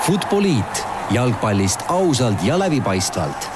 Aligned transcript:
Futboliit 0.00 0.84
jalgpallist 1.12 1.82
ausalt 1.92 2.40
ja 2.44 2.56
läbipaistvalt. 2.58 3.48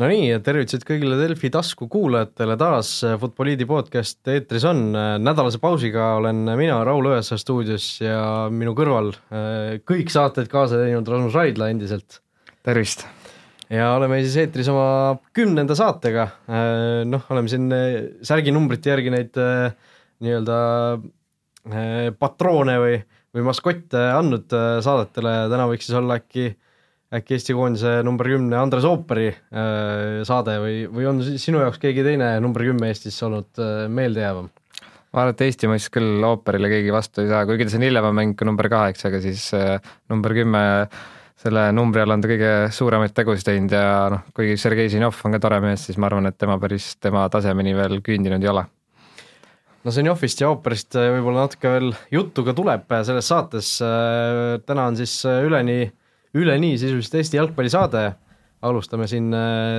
Nonii, 0.00 0.34
tervitused 0.44 0.84
kõigile 0.88 1.16
Delfi 1.20 1.48
tasku 1.52 1.88
kuulajatele, 1.92 2.56
taas 2.60 2.90
Futboliidi 3.20 3.64
podcast 3.68 4.28
eetris 4.28 4.64
on. 4.68 4.90
nädalase 5.24 5.60
pausiga 5.60 6.14
olen 6.18 6.44
mina, 6.56 6.82
Raul 6.84 7.08
Õessoo 7.14 7.40
stuudios 7.40 7.86
ja 8.04 8.48
minu 8.52 8.76
kõrval 8.76 9.12
eh, 9.16 9.80
kõik 9.88 10.12
saated 10.12 10.48
kaasa 10.52 10.82
teinud 10.84 11.08
Rasmus 11.08 11.36
Raidla 11.40 11.70
endiselt. 11.72 12.20
tervist! 12.62 13.06
ja 13.70 13.92
oleme 13.94 14.18
siis 14.24 14.36
eetris 14.42 14.68
oma 14.72 15.16
kümnenda 15.36 15.76
saatega, 15.78 16.26
äh, 16.50 16.74
noh, 17.08 17.24
oleme 17.30 17.50
siin 17.50 17.70
äh, 17.74 17.86
särginumbrite 18.26 18.92
järgi 18.92 19.14
neid 19.14 19.40
äh, 19.40 19.70
nii-öelda 20.20 20.58
patroone 22.18 22.74
või, 22.80 22.94
või 23.34 23.46
maskotte 23.46 24.00
andnud 24.16 24.50
saadetele, 24.84 25.34
täna 25.52 25.68
võiks 25.70 25.86
siis 25.88 25.98
olla 25.98 26.18
äkki, 26.20 26.48
äkki 27.14 27.36
Eesti 27.36 27.54
koondise 27.58 28.00
number 28.06 28.30
kümne 28.32 28.58
Andres 28.58 28.86
Ooperi 28.88 29.28
saade 30.26 30.56
või, 30.62 30.80
või 30.90 31.06
on 31.10 31.22
sinu 31.30 31.62
jaoks 31.62 31.78
keegi 31.82 32.06
teine 32.06 32.32
number 32.42 32.66
kümme 32.66 32.90
Eestis 32.90 33.20
olnud 33.26 33.62
meeldejäävam? 33.92 34.50
ma 35.10 35.24
arvan, 35.24 35.34
et 35.34 35.46
Eesti 35.46 35.70
mõistes 35.70 35.90
küll 35.94 36.26
ooperile 36.26 36.68
keegi 36.70 36.92
vastu 36.94 37.24
ei 37.24 37.30
saa, 37.30 37.46
kuigi 37.46 37.66
ta 37.66 37.74
siin 37.74 37.86
hiljem 37.86 38.10
on 38.10 38.18
mänginud 38.18 38.52
number 38.52 38.70
kaheksa, 38.70 39.08
aga 39.10 39.22
siis 39.24 39.48
number 40.10 40.36
kümme 40.38 40.66
10 40.90 41.18
selle 41.40 41.70
numbri 41.72 42.02
all 42.02 42.14
on 42.14 42.22
ta 42.22 42.28
kõige 42.28 42.50
suuremaid 42.74 43.14
tegusid 43.16 43.48
teinud 43.48 43.72
ja 43.72 43.84
noh, 44.12 44.26
kuigi 44.36 44.58
Sergei 44.60 44.90
Zinov 44.92 45.20
on 45.24 45.36
ka 45.36 45.40
tore 45.42 45.60
mees, 45.64 45.86
siis 45.88 45.98
ma 46.00 46.10
arvan, 46.10 46.28
et 46.28 46.36
tema 46.40 46.58
päris 46.60 46.92
tema 47.00 47.24
tasemeni 47.32 47.72
veel 47.76 48.00
küündinud 48.04 48.44
ei 48.44 48.52
ole. 48.52 48.66
No 49.84 49.92
Zinovist 49.94 50.42
ja 50.42 50.50
ooperist 50.50 50.96
äh, 50.98 51.10
võib-olla 51.14 51.46
natuke 51.46 51.70
veel 51.72 51.92
juttu 52.12 52.44
ka 52.46 52.54
tuleb 52.56 52.90
äh, 52.92 53.04
selles 53.06 53.28
saates, 53.30 53.76
äh, 53.84 54.58
täna 54.66 54.88
on 54.90 54.98
siis 54.98 55.14
üleni, 55.24 55.84
üleni 56.36 56.74
sisuliselt 56.80 57.16
Eesti 57.20 57.40
jalgpallisaade, 57.40 58.04
alustame 58.66 59.06
siin 59.08 59.32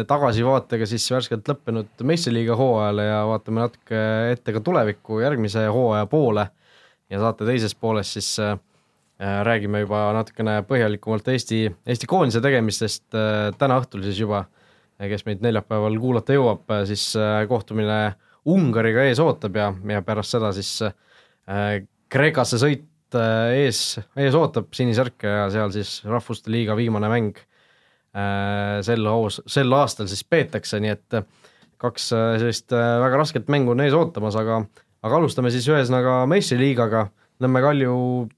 tagasivaatega 0.09 0.87
siis 0.89 1.05
värskelt 1.13 1.45
lõppenud 1.51 2.01
meistriliiga 2.07 2.55
hooajale 2.57 3.05
ja 3.05 3.19
vaatame 3.29 3.61
natuke 3.61 3.99
ette 4.31 4.55
ka 4.55 4.63
tulevikku, 4.65 5.19
järgmise 5.21 5.67
hooaja 5.69 6.07
poole. 6.09 6.47
Ja 7.11 7.19
saate 7.21 7.45
teises 7.45 7.75
pooles 7.77 8.09
siis 8.15 8.31
räägime 9.19 9.83
juba 9.83 10.07
natukene 10.17 10.55
põhjalikumalt 10.65 11.29
Eesti, 11.29 11.67
Eesti 11.85 12.09
koondise 12.09 12.41
tegemistest 12.41 13.05
täna 13.61 13.77
õhtul 13.83 14.01
siis 14.07 14.17
juba, 14.23 14.47
kes 14.97 15.27
meid 15.29 15.45
neljapäeval 15.45 15.99
kuulata 16.01 16.33
jõuab, 16.33 16.65
siis 16.89 17.05
kohtumine 17.53 17.99
Ungariga 18.49 19.03
ees 19.05 19.19
ootab 19.21 19.57
ja, 19.59 19.67
ja 19.91 20.01
pärast 20.05 20.33
seda 20.37 20.49
siis 20.55 20.79
Kreekasse 22.11 22.57
sõit 22.61 23.17
ees, 23.53 23.81
ees 24.17 24.37
ootab 24.37 24.71
sinisärke 24.73 25.29
ja 25.29 25.45
seal 25.53 25.73
siis 25.75 25.99
Rahvuste 26.07 26.49
Liiga 26.53 26.73
viimane 26.79 27.09
mäng 27.11 27.41
sel 28.83 29.05
hoos, 29.07 29.41
sel 29.47 29.71
aastal 29.77 30.09
siis 30.09 30.23
peetakse, 30.25 30.79
nii 30.81 30.93
et 30.93 31.19
kaks 31.81 32.09
sellist 32.11 32.73
väga 32.73 33.21
rasket 33.21 33.51
mängu 33.51 33.75
on 33.75 33.83
ees 33.85 33.93
ootamas, 33.95 34.35
aga 34.39 34.63
aga 35.01 35.17
alustame 35.21 35.51
siis 35.53 35.69
ühesõnaga 35.69 36.23
meistriliigaga 36.29 37.05
Nõmme 37.41 37.61
Kalju, 37.63 37.93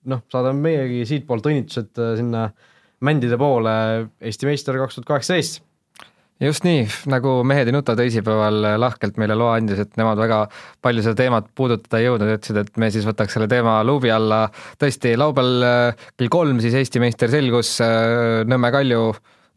noh, 0.07 0.23
saadame 0.31 0.63
meiegi 0.63 1.01
siitpoolt 1.09 1.47
õnnitlused 1.49 1.99
äh, 1.99 2.13
sinna 2.19 2.45
mändide 3.03 3.35
poole, 3.39 3.73
Eesti 4.23 4.47
meister 4.47 4.77
kaks 4.79 4.95
tuhat 4.95 5.09
kaheksateist 5.09 5.59
just 6.41 6.65
nii, 6.65 6.85
nagu 7.11 7.35
Mehed 7.47 7.69
ei 7.69 7.75
nuta 7.75 7.95
teisipäeval 7.97 8.79
lahkelt 8.81 9.19
meile 9.21 9.35
loa 9.37 9.57
andis, 9.59 9.83
et 9.83 9.97
nemad 9.99 10.19
väga 10.19 10.39
palju 10.83 11.03
seda 11.05 11.17
teemat 11.19 11.51
puudutada 11.55 12.01
ei 12.01 12.07
jõudnud, 12.07 12.33
ütlesid, 12.37 12.59
et 12.63 12.81
me 12.81 12.89
siis 12.93 13.05
võtaks 13.07 13.37
selle 13.37 13.47
teema 13.51 13.79
luubi 13.85 14.11
alla. 14.11 14.47
tõesti, 14.81 15.13
laupäeval 15.19 15.67
äh, 15.67 16.07
kell 16.17 16.33
kolm 16.33 16.59
siis 16.63 16.77
Eesti 16.79 17.03
meister 17.03 17.31
selgus, 17.31 17.75
äh, 17.83 18.41
Nõmme 18.49 18.71
Kalju 18.73 19.03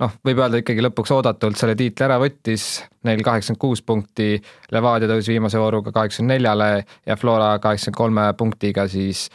noh, 0.03 0.19
võib 0.27 0.43
öelda 0.43 0.61
ikkagi 0.61 0.85
lõpuks 0.85 1.15
oodatult 1.17 1.59
selle 1.59 1.77
tiitli 1.79 2.05
ära 2.07 2.19
võttis, 2.21 2.67
neil 3.09 3.25
kaheksakümmend 3.25 3.63
kuus 3.63 3.83
punkti, 3.87 4.35
Levadia 4.75 5.09
tõusis 5.11 5.33
viimase 5.33 5.61
vooruga 5.61 5.95
kaheksakümne 5.95 6.37
neljale 6.37 6.71
ja 7.07 7.17
Flora 7.17 7.55
kaheksakümne 7.63 7.97
kolme 8.03 8.27
punktiga 8.37 8.87
siis 8.93 9.31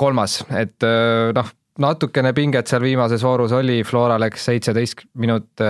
kolmas, 0.00 0.40
et 0.56 0.80
noh, 1.36 1.50
natukene 1.80 2.32
pinget 2.36 2.68
seal 2.68 2.84
viimases 2.84 3.22
voorus 3.24 3.54
oli, 3.56 3.80
Flora 3.88 4.18
läks 4.20 4.44
seitseteist 4.50 5.06
minut 5.22 5.62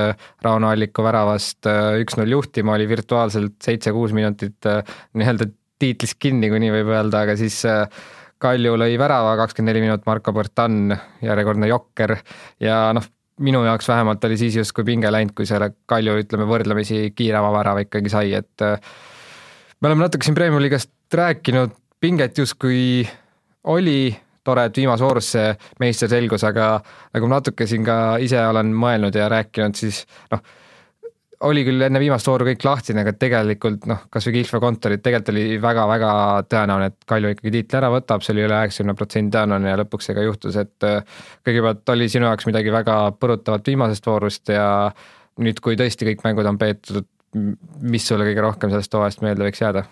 Rauno 0.43 0.71
Alliku 0.71 1.05
väravast 1.07 1.69
üks-null 2.03 2.35
juhtima, 2.35 2.75
oli 2.75 2.89
virtuaalselt 2.91 3.61
seitse-kuus 3.63 4.15
minutit 4.17 4.67
nii-öelda 4.67 5.47
tiitlist 5.81 6.19
kinni, 6.19 6.51
kui 6.51 6.59
nii 6.61 6.73
võib 6.75 6.91
öelda, 6.93 7.23
aga 7.25 7.37
siis 7.39 7.63
Kalju 8.41 8.73
lõi 8.81 8.95
värava, 8.97 9.35
kakskümmend 9.37 9.69
neli 9.69 9.83
minut 9.85 10.07
Marko 10.09 10.33
Bertan, 10.33 10.95
järjekordne 11.21 11.69
jokker. 11.69 12.15
Ja 12.65 12.87
noh, 12.97 13.05
minu 13.45 13.61
jaoks 13.67 13.89
vähemalt 13.89 14.25
oli 14.25 14.39
siis 14.41 14.57
justkui 14.57 14.87
pinge 14.89 15.11
läinud, 15.13 15.35
kui 15.37 15.49
selle 15.49 15.75
Kalju, 15.89 16.17
ütleme, 16.23 16.47
võrdlemisi 16.49 17.11
kiirema 17.17 17.51
värava 17.53 17.85
ikkagi 17.85 18.13
sai, 18.13 18.33
et 18.39 18.65
äh, 18.65 18.81
me 19.81 19.91
oleme 19.91 20.07
natuke 20.07 20.25
siin 20.25 20.39
Premiumi 20.39 20.65
liigast 20.65 20.93
rääkinud, 21.13 21.77
pinget 22.01 22.41
justkui 22.41 23.05
oli, 23.69 24.15
tore, 24.51 24.69
et 24.69 24.83
viimase 24.83 25.07
voorus 25.07 25.35
see 25.37 25.51
meister 25.83 26.11
selgus, 26.13 26.45
aga 26.47 26.73
nagu 27.15 27.31
natuke 27.31 27.69
siin 27.71 27.87
ka 27.87 28.01
ise 28.23 28.41
olen 28.51 28.75
mõelnud 28.77 29.17
ja 29.17 29.31
rääkinud, 29.33 29.79
siis 29.79 30.05
noh, 30.35 30.43
oli 31.49 31.63
küll 31.65 31.81
enne 31.87 32.01
viimast 32.03 32.29
vooru 32.29 32.45
kõik 32.51 32.65
lahtine, 32.67 33.01
aga 33.05 33.15
tegelikult 33.17 33.87
noh, 33.89 34.03
kas 34.13 34.27
või 34.29 34.35
Kihlve 34.37 34.61
kontorid, 34.61 35.03
tegelikult 35.05 35.33
oli 35.33 35.45
väga-väga 35.63 36.11
tõenäoline, 36.53 36.91
et 36.93 37.07
Kalju 37.09 37.31
ikkagi 37.35 37.53
tiitli 37.55 37.79
ära 37.81 37.89
võtab, 37.93 38.25
see 38.25 38.35
oli 38.35 38.45
üle 38.45 38.59
üheksakümne 38.59 38.97
protsendi 38.99 39.33
tõenäoline 39.37 39.73
ja 39.73 39.79
lõpuks 39.81 40.11
see 40.11 40.19
ka 40.19 40.27
juhtus, 40.27 40.59
et 40.61 40.89
äh, 40.89 41.23
kõigepealt 41.47 41.95
oli 41.95 42.11
sinu 42.13 42.29
jaoks 42.29 42.49
midagi 42.51 42.75
väga 42.75 42.99
põrutavat 43.17 43.73
viimasest 43.73 44.11
voorust 44.11 44.53
ja 44.53 44.67
nüüd, 45.41 45.63
kui 45.65 45.81
tõesti 45.81 46.11
kõik 46.11 46.27
mängud 46.27 46.51
on 46.51 46.61
peetud, 46.61 47.09
mis 47.81 48.05
sulle 48.05 48.29
kõige 48.29 48.45
rohkem 48.45 48.75
sellest 48.75 48.99
hooajast 48.99 49.25
meelde 49.25 49.49
võiks 49.49 49.65
jääda? 49.65 49.87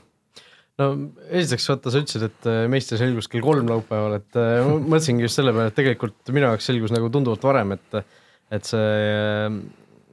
No 0.79 0.87
esiteks 1.29 1.67
vaata, 1.73 1.93
sa 1.93 2.03
ütlesid, 2.05 2.29
et 2.29 2.49
äh, 2.51 2.63
meister 2.71 3.01
selgus 3.01 3.29
kell 3.31 3.45
kolm 3.45 3.69
laupäeval, 3.71 4.19
et 4.21 4.39
äh, 4.39 4.63
ma 4.67 4.79
mõtlesingi 4.95 5.27
just 5.27 5.41
selle 5.41 5.55
peale, 5.57 5.73
et 5.73 5.79
tegelikult 5.79 6.33
minu 6.35 6.49
jaoks 6.49 6.71
selgus 6.71 6.95
nagu 6.95 7.11
tunduvalt 7.15 7.47
varem, 7.51 7.77
et 7.79 8.01
et 8.49 8.65
see 8.65 9.51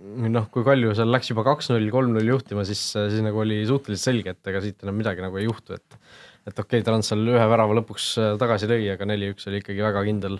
noh, 0.05 0.47
kui 0.53 0.65
Kalju 0.65 0.93
seal 0.97 1.09
läks 1.09 1.31
juba 1.31 1.45
kaks-null, 1.47 1.87
kolm-null 1.93 2.27
juhtima, 2.29 2.65
siis, 2.67 2.81
siis 2.93 3.23
nagu 3.23 3.39
oli 3.41 3.61
suhteliselt 3.67 4.09
selge, 4.11 4.35
et 4.35 4.51
ega 4.51 4.61
siit 4.63 4.83
enam 4.85 4.97
midagi 4.99 5.23
nagu 5.23 5.39
ei 5.39 5.47
juhtu, 5.47 5.77
et 5.77 5.99
et 6.45 6.59
okei 6.61 6.79
okay,, 6.79 6.85
Trans 6.85 7.07
seal 7.09 7.25
ühe 7.25 7.45
värava 7.49 7.73
lõpuks 7.79 8.07
äh, 8.21 8.31
tagasi 8.41 8.69
lõi, 8.69 8.83
aga 8.93 9.07
neli-üks 9.09 9.47
oli 9.49 9.63
ikkagi 9.63 9.81
väga 9.81 10.03
kindel, 10.05 10.37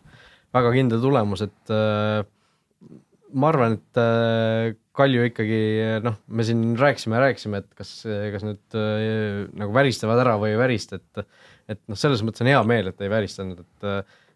väga 0.54 0.74
kindel 0.76 1.02
tulemus, 1.02 1.46
et 1.48 1.74
äh, 1.74 2.22
ma 3.34 3.50
arvan, 3.50 3.80
et 3.80 4.02
äh, 4.02 4.76
Kalju 4.96 5.26
ikkagi 5.28 5.62
noh, 6.06 6.20
me 6.28 6.46
siin 6.48 6.62
rääkisime, 6.80 7.18
rääkisime, 7.20 7.64
et 7.64 7.74
kas, 7.76 7.98
kas 8.06 8.46
nüüd 8.48 8.78
äh, 8.80 9.48
nagu 9.60 9.76
väristavad 9.76 10.22
ära 10.24 10.38
või 10.42 10.54
ei 10.54 10.62
värista, 10.62 11.02
et 11.02 11.26
et 11.74 11.82
noh, 11.90 11.98
selles 11.98 12.22
mõttes 12.22 12.44
on 12.44 12.52
hea 12.52 12.62
meel, 12.68 12.92
et 12.92 13.02
ei 13.02 13.10
väristanud, 13.12 13.64
et 13.66 13.90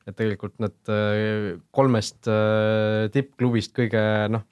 et 0.09 0.17
tegelikult 0.17 0.57
äh, 0.63 1.59
kolmest 1.75 2.29
äh, 2.31 3.07
tippklubist 3.13 3.75
kõige 3.77 4.01
noh, 4.33 4.45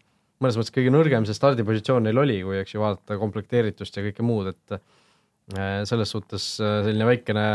mõnes 0.44 0.57
mõttes 0.59 0.73
kõige 0.75 0.94
nõrgem 0.94 1.25
see 1.25 1.38
stardipositsioon 1.38 2.06
neil 2.07 2.22
oli, 2.22 2.38
kui 2.46 2.59
eks 2.62 2.75
ju 2.75 2.84
vaadata 2.84 3.17
komplekteeritust 3.22 3.97
ja 3.97 4.06
kõike 4.06 4.25
muud, 4.25 4.51
et 4.53 4.78
äh, 4.78 5.81
selles 5.90 6.13
suhtes 6.13 6.50
äh, 6.62 6.81
selline 6.85 7.09
väikene 7.09 7.47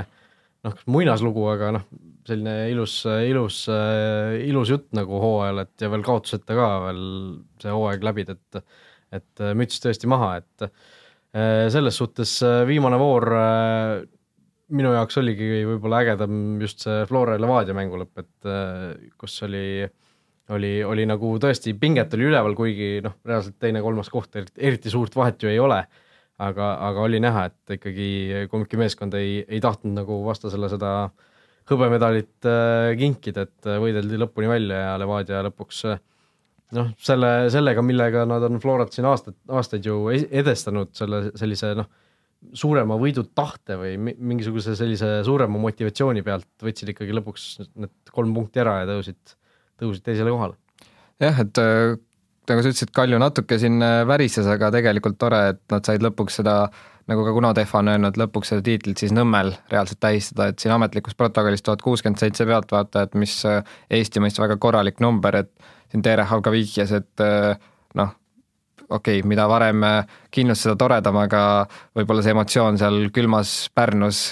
noh, 0.66 0.78
muinaslugu, 0.94 1.44
aga 1.52 1.72
noh, 1.78 1.84
selline 2.28 2.70
ilus, 2.70 3.00
ilus, 3.26 3.64
ilus 4.46 4.72
jutt 4.72 4.88
nagu 4.96 5.20
hooajal, 5.22 5.64
et 5.64 5.84
ja 5.84 5.90
veel 5.92 6.04
kaotuseta 6.06 6.56
ka 6.58 6.68
veel 6.86 7.04
see 7.62 7.74
hooaeg 7.74 8.08
läbida, 8.08 8.38
et 8.38 8.64
et 9.12 9.42
müts 9.58 9.76
tõesti 9.82 10.08
maha, 10.08 10.38
et 10.40 10.68
selles 11.74 11.98
suhtes 12.00 12.30
viimane 12.64 12.96
voor 12.96 13.26
minu 14.72 14.92
jaoks 14.94 15.18
oligi 15.20 15.50
võib-olla 15.68 15.98
ägedam 16.00 16.38
just 16.62 16.86
see 16.86 17.02
Flora 17.10 17.34
ja 17.36 17.42
Levadia 17.42 17.76
mängu 17.76 18.00
lõpp, 18.00 18.22
et 18.22 19.12
kus 19.20 19.36
oli 19.44 19.84
oli, 20.56 20.72
oli 20.84 21.04
nagu 21.08 21.34
tõesti, 21.42 21.74
pinget 21.78 22.14
oli 22.16 22.28
üleval, 22.30 22.56
kuigi 22.58 23.00
noh, 23.04 23.18
reaalselt 23.26 23.58
teine-kolmas 23.62 24.10
koht 24.12 24.36
eriti 24.40 24.90
suurt 24.92 25.14
vahet 25.16 25.42
ju 25.42 25.50
ei 25.52 25.60
ole, 25.62 25.82
aga, 26.38 26.70
aga 26.88 27.04
oli 27.04 27.20
näha, 27.22 27.48
et 27.50 27.76
ikkagi 27.76 28.46
kumbki 28.50 28.80
meeskond 28.80 29.14
ei, 29.18 29.42
ei 29.48 29.60
tahtnud 29.60 29.96
nagu 30.00 30.22
vastasele 30.26 30.70
seda 30.72 30.92
hõbemedalit 31.70 32.48
äh, 32.48 32.92
kinkida, 32.98 33.46
et 33.46 33.68
võideldi 33.82 34.18
lõpuni 34.18 34.50
välja 34.50 34.80
ja 34.86 34.94
Levadia 34.98 35.42
lõpuks 35.46 35.84
äh, 35.90 36.00
noh, 36.76 36.92
selle, 37.02 37.32
sellega, 37.52 37.84
millega 37.84 38.24
nad 38.28 38.44
on 38.48 38.60
Florat 38.62 38.94
siin 38.94 39.06
aastaid, 39.08 39.36
aastaid 39.52 39.86
ju 39.86 40.06
edestanud, 40.12 40.92
selle 40.96 41.28
sellise 41.38 41.74
noh, 41.78 41.90
suurema 42.58 42.96
võidutahte 42.98 43.76
või 43.78 43.94
mingisuguse 44.02 44.74
sellise 44.78 45.20
suurema 45.26 45.60
motivatsiooni 45.62 46.24
pealt 46.26 46.48
võtsid 46.64 46.90
ikkagi 46.90 47.14
lõpuks 47.14 47.46
need 47.68 48.14
kolm 48.14 48.34
punkti 48.34 48.62
ära 48.64 48.80
ja 48.80 48.88
tõusid 48.90 49.36
tõusid 49.82 50.04
teisele 50.06 50.32
kohale. 50.34 50.58
jah, 51.22 51.38
et 51.44 51.60
äh, 51.62 51.94
nagu 52.52 52.62
sa 52.62 52.72
ütlesid, 52.72 52.92
Kalju 52.94 53.18
natuke 53.22 53.58
siin 53.60 53.82
äh, 53.82 54.02
värises, 54.08 54.46
aga 54.50 54.70
tegelikult 54.74 55.18
tore, 55.20 55.42
et 55.54 55.60
nad 55.72 55.86
said 55.88 56.04
lõpuks 56.04 56.40
seda 56.42 56.56
nagu 57.10 57.24
ka 57.26 57.34
Kuno 57.34 57.50
Tehva 57.56 57.80
on 57.80 57.90
öelnud, 57.94 58.18
lõpuks 58.20 58.52
seda 58.52 58.62
tiitlit 58.66 59.02
siis 59.02 59.14
Nõmmel 59.16 59.54
reaalselt 59.72 60.00
tähistada, 60.04 60.52
et 60.52 60.62
siin 60.62 60.74
ametlikus 60.76 61.16
protokollis 61.18 61.64
tuhat 61.66 61.82
kuuskümmend 61.82 62.22
seitse 62.22 62.46
pealtvaatajat, 62.48 63.16
mis 63.18 63.40
äh, 63.48 63.62
Eesti 63.90 64.22
mõistes 64.22 64.44
väga 64.44 64.58
korralik 64.62 65.02
number, 65.02 65.42
et 65.42 65.72
siin 65.90 66.04
Terehav 66.04 66.44
ka 66.44 66.54
vihjas, 66.54 66.94
et 67.00 67.24
äh, 67.24 67.56
noh, 67.98 68.14
okei 68.88 69.18
okay,, 69.18 69.28
mida 69.28 69.48
varem 69.50 69.82
kindlus, 70.34 70.62
seda 70.62 70.76
toredam, 70.78 71.18
aga 71.24 71.42
võib-olla 71.96 72.24
see 72.24 72.36
emotsioon 72.36 72.80
seal 72.80 73.06
külmas 73.14 73.56
Pärnus 73.74 74.26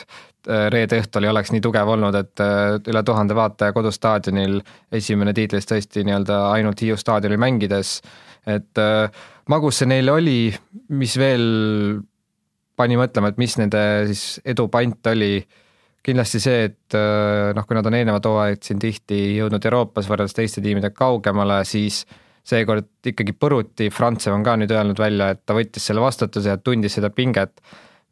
reede 0.48 1.00
õhtul 1.02 1.26
ei 1.26 1.30
oleks 1.32 1.52
nii 1.52 1.60
tugev 1.64 1.88
olnud, 1.92 2.16
et 2.16 2.42
üle 2.88 3.02
tuhande 3.04 3.34
vaataja 3.36 3.74
kodustaadionil 3.76 4.60
esimene 4.96 5.34
tiitlis 5.36 5.68
tõesti 5.68 6.04
nii-öelda 6.06 6.38
ainult 6.54 6.80
Hiiu 6.80 6.96
staadionil 6.96 7.40
mängides, 7.42 7.98
et 8.48 8.80
magus 9.52 9.82
see 9.82 9.90
neil 9.90 10.08
oli, 10.12 10.38
mis 10.96 11.16
veel 11.20 11.44
pani 12.80 12.96
mõtlema, 12.96 13.30
et 13.30 13.40
mis 13.40 13.56
nende 13.60 13.82
siis 14.08 14.40
edu 14.48 14.68
pant 14.72 15.10
oli, 15.12 15.34
kindlasti 16.06 16.40
see, 16.40 16.64
et 16.70 16.96
äh, 16.96 17.50
noh, 17.56 17.66
kui 17.68 17.76
nad 17.76 17.86
on 17.88 17.96
eelnevad 17.98 18.26
hooajad 18.28 18.64
siin 18.64 18.80
tihti 18.80 19.20
jõudnud 19.36 19.66
Euroopas 19.68 20.08
võrreldes 20.08 20.36
teiste 20.36 20.64
tiimidega 20.64 20.96
kaugemale, 20.96 21.60
siis 21.68 22.02
seekord 22.50 22.88
ikkagi 23.10 23.34
põruti, 23.36 23.90
Frantsev 23.92 24.34
on 24.34 24.44
ka 24.46 24.56
nüüd 24.58 24.72
öelnud 24.72 25.00
välja, 25.00 25.30
et 25.34 25.44
ta 25.44 25.56
võttis 25.56 25.84
selle 25.90 26.02
vastutuse 26.02 26.54
ja 26.54 26.56
tundis 26.56 26.96
seda 26.96 27.12
pinget, 27.12 27.60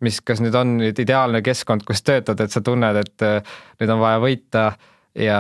mis, 0.05 0.21
kas 0.25 0.43
nüüd 0.45 0.55
on 0.59 0.77
nüüd 0.79 0.99
ideaalne 1.03 1.43
keskkond, 1.43 1.85
kus 1.87 2.05
töötada, 2.06 2.47
et 2.47 2.55
sa 2.55 2.62
tunned, 2.65 3.00
et 3.00 3.27
äh, 3.27 3.56
nüüd 3.81 3.95
on 3.95 4.03
vaja 4.03 4.23
võita 4.23 4.65
ja 5.19 5.39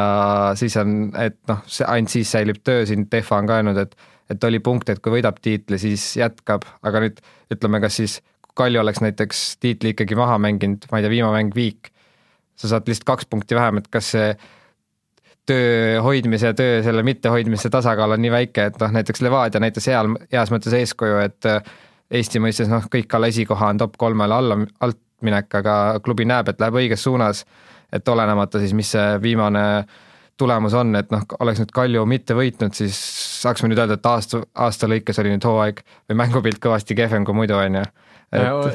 siis 0.58 0.76
on, 0.80 1.10
et 1.18 1.38
noh, 1.50 1.62
see 1.70 1.86
ainult 1.86 2.14
siis 2.14 2.32
säilib 2.34 2.62
töö, 2.66 2.86
siin 2.88 3.06
Tehva 3.10 3.42
on 3.42 3.50
ka 3.50 3.60
öelnud, 3.60 3.82
et 3.84 3.98
et 4.28 4.44
oli 4.44 4.58
punkt, 4.60 4.90
et 4.92 4.98
kui 5.00 5.14
võidab 5.14 5.38
tiitli, 5.40 5.78
siis 5.80 6.02
jätkab, 6.18 6.66
aga 6.84 7.00
nüüd 7.00 7.22
ütleme, 7.54 7.80
kas 7.80 7.96
siis 7.96 8.18
Kalju 8.58 8.80
oleks 8.82 9.00
näiteks 9.00 9.40
tiitli 9.62 9.94
ikkagi 9.94 10.16
maha 10.18 10.34
mänginud, 10.42 10.84
ma 10.90 10.98
ei 10.98 11.04
tea, 11.06 11.12
viimane 11.12 11.36
mäng 11.36 11.54
viik, 11.54 11.92
sa 12.58 12.68
saad 12.72 12.90
lihtsalt 12.90 13.06
kaks 13.06 13.28
punkti 13.30 13.56
vähem, 13.56 13.78
et 13.80 13.86
kas 13.88 14.10
see 14.16 14.32
töö 15.48 16.02
hoidmise 16.04 16.50
ja 16.50 16.56
töö 16.58 16.82
selle 16.84 17.04
mittehoidmise 17.06 17.70
tasakaal 17.72 18.16
on 18.16 18.24
nii 18.24 18.32
väike, 18.34 18.66
et 18.68 18.80
noh, 18.82 18.92
näiteks 18.98 19.22
Levadia 19.24 19.62
näitas 19.62 19.86
heal, 19.88 20.10
heas 20.32 20.52
mõttes 20.52 20.74
eeskuju, 20.76 21.22
et 21.24 21.48
Eesti 22.08 22.40
mõistes 22.40 22.70
noh, 22.70 22.86
kõik 22.88 23.12
alla 23.14 23.28
esikoha 23.28 23.72
on 23.74 23.80
top 23.82 23.98
kolmele 24.00 24.34
alla, 24.34 24.56
alt 24.80 25.00
minek, 25.24 25.50
aga 25.60 25.74
klubi 26.04 26.24
näeb, 26.28 26.48
et 26.48 26.60
läheb 26.62 26.78
õiges 26.80 27.02
suunas, 27.04 27.42
et 27.92 28.08
olenemata 28.08 28.60
siis, 28.62 28.72
mis 28.76 28.94
see 28.94 29.18
viimane 29.22 29.64
tulemus 30.38 30.74
on, 30.78 30.94
et 30.96 31.10
noh, 31.12 31.24
oleks 31.42 31.60
nüüd 31.62 31.72
Kalju 31.74 32.04
mitte 32.08 32.36
võitnud, 32.38 32.76
siis 32.78 32.96
saaks 33.42 33.64
me 33.64 33.72
nüüd 33.72 33.80
öelda, 33.82 33.98
et 33.98 34.08
aasta, 34.08 34.40
aasta 34.66 34.88
lõikes 34.90 35.18
oli 35.22 35.34
nüüd 35.34 35.46
hooaeg 35.48 35.82
või 36.08 36.20
mängupilt 36.22 36.60
kõvasti 36.62 36.96
kehvem 36.98 37.26
kui 37.26 37.36
muidu, 37.36 37.58
on 37.58 37.80
ju. 37.80 37.86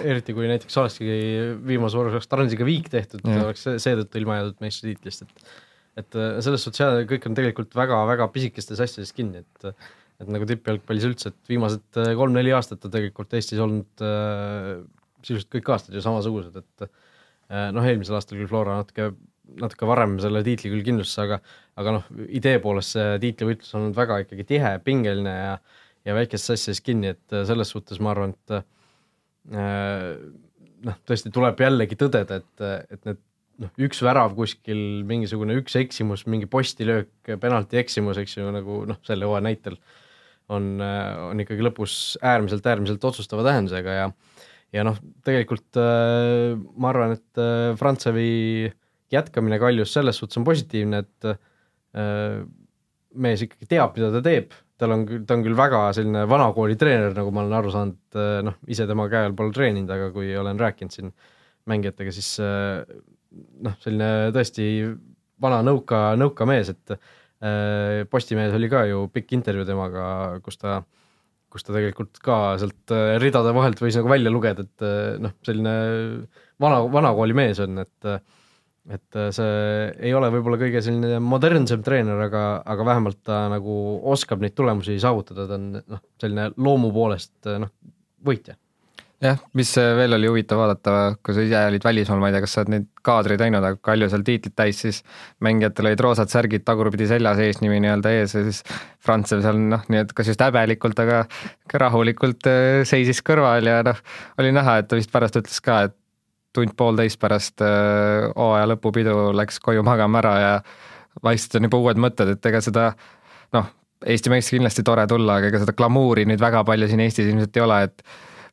Eriti 0.03 0.33
kui 0.33 0.49
näiteks 0.49 0.79
olekski 0.81 1.17
viimase 1.65 1.97
voorus 1.97 2.17
oleks 2.17 2.29
Transiga 2.29 2.65
viik 2.67 2.89
tehtud, 2.91 3.21
oleks 3.25 3.67
seetõttu 3.69 4.19
ilma 4.19 4.41
jäädud 4.41 4.65
meistritiitlist, 4.65 5.27
et 5.27 5.53
et 5.93 6.15
äh, 6.17 6.39
selles 6.41 6.63
suhtes 6.65 6.81
jah, 6.81 6.95
kõik 7.05 7.27
on 7.29 7.35
tegelikult 7.37 7.75
väga-väga 7.77 8.25
pisikestes 8.33 8.79
asjades 8.81 9.13
kinni, 9.13 9.43
et 9.43 9.67
et 10.21 10.31
nagu 10.31 10.47
tippjalgpallis 10.49 11.07
üldse, 11.09 11.33
et 11.33 11.51
viimased 11.51 12.01
äh, 12.01 12.13
kolm-neli 12.19 12.53
aastat 12.55 12.85
on 12.87 12.93
tegelikult 12.93 13.33
Eestis 13.37 13.61
olnud 13.63 14.03
äh, 14.05 14.75
sisuliselt 15.23 15.51
kõik 15.57 15.71
aastad 15.75 15.97
ju 15.97 16.03
samasugused, 16.03 16.57
et 16.59 16.87
äh, 16.87 17.69
noh, 17.75 17.85
eelmisel 17.85 18.19
aastal 18.19 18.39
küll 18.39 18.51
Flora 18.51 18.77
natuke, 18.81 19.11
natuke 19.61 19.89
varem 19.89 20.19
selle 20.23 20.43
tiitli 20.45 20.71
küll 20.73 20.85
kindlustas, 20.85 21.23
aga 21.25 21.39
aga 21.81 21.97
noh, 21.97 22.11
idee 22.29 22.59
poolest 22.63 22.93
see 22.95 23.17
tiitlivõitlus 23.23 23.73
on 23.73 23.87
olnud 23.87 23.97
väga 23.97 24.21
ikkagi 24.23 24.45
tihe, 24.53 24.77
pingeline 24.85 25.33
ja 25.39 25.57
ja 26.03 26.11
väikestes 26.17 26.57
asjades 26.57 26.83
kinni, 26.83 27.13
et 27.15 27.35
äh, 27.35 27.45
selles 27.47 27.69
suhtes 27.71 28.01
ma 28.03 28.11
arvan, 28.11 28.35
et 28.35 28.63
Äh, 29.51 30.15
noh, 30.87 30.99
tõesti 31.07 31.31
tuleb 31.33 31.59
jällegi 31.59 31.97
tõdeda, 31.99 32.39
et, 32.39 32.63
et 32.95 33.07
need 33.09 33.19
noh, 33.63 33.71
üks 33.85 33.99
värav 34.05 34.35
kuskil, 34.37 35.03
mingisugune 35.07 35.57
üks 35.59 35.75
eksimus, 35.79 36.23
mingi 36.31 36.47
postilöök, 36.49 37.11
penalti 37.41 37.79
eksimus, 37.81 38.19
eks 38.21 38.37
ju, 38.39 38.47
nagu 38.55 38.83
noh, 38.87 39.01
selle 39.07 39.27
hooaja 39.27 39.43
näitel 39.49 39.77
on, 40.51 40.75
on 40.81 41.39
ikkagi 41.43 41.63
lõpus 41.63 42.17
äärmiselt, 42.19 42.65
äärmiselt 42.67 43.05
otsustava 43.07 43.45
tähendusega 43.47 43.99
ja 43.99 44.09
ja 44.73 44.81
noh, 44.85 44.97
tegelikult 45.25 45.77
äh, 45.77 46.57
ma 46.57 46.89
arvan, 46.89 47.13
et 47.15 47.39
äh, 47.41 47.75
Frantsevi 47.77 48.71
jätkamine 49.13 49.59
Kaljus 49.61 49.93
selles 49.93 50.17
suhtes 50.17 50.39
on 50.41 50.47
positiivne, 50.47 51.03
et 51.05 51.29
äh, 51.29 52.41
mees 53.13 53.45
ikkagi 53.45 53.69
teab, 53.69 53.93
mida 53.97 54.09
ta 54.15 54.21
teeb, 54.25 54.53
tal 54.81 54.95
on, 54.95 55.05
ta 55.27 55.37
on 55.37 55.45
küll 55.45 55.57
väga 55.57 55.81
selline 55.95 56.25
vanakooli 56.29 56.77
treener, 56.79 57.13
nagu 57.15 57.31
ma 57.33 57.43
olen 57.43 57.57
aru 57.59 57.73
saanud, 57.73 57.99
eh, 58.17 58.37
noh, 58.47 58.59
ise 58.73 58.87
tema 58.89 59.07
käe 59.11 59.27
all 59.29 59.37
pole 59.37 59.53
treeninud, 59.55 59.91
aga 59.93 60.09
kui 60.15 60.31
olen 60.39 60.59
rääkinud 60.59 60.95
siin 60.95 61.11
mängijatega, 61.69 62.13
siis 62.15 62.31
eh, 62.43 62.81
noh, 63.65 63.75
selline 63.83 64.31
tõesti 64.35 64.65
vana 65.43 65.61
nõuka, 65.65 66.05
nõuka 66.19 66.47
mees, 66.49 66.73
et 66.73 66.97
Postimehes 68.11 68.53
oli 68.55 68.69
ka 68.71 68.85
ju 68.87 69.07
pikk 69.11 69.33
intervjuu 69.35 69.65
temaga, 69.67 70.05
kus 70.45 70.55
ta, 70.61 70.77
kus 71.51 71.65
ta 71.65 71.73
tegelikult 71.75 72.21
ka 72.23 72.37
sealt 72.61 72.93
ridade 73.19 73.51
vahelt 73.55 73.81
võis 73.83 73.97
nagu 73.99 74.11
välja 74.11 74.31
lugeda, 74.31 74.63
et 74.63 74.85
noh, 75.19 75.33
selline 75.43 75.73
vana, 76.63 76.79
vanakooli 76.93 77.35
mees 77.35 77.59
on, 77.65 77.83
et 77.83 78.13
et 78.91 79.15
äh, 79.15 79.29
see 79.31 79.51
ei 80.03 80.13
ole 80.15 80.29
võib-olla 80.33 80.59
kõige 80.59 80.81
selline 80.83 81.19
modernsem 81.23 81.83
treener, 81.85 82.19
aga, 82.25 82.43
aga 82.67 82.87
vähemalt 82.89 83.21
ta 83.23 83.45
nagu 83.51 83.75
oskab 84.11 84.43
neid 84.43 84.55
tulemusi 84.57 84.97
saavutada, 84.99 85.47
ta 85.47 85.59
on 85.59 85.69
noh, 85.79 86.01
selline 86.19 86.49
loomu 86.57 86.91
poolest 86.95 87.47
noh, 87.63 87.71
võitja. 88.27 88.57
Jah, 89.23 89.39
mis 89.57 89.71
veel 89.97 90.17
oli 90.17 90.27
huvitav 90.27 90.59
vaadata, 90.59 90.93
kui 91.23 91.35
sa 91.35 91.43
ise 91.45 91.61
olid 91.69 91.85
välismaal, 91.85 92.19
ma 92.21 92.29
ei 92.29 92.35
tea, 92.35 92.43
kas 92.43 92.55
sa 92.55 92.61
oled 92.61 92.71
neid 92.73 92.87
kaadreid 93.05 93.41
näinud, 93.43 93.63
aga 93.63 93.79
Kalju 93.87 94.09
seal 94.11 94.25
tiitlit 94.27 94.55
täis, 94.59 94.81
siis 94.83 95.01
mängijatel 95.43 95.89
olid 95.89 96.03
roosad 96.03 96.31
särgid 96.31 96.65
tagurpidi 96.67 97.07
seljas, 97.09 97.39
eesnimi 97.43 97.79
nii-öelda 97.83 98.13
ees 98.17 98.35
ja 98.35 98.43
siis 98.45 98.61
Frantsev 99.03 99.43
seal 99.45 99.59
noh, 99.71 99.83
nii 99.91 100.03
et 100.03 100.13
kas 100.17 100.31
just 100.31 100.43
häbelikult, 100.43 100.99
aga 101.03 101.23
ka 101.71 101.83
rahulikult 101.85 102.49
äh, 102.51 102.81
seisis 102.87 103.23
kõrval 103.25 103.69
ja 103.69 103.81
noh, 103.87 104.01
oli 104.41 104.51
näha, 104.55 104.79
et 104.81 104.89
ta 104.91 104.99
vist 104.99 105.13
pärast 105.13 105.39
ütles 105.39 105.61
ka, 105.63 105.83
et 105.87 105.97
tund-poolteist 106.53 107.19
pärast 107.21 107.63
äh, 107.65 108.27
hooaja 108.35 108.67
lõpupidu 108.73 109.31
läks 109.37 109.61
koju 109.63 109.85
magama 109.85 110.21
ära 110.21 110.33
ja 110.41 110.51
vaikselt 111.23 111.57
on 111.59 111.69
juba 111.69 111.79
uued 111.81 112.01
mõtted, 112.01 112.35
et 112.35 112.51
ega 112.51 112.61
seda 112.63 112.91
noh, 113.55 113.71
Eesti 114.03 114.27
meheks 114.27 114.49
kindlasti 114.51 114.83
tore 114.83 115.05
tulla, 115.07 115.37
aga 115.39 115.47
ega 115.47 115.61
seda 115.61 115.71
glamuuri 115.79 116.25
nüüd 116.27 116.41
väga 116.43 116.65
palju 116.67 116.89
siin 116.91 116.99
Eestis 117.05 117.29
ilmselt 117.31 117.55
ei 117.55 117.63
ole, 117.63 117.77
et 117.87 118.01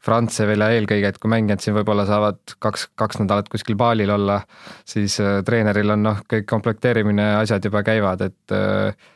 Frantsevil 0.05 0.65
ja 0.65 0.71
eelkõige, 0.73 1.13
et 1.13 1.19
kui 1.21 1.31
mängijad 1.33 1.61
siin 1.61 1.77
võib-olla 1.77 2.07
saavad 2.09 2.41
kaks, 2.59 2.89
kaks 2.99 3.21
nädalat 3.21 3.51
kuskil 3.53 3.77
baalil 3.81 4.13
olla, 4.15 4.41
siis 4.89 5.19
äh, 5.21 5.41
treeneril 5.47 5.97
on 5.97 6.05
noh, 6.09 6.23
kõik 6.31 6.49
komplekteerimine, 6.49 7.35
asjad 7.43 7.69
juba 7.69 7.85
käivad, 7.87 8.25
et 8.31 8.57
äh, 8.57 9.11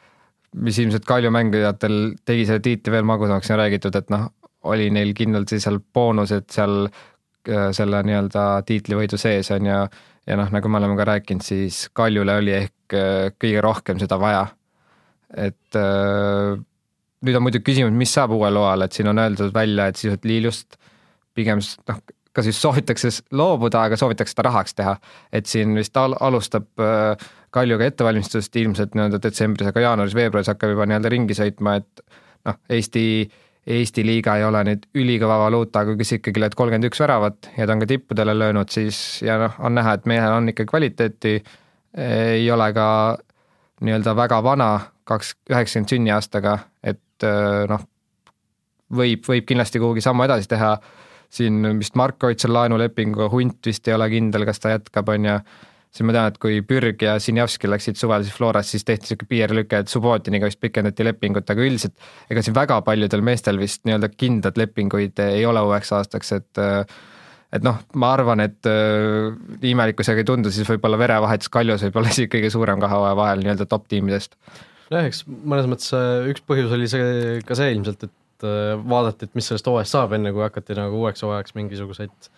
mis 0.54 0.78
ilmselt 0.78 1.08
Kalju 1.08 1.32
mängijatel 1.34 1.98
tegi 2.24 2.46
selle 2.46 2.62
tiitli 2.64 2.92
veel 2.94 3.08
magusamaks, 3.08 3.50
on 3.50 3.62
räägitud, 3.62 3.96
et 3.96 4.12
noh, 4.12 4.28
oli 4.64 4.90
neil 4.92 5.10
kindlalt 5.16 5.50
siis 5.52 5.66
seal 5.66 5.80
boonused 5.92 6.46
seal 6.52 6.86
Äh, 7.44 7.68
selle 7.76 7.98
nii-öelda 8.08 8.62
tiitlivõidu 8.64 9.18
sees 9.20 9.50
on 9.52 9.66
ju, 9.68 9.80
ja 10.24 10.36
noh, 10.40 10.48
nagu 10.52 10.70
me 10.72 10.78
oleme 10.78 10.96
ka 10.96 11.04
rääkinud, 11.10 11.44
siis 11.44 11.90
Kaljule 11.92 12.38
oli 12.40 12.54
ehk 12.56 12.94
kõige 13.36 13.60
rohkem 13.64 14.00
seda 14.00 14.16
vaja. 14.20 14.46
et 15.36 15.76
äh, 15.76 16.56
nüüd 17.24 17.38
on 17.38 17.46
muidugi 17.46 17.66
küsimus, 17.70 17.94
mis 17.96 18.12
saab 18.14 18.34
uuel 18.36 18.58
hooajal, 18.60 18.86
et 18.86 18.96
siin 18.96 19.10
on 19.10 19.22
öeldud 19.22 19.54
välja, 19.54 19.88
et 19.88 20.00
sisuliselt 20.00 20.28
Liilust 20.28 20.78
pigem 21.34 21.62
noh, 21.88 22.02
kas 22.34 22.50
just 22.50 22.62
soovitakse 22.62 23.10
loobuda, 23.34 23.86
aga 23.88 23.98
soovitakse 23.98 24.34
seda 24.34 24.48
rahaks 24.48 24.74
teha. 24.74 24.96
et 25.32 25.46
siin 25.46 25.74
vist 25.78 25.96
al-, 25.96 26.16
alustab 26.20 26.68
Kaljuga 27.54 27.86
ettevalmistust 27.86 28.56
ilmselt 28.58 28.96
nii-öelda 28.98 29.20
detsembris, 29.22 29.68
aga 29.70 29.82
jaanuaris-veebruaris 29.84 30.50
hakkab 30.50 30.72
juba 30.72 30.88
nii-öelda 30.90 31.12
ringi 31.12 31.36
sõitma, 31.38 31.76
et 31.78 32.02
noh, 32.48 32.56
Eesti 32.68 33.04
Eesti 33.66 34.02
liiga 34.04 34.34
ei 34.36 34.44
ole 34.44 34.60
nüüd 34.68 34.82
ülikõva 35.00 35.38
valuuta, 35.46 35.84
aga 35.84 35.94
kes 35.96 36.18
ikkagi 36.18 36.40
lööd 36.42 36.56
kolmkümmend 36.58 36.84
üks 36.90 37.00
väravat 37.00 37.48
ja 37.56 37.64
ta 37.64 37.72
on 37.72 37.80
ka 37.80 37.88
tippudele 37.88 38.34
löönud, 38.36 38.68
siis 38.68 38.98
ja 39.24 39.38
noh, 39.40 39.54
on 39.64 39.78
näha, 39.78 39.94
et 39.96 40.08
mehel 40.10 40.34
on 40.36 40.50
ikka 40.52 40.66
kvaliteeti, 40.68 41.38
ei 41.96 42.50
ole 42.52 42.66
ka 42.76 42.88
nii-öelda 43.80 44.12
väga 44.18 44.42
vana, 44.44 44.68
kaks, 45.08 45.32
üheksakümmend 45.48 45.94
sünniaastaga, 45.94 46.58
et 47.14 47.70
noh, 47.70 47.84
võib, 48.94 49.24
võib 49.28 49.46
kindlasti 49.48 49.82
kuhugi 49.82 50.04
sammu 50.04 50.26
edasi 50.26 50.50
teha, 50.50 50.74
siin 51.34 51.62
vist 51.78 51.96
Marko 51.98 52.30
Oitsal 52.30 52.52
laenulepinguga, 52.54 53.30
Hunt 53.32 53.66
vist 53.66 53.88
ei 53.88 53.94
ole 53.96 54.10
kindel, 54.12 54.46
kas 54.48 54.62
ta 54.62 54.74
jätkab, 54.74 55.08
on 55.14 55.30
ju 55.30 55.38
siis 55.94 56.06
ma 56.08 56.14
tean, 56.14 56.32
et 56.32 56.38
kui 56.42 56.58
Pürg 56.66 57.02
ja 57.06 57.14
Sinjavski 57.22 57.70
läksid 57.70 57.98
suvel 57.98 58.24
siis 58.26 58.34
Florast, 58.34 58.74
siis 58.74 58.86
tehti 58.86 59.06
niisugune 59.06 59.30
piirlüke, 59.30 59.82
et 59.84 59.90
Subbotiniga 59.92 60.50
vist 60.50 60.58
pikendati 60.62 61.06
lepingut, 61.06 61.50
aga 61.50 61.62
üldiselt 61.62 61.94
ega 62.30 62.42
siin 62.42 62.56
väga 62.56 62.80
paljudel 62.86 63.22
meestel 63.26 63.60
vist 63.62 63.84
nii-öelda 63.86 64.10
kindlad 64.16 64.58
lepinguid 64.58 65.22
ei 65.28 65.44
ole 65.46 65.62
uueks 65.62 65.94
aastaks, 65.94 66.32
et 66.40 66.62
et 67.54 67.62
noh, 67.62 67.78
ma 68.02 68.10
arvan, 68.16 68.42
et 68.42 68.66
nii 68.66 69.70
imelik 69.70 70.00
kui 70.00 70.06
see 70.06 70.16
ka 70.16 70.24
ei 70.24 70.26
tundu, 70.26 70.50
siis 70.50 70.66
võib-olla 70.66 70.98
verevahetus 70.98 71.52
Kaljus 71.54 71.86
võib 71.86 72.00
olla 72.00 72.10
isegi 72.14 72.32
kõige 72.32 72.50
suurem 72.50 72.82
kahe 72.82 72.98
hooaja 72.98 73.18
vahel 73.20 73.44
nii-öelda 73.44 73.68
top 73.70 73.86
tiimidest. 73.92 74.34
Nojah, 74.94 75.10
eks 75.10 75.24
mõnes 75.26 75.68
mõttes 75.70 75.90
üks 76.32 76.44
põhjus 76.48 76.72
oli 76.76 76.88
see 76.90 77.42
ka 77.46 77.58
see 77.58 77.74
ilmselt, 77.74 78.06
et 78.08 78.48
vaadati, 78.84 79.28
et 79.28 79.36
mis 79.38 79.46
sellest 79.48 79.68
hooajast 79.70 79.96
saab, 79.96 80.16
enne 80.16 80.32
kui 80.34 80.42
hakati 80.44 80.76
nagu 80.78 80.98
uueks 81.02 81.22
hooajaks 81.24 81.54
mingisuguseid 81.56 82.32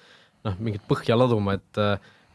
noh, 0.47 0.61
mingit 0.61 0.85
põhja 0.89 1.19
laduma, 1.19 1.57
et 1.59 1.83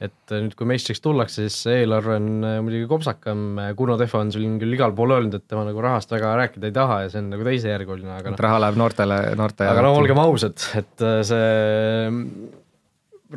et 0.01 0.33
nüüd, 0.33 0.55
kui 0.57 0.65
meistriks 0.65 0.97
tullakse, 1.03 1.43
siis 1.45 1.67
eelarve 1.69 2.15
on 2.17 2.29
muidugi 2.65 2.87
kopsakam, 2.89 3.59
Kuno 3.77 3.99
Tehva 4.01 4.23
on 4.23 4.31
siin 4.33 4.55
küll 4.57 4.73
igal 4.73 4.95
pool 4.97 5.13
öelnud, 5.13 5.35
et 5.37 5.45
tema 5.45 5.61
nagu 5.67 5.83
rahast 5.83 6.09
väga 6.09 6.31
rääkida 6.39 6.71
ei 6.71 6.73
taha 6.73 6.95
ja 7.03 7.11
see 7.13 7.21
on 7.21 7.29
nagu 7.35 7.45
teisejärguline, 7.45 8.15
aga 8.15 8.33
noh. 8.33 8.41
raha 8.47 8.63
läheb 8.63 8.79
noortele, 8.81 9.19
noorte 9.37 9.69
aga 9.69 9.85
no 9.85 9.93
olgem 9.99 10.23
ausad, 10.23 10.57
et 10.81 11.05
see 11.29 11.51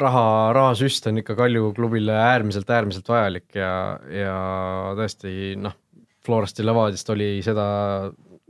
raha, 0.00 0.24
rahasüst 0.56 1.08
on 1.10 1.20
ikka 1.20 1.36
Kalju 1.38 1.70
klubile 1.76 2.16
äärmiselt, 2.16 2.70
äärmiselt 2.72 3.08
vajalik 3.12 3.60
ja, 3.60 3.70
ja 4.08 4.36
tõesti 4.98 5.54
noh, 5.60 5.76
Florast 6.24 6.58
ja 6.58 6.66
Levadiast 6.66 7.10
oli 7.12 7.38
seda 7.44 7.64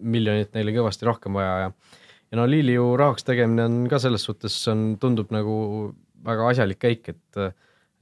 miljonit 0.03 0.55
neile 0.55 0.75
kõvasti 0.75 1.07
rohkem 1.09 1.37
vaja 1.39 1.55
ja 1.65 1.69
ja 2.35 2.41
no 2.41 2.49
Liiliu 2.51 2.95
rahaks 2.99 3.27
tegemine 3.27 3.67
on 3.69 3.85
ka 3.91 4.01
selles 4.03 4.25
suhtes, 4.27 4.57
on, 4.73 4.95
tundub 5.01 5.31
nagu 5.35 5.55
väga 6.25 6.49
asjalik 6.51 6.81
käik, 6.83 7.13
et 7.13 7.45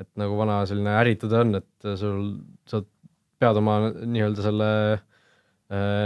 et 0.00 0.08
nagu 0.18 0.34
vana 0.38 0.62
selline 0.66 0.94
ärritada 0.98 1.42
on, 1.44 1.58
et 1.60 1.88
sul, 2.00 2.22
sa 2.66 2.80
pead 3.42 3.58
oma 3.60 3.76
nii-öelda 3.92 4.46
selle 4.46 4.70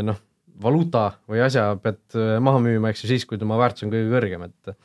noh, 0.05 0.19
valuuta 0.63 1.07
või 1.31 1.41
asja 1.45 1.71
pead 1.81 2.19
maha 2.45 2.61
müüma, 2.65 2.91
eks 2.91 3.05
ju, 3.05 3.13
siis, 3.13 3.25
kui 3.29 3.39
tema 3.41 3.57
väärtus 3.61 3.87
on 3.87 3.95
kõige 3.95 4.11
kõrgem, 4.13 4.47
et 4.51 4.77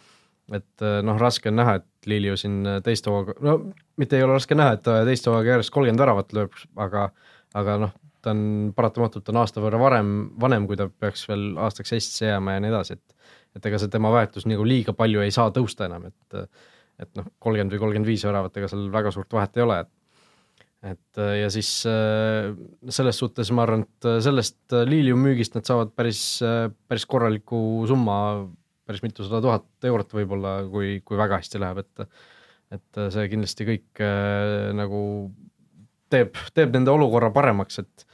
et 0.51 0.83
noh, 1.07 1.15
raske 1.19 1.47
on 1.47 1.55
näha, 1.61 1.77
et 1.79 2.09
Liliu 2.11 2.37
siin 2.39 2.61
teist 2.83 3.05
hooga, 3.07 3.35
no 3.43 3.57
mitte 3.99 4.17
ei 4.17 4.25
ole 4.25 4.35
raske 4.35 4.55
näha, 4.57 4.75
et 4.75 4.85
ta 4.85 5.01
teist 5.07 5.27
hooga 5.29 5.55
järjest 5.55 5.71
kolmkümmend 5.73 6.03
väravat 6.03 6.33
lööb, 6.35 6.55
aga 6.75 7.09
aga 7.57 7.77
noh, 7.85 7.93
ta 8.21 8.33
on 8.35 8.71
paratamatult 8.75 9.29
on 9.31 9.39
aasta 9.41 9.63
võrra 9.63 9.79
varem, 9.81 10.11
vanem, 10.41 10.67
kui 10.69 10.77
ta 10.79 10.87
peaks 10.89 11.25
veel 11.29 11.55
aastaks 11.61 11.95
Eestisse 11.97 12.29
jääma 12.29 12.57
ja 12.57 12.63
nii 12.63 12.73
edasi, 12.73 12.99
et 12.99 13.17
et 13.57 13.65
ega 13.67 13.79
see 13.81 13.91
tema 13.91 14.11
väärtus 14.13 14.45
nagu 14.47 14.63
liiga 14.63 14.93
palju 14.95 15.23
ei 15.25 15.33
saa 15.35 15.51
tõusta 15.55 15.87
enam, 15.89 16.07
et 16.11 16.37
et 17.01 17.09
noh, 17.17 17.25
kolmkümmend 17.41 17.73
või 17.73 17.81
kolmkümmend 17.81 18.11
viis 18.11 18.23
väravat, 18.27 18.55
ega 18.59 18.69
seal 18.71 18.85
väga 18.93 19.11
suurt 19.15 19.33
vahet 19.33 19.57
ei 19.57 19.65
ole, 19.65 19.79
et 19.81 19.97
et 20.91 21.21
ja 21.41 21.49
siis 21.53 21.69
selles 21.85 23.19
suhtes 23.21 23.51
ma 23.53 23.65
arvan, 23.67 23.83
et 23.85 24.07
sellest 24.25 24.73
Lilium 24.89 25.21
müügist 25.21 25.53
nad 25.57 25.67
saavad 25.67 25.91
päris, 25.93 26.23
päris 26.89 27.05
korraliku 27.09 27.59
summa, 27.89 28.15
päris 28.89 29.03
mitusada 29.05 29.41
tuhat 29.43 29.89
eurot 29.91 30.15
võib-olla, 30.17 30.55
kui, 30.71 30.95
kui 31.05 31.19
väga 31.19 31.41
hästi 31.41 31.61
läheb, 31.61 31.83
et 31.85 32.07
et 32.71 32.99
see 33.11 33.27
kindlasti 33.27 33.65
kõik 33.67 34.01
nagu 34.77 35.01
teeb, 36.11 36.37
teeb 36.55 36.73
nende 36.75 36.93
olukorra 36.93 37.31
paremaks, 37.33 37.81
et 37.81 38.05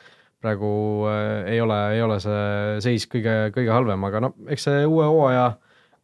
praegu 0.43 0.71
äh, 1.09 1.53
ei 1.53 1.61
ole, 1.61 1.77
ei 1.95 2.03
ole 2.05 2.17
see 2.23 2.81
seis 2.85 3.07
kõige, 3.09 3.37
kõige 3.55 3.73
halvem, 3.73 4.03
aga 4.09 4.21
no 4.27 4.33
eks 4.53 4.67
see 4.69 4.83
uue 4.87 5.07
hooaja 5.09 5.47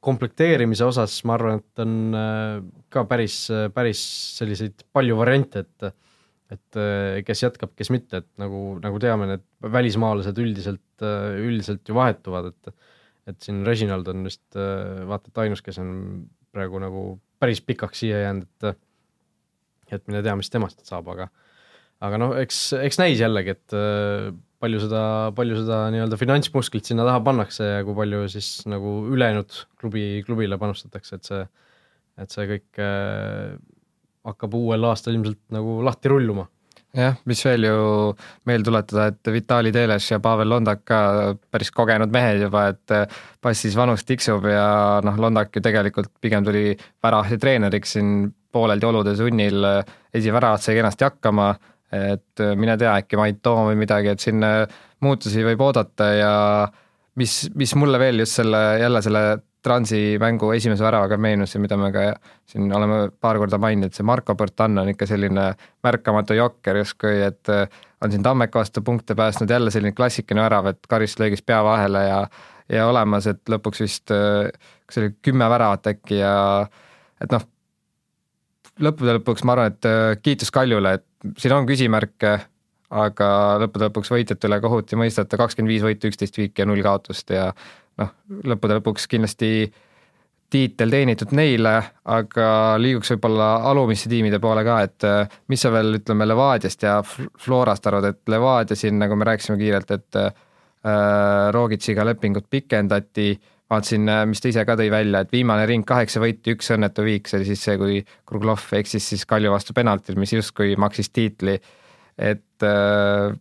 komplekteerimise 0.04 0.86
osas 0.88 1.16
ma 1.28 1.38
arvan, 1.38 1.62
et 1.62 1.84
on 1.84 2.16
äh, 2.18 2.56
ka 2.94 3.06
päris, 3.10 3.46
päris 3.76 4.02
selliseid 4.40 4.88
palju 4.96 5.20
variante, 5.20 5.68
et 5.68 5.94
et 6.54 6.78
äh, 6.78 7.22
kes 7.26 7.40
jätkab, 7.48 7.72
kes 7.74 7.90
mitte, 7.90 8.20
et 8.22 8.28
nagu, 8.38 8.76
nagu 8.84 9.00
teame, 9.02 9.26
need 9.26 9.46
välismaalased 9.74 10.38
üldiselt, 10.38 10.82
üldiselt 11.02 11.88
ju 11.90 11.98
vahetuvad, 11.98 12.52
et 12.52 12.92
et 13.32 13.40
siin 13.40 13.62
Reginald 13.64 14.10
on 14.12 14.26
vist 14.28 14.58
vaata 14.58 15.32
et 15.32 15.40
ainus, 15.46 15.62
kes 15.64 15.78
on 15.80 15.94
praegu 16.52 16.82
nagu 16.84 17.04
päris 17.40 17.62
pikaks 17.64 18.04
siia 18.04 18.20
jäänud, 18.26 18.50
et 18.68 19.96
et 19.96 20.04
mine 20.10 20.22
tea, 20.26 20.36
mis 20.36 20.52
temast 20.52 20.84
saab, 20.86 21.08
aga 21.14 21.30
aga 22.04 22.20
noh, 22.20 22.34
eks, 22.40 22.66
eks 22.84 23.00
näis 23.00 23.22
jällegi, 23.22 23.56
et 23.56 23.76
äh, 23.78 24.32
palju 24.64 24.80
seda, 24.86 25.04
palju 25.36 25.60
seda 25.62 25.84
nii-öelda 25.94 26.20
finantsmusklit 26.20 26.88
sinna 26.88 27.06
taha 27.08 27.22
pannakse 27.26 27.68
ja 27.68 27.84
kui 27.88 27.96
palju 27.98 28.26
siis 28.32 28.50
nagu 28.70 29.02
ülejäänud 29.12 29.60
klubi, 29.82 30.08
klubile 30.28 30.60
panustatakse, 30.62 31.20
et 31.20 31.30
see, 31.30 31.46
et 32.24 32.36
see 32.36 32.50
kõik 32.50 32.84
äh, 32.84 33.56
hakkab 34.28 34.60
uuel 34.60 34.92
aastal 34.92 35.16
ilmselt 35.18 35.42
nagu 35.56 35.82
lahti 35.86 36.12
rulluma. 36.12 36.48
Jah, 36.94 37.16
mis 37.26 37.40
veel 37.42 37.66
ju 37.66 37.78
meelde 38.46 38.68
tuletada, 38.68 39.08
et 39.10 39.30
Vitali 39.34 39.72
Teles 39.74 40.12
ja 40.12 40.20
Pavel 40.22 40.52
Londak 40.52 40.84
ka 40.86 41.00
päris 41.50 41.74
kogenud 41.74 42.12
mehed 42.14 42.44
juba, 42.46 42.68
et 42.76 42.94
äh, 42.94 43.20
passis 43.42 43.74
vanus 43.76 44.06
tiksub 44.06 44.46
ja 44.52 45.02
noh, 45.04 45.18
Londak 45.20 45.56
ju 45.58 45.64
tegelikult 45.66 46.12
pigem 46.22 46.46
tuli 46.46 46.76
väravahi 47.04 47.40
treeneriks 47.42 47.98
siin 47.98 48.30
pooleldi 48.54 48.86
olude 48.86 49.16
sunnil, 49.18 49.66
esiväravat 50.14 50.62
sai 50.62 50.78
kenasti 50.78 51.08
hakkama 51.08 51.48
et 51.94 52.42
äh, 52.42 52.54
mine 52.58 52.76
tea, 52.80 52.96
äkki 53.02 53.20
Mait 53.20 53.42
Toom 53.46 53.68
või 53.70 53.78
midagi, 53.84 54.14
et 54.14 54.24
siin 54.24 54.44
äh, 54.46 54.64
muutusi 55.04 55.44
võib 55.46 55.62
oodata 55.62 56.10
ja 56.18 56.36
mis, 57.20 57.44
mis 57.56 57.76
mulle 57.78 58.00
veel 58.02 58.24
just 58.24 58.40
selle, 58.42 58.62
jälle 58.82 59.02
selle 59.06 59.26
Transi 59.64 60.18
mängu 60.20 60.50
esimese 60.52 60.84
väravaga 60.84 61.16
meenus 61.16 61.54
ja 61.56 61.60
mida 61.64 61.78
me 61.80 61.88
ka 61.94 62.02
siin 62.52 62.68
oleme 62.76 62.98
paar 63.24 63.38
korda 63.40 63.56
maininud, 63.64 63.94
see 63.96 64.04
Marko 64.04 64.36
Bertan 64.36 64.82
on 64.82 64.90
ikka 64.92 65.08
selline 65.08 65.46
märkamatu 65.88 66.36
jokker 66.36 66.82
justkui, 66.82 67.22
et 67.30 67.52
äh, 67.54 67.78
on 68.04 68.12
siin 68.12 68.26
Tammeka 68.26 68.60
vastu 68.60 68.84
punkte 68.84 69.16
päästnud, 69.16 69.54
jälle 69.54 69.72
selline 69.72 69.96
klassikaline 69.96 70.44
värav, 70.44 70.68
et 70.74 70.90
karistlöögis 70.92 71.46
pea 71.46 71.62
vahele 71.64 72.08
ja 72.10 72.26
ja 72.72 72.86
olemas, 72.88 73.26
et 73.28 73.42
lõpuks 73.52 73.82
vist 73.84 74.08
kas 74.08 75.00
oli 75.02 75.10
kümme 75.22 75.50
väravat 75.52 75.90
äkki 75.92 76.16
ja 76.16 76.36
et 77.22 77.32
noh, 77.32 77.44
lõppude 78.80 79.18
lõpuks 79.18 79.44
ma 79.44 79.56
arvan, 79.56 79.74
et 79.74 80.22
kiitus 80.24 80.52
Kaljule, 80.52 80.94
et 80.96 81.06
siin 81.38 81.56
on 81.56 81.68
küsimärke, 81.70 82.34
aga 82.94 83.30
lõppude 83.64 83.90
lõpuks 83.90 84.12
võitjate 84.14 84.50
üle 84.50 84.60
kohut 84.64 84.94
ei 84.94 85.00
mõisteta, 85.02 85.40
kakskümmend 85.40 85.72
viis 85.72 85.86
võitu, 85.86 86.12
üksteist 86.12 86.38
viiki 86.38 86.64
ja 86.64 86.68
null 86.70 86.84
kaotust 86.86 87.34
ja 87.34 87.50
noh, 88.02 88.14
lõppude 88.52 88.80
lõpuks 88.80 89.08
kindlasti 89.10 89.72
tiitel 90.54 90.94
teenitud 90.94 91.32
neile, 91.34 91.74
aga 92.14 92.48
liiguks 92.78 93.16
võib-olla 93.16 93.48
alumiste 93.72 94.12
tiimide 94.12 94.38
poole 94.42 94.62
ka, 94.68 94.76
et 94.86 95.08
äh, 95.10 95.38
mis 95.50 95.64
sa 95.66 95.72
veel 95.74 95.98
ütleme 95.98 96.28
Levadiast 96.30 96.86
ja 96.86 97.00
Florast 97.04 97.90
arvad, 97.90 98.12
et 98.12 98.30
Levadia 98.30 98.78
siin, 98.78 99.00
nagu 99.02 99.18
me 99.18 99.26
rääkisime 99.32 99.58
kiirelt, 99.58 99.96
et 99.98 100.20
äh, 100.22 100.30
Rogitsiga 101.56 102.06
lepingut 102.06 102.46
pikendati 102.52 103.32
äh,, 103.32 103.53
vaatasin, 103.74 104.10
äh, 104.10 104.24
mis 104.30 104.42
ta 104.44 104.52
ise 104.52 104.66
ka 104.68 104.78
tõi 104.80 104.90
välja, 104.94 105.24
et 105.24 105.32
viimane 105.34 105.66
ring 105.70 105.86
kaheksa 105.88 106.22
võitu, 106.24 106.56
üks 106.56 106.72
õnnetu 106.76 107.06
viik, 107.06 107.30
see 107.30 107.40
oli 107.40 107.50
siis 107.52 107.64
see, 107.68 107.80
kui 107.82 108.02
Kruglov 108.30 108.66
eksis 108.80 109.08
siis 109.14 109.26
Kalju 109.30 109.54
vastu 109.54 109.76
penaltil, 109.78 110.20
mis 110.22 110.34
justkui 110.36 110.78
maksis 110.80 111.12
tiitli. 111.14 111.60
et 112.18 112.68
äh, 112.68 113.34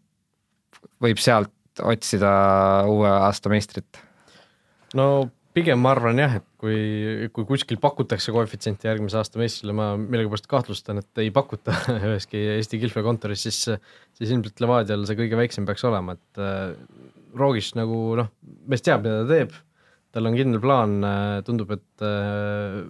võib 1.03 1.21
sealt 1.21 1.53
otsida 1.83 2.33
uue 2.89 3.09
aasta 3.09 3.53
meistrit. 3.53 4.01
no 4.95 5.31
pigem 5.53 5.81
ma 5.85 5.93
arvan 5.93 6.21
jah, 6.21 6.39
et 6.41 6.47
kui, 6.61 7.29
kui 7.37 7.47
kuskil 7.49 7.81
pakutakse 7.81 8.33
koefitsienti 8.33 8.89
järgmise 8.89 9.19
aasta 9.21 9.41
meistrile, 9.41 9.75
ma 9.77 9.93
millegipärast 10.01 10.49
kahtlustan, 10.49 11.03
et 11.03 11.23
ei 11.23 11.33
pakuta 11.35 11.75
üheski 11.99 12.41
Eesti 12.57 12.81
kihlveokontoris, 12.83 13.45
siis, 13.49 13.61
siis 14.17 14.33
ilmselt 14.33 14.65
Levadial 14.65 15.05
see 15.09 15.19
kõige 15.19 15.41
väiksem 15.41 15.69
peaks 15.69 15.85
olema, 15.89 16.17
et 16.17 16.41
äh, 16.41 16.73
Roogis 17.37 17.73
nagu 17.77 18.01
noh, 18.19 18.33
mees 18.69 18.85
teab, 18.85 19.05
mida 19.05 19.23
ta 19.23 19.29
teeb 19.35 19.61
tal 20.13 20.29
on 20.29 20.37
kindel 20.37 20.61
plaan, 20.63 20.99
äh, 21.07 21.39
tundub, 21.47 21.73
et 21.75 22.05
äh, 22.05 22.83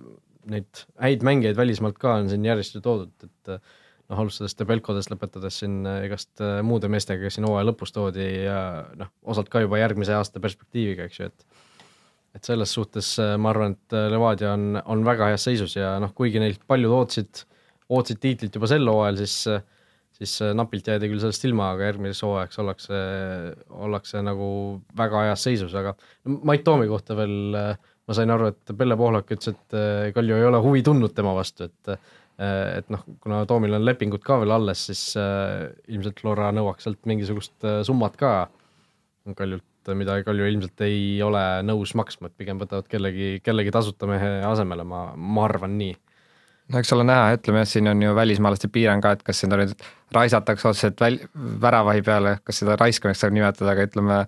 neid 0.52 0.84
häid 1.02 1.24
mängijaid 1.26 1.58
välismaalt 1.58 2.00
ka 2.02 2.16
on 2.20 2.30
siin 2.32 2.44
järjest 2.46 2.76
ju 2.76 2.82
toodud, 2.84 3.12
et 3.22 3.52
äh, 3.54 3.60
noh, 4.10 4.22
alustades 4.24 4.56
Debelkodest, 4.58 5.12
lõpetades 5.12 5.60
siin 5.62 5.82
igast 6.04 6.42
muude 6.66 6.90
meestega, 6.92 7.22
kes 7.22 7.38
siin 7.38 7.46
hooaja 7.48 7.68
lõpus 7.70 7.94
toodi 7.94 8.26
ja 8.44 8.58
noh, 8.98 9.12
osalt 9.22 9.48
ka 9.52 9.62
juba 9.62 9.80
järgmise 9.80 10.16
aasta 10.18 10.42
perspektiiviga, 10.42 11.08
eks 11.08 11.20
ju, 11.22 11.30
et 11.32 11.48
et 12.32 12.48
selles 12.48 12.70
suhtes 12.72 13.08
ma 13.36 13.50
arvan, 13.50 13.74
et 13.74 13.94
Levadia 14.08 14.54
on, 14.56 14.78
on 14.88 15.02
väga 15.04 15.26
heas 15.28 15.42
seisus 15.44 15.74
ja 15.76 15.98
noh, 16.00 16.14
kuigi 16.16 16.40
neilt 16.40 16.62
paljud 16.64 16.94
ootasid, 16.96 17.42
ootasid 17.92 18.22
tiitlit 18.22 18.56
juba 18.56 18.70
sel 18.70 18.88
hooajal, 18.88 19.18
siis 19.20 19.34
äh, 19.52 19.64
siis 20.22 20.38
äh, 20.44 20.54
napilt 20.56 20.88
jäädi 20.88 21.10
küll 21.10 21.22
sellest 21.22 21.44
ilma, 21.48 21.72
aga 21.74 21.90
järgmiseks 21.90 22.24
hooajaks 22.26 22.60
ollakse, 22.62 23.02
ollakse 23.86 24.22
nagu 24.24 24.48
väga 24.98 25.26
heas 25.28 25.46
seisus, 25.48 25.74
aga 25.78 25.94
Mait 26.46 26.64
Toomi 26.66 26.88
kohta 26.90 27.16
veel 27.18 27.58
äh, 27.58 27.90
ma 28.08 28.16
sain 28.16 28.32
aru, 28.34 28.50
et 28.52 28.74
Pelle 28.78 28.98
Pohlak 28.98 29.30
ütles, 29.34 29.54
et 29.54 29.78
äh, 29.78 30.10
Kalju 30.14 30.38
ei 30.38 30.48
ole 30.48 30.62
huvi 30.64 30.84
tundnud 30.86 31.14
tema 31.16 31.36
vastu, 31.38 31.70
et 31.70 31.96
et 32.42 32.88
noh, 32.90 33.02
kuna 33.22 33.42
Toomil 33.46 33.76
on 33.76 33.84
lepingud 33.84 34.22
ka 34.24 34.38
veel 34.40 34.50
alles, 34.50 34.80
siis 34.88 35.02
ilmselt 35.14 36.18
Flora 36.24 36.48
nõuaks 36.56 36.88
sealt 36.88 36.98
mingisugust 37.06 37.66
summat 37.86 38.16
ka. 38.18 38.30
Kaljult, 39.38 39.90
mida 40.00 40.16
Kalju 40.26 40.48
ilmselt 40.48 40.82
ei 40.82 41.20
ole 41.22 41.42
nõus 41.68 41.92
maksma, 41.94 42.32
et 42.32 42.40
pigem 42.40 42.58
võtavad 42.58 42.88
kellegi, 42.90 43.36
kellegi 43.44 43.74
tasuta 43.76 44.08
mehe 44.10 44.32
asemele, 44.48 44.82
ma, 44.88 45.04
ma 45.14 45.44
arvan 45.44 45.76
nii 45.78 45.92
no 46.72 46.80
eks 46.80 46.92
ole 46.96 47.04
näha, 47.06 47.32
ütleme 47.36 47.62
jah, 47.62 47.68
siin 47.68 47.90
on 47.90 48.02
ju 48.02 48.14
välismaalaste 48.16 48.70
piirang 48.72 49.02
ka, 49.04 49.14
et 49.16 49.24
kas 49.26 49.42
seda 49.44 49.58
nüüd 49.60 49.74
raisatakse 50.14 50.68
otseselt 50.70 51.00
väl-, 51.02 51.20
väravahi 51.62 52.04
peale, 52.06 52.36
kas 52.46 52.62
seda 52.62 52.76
raiskamiseks 52.80 53.26
saab 53.26 53.36
nimetada, 53.36 53.72
aga 53.74 53.86
ütleme, 53.88 54.20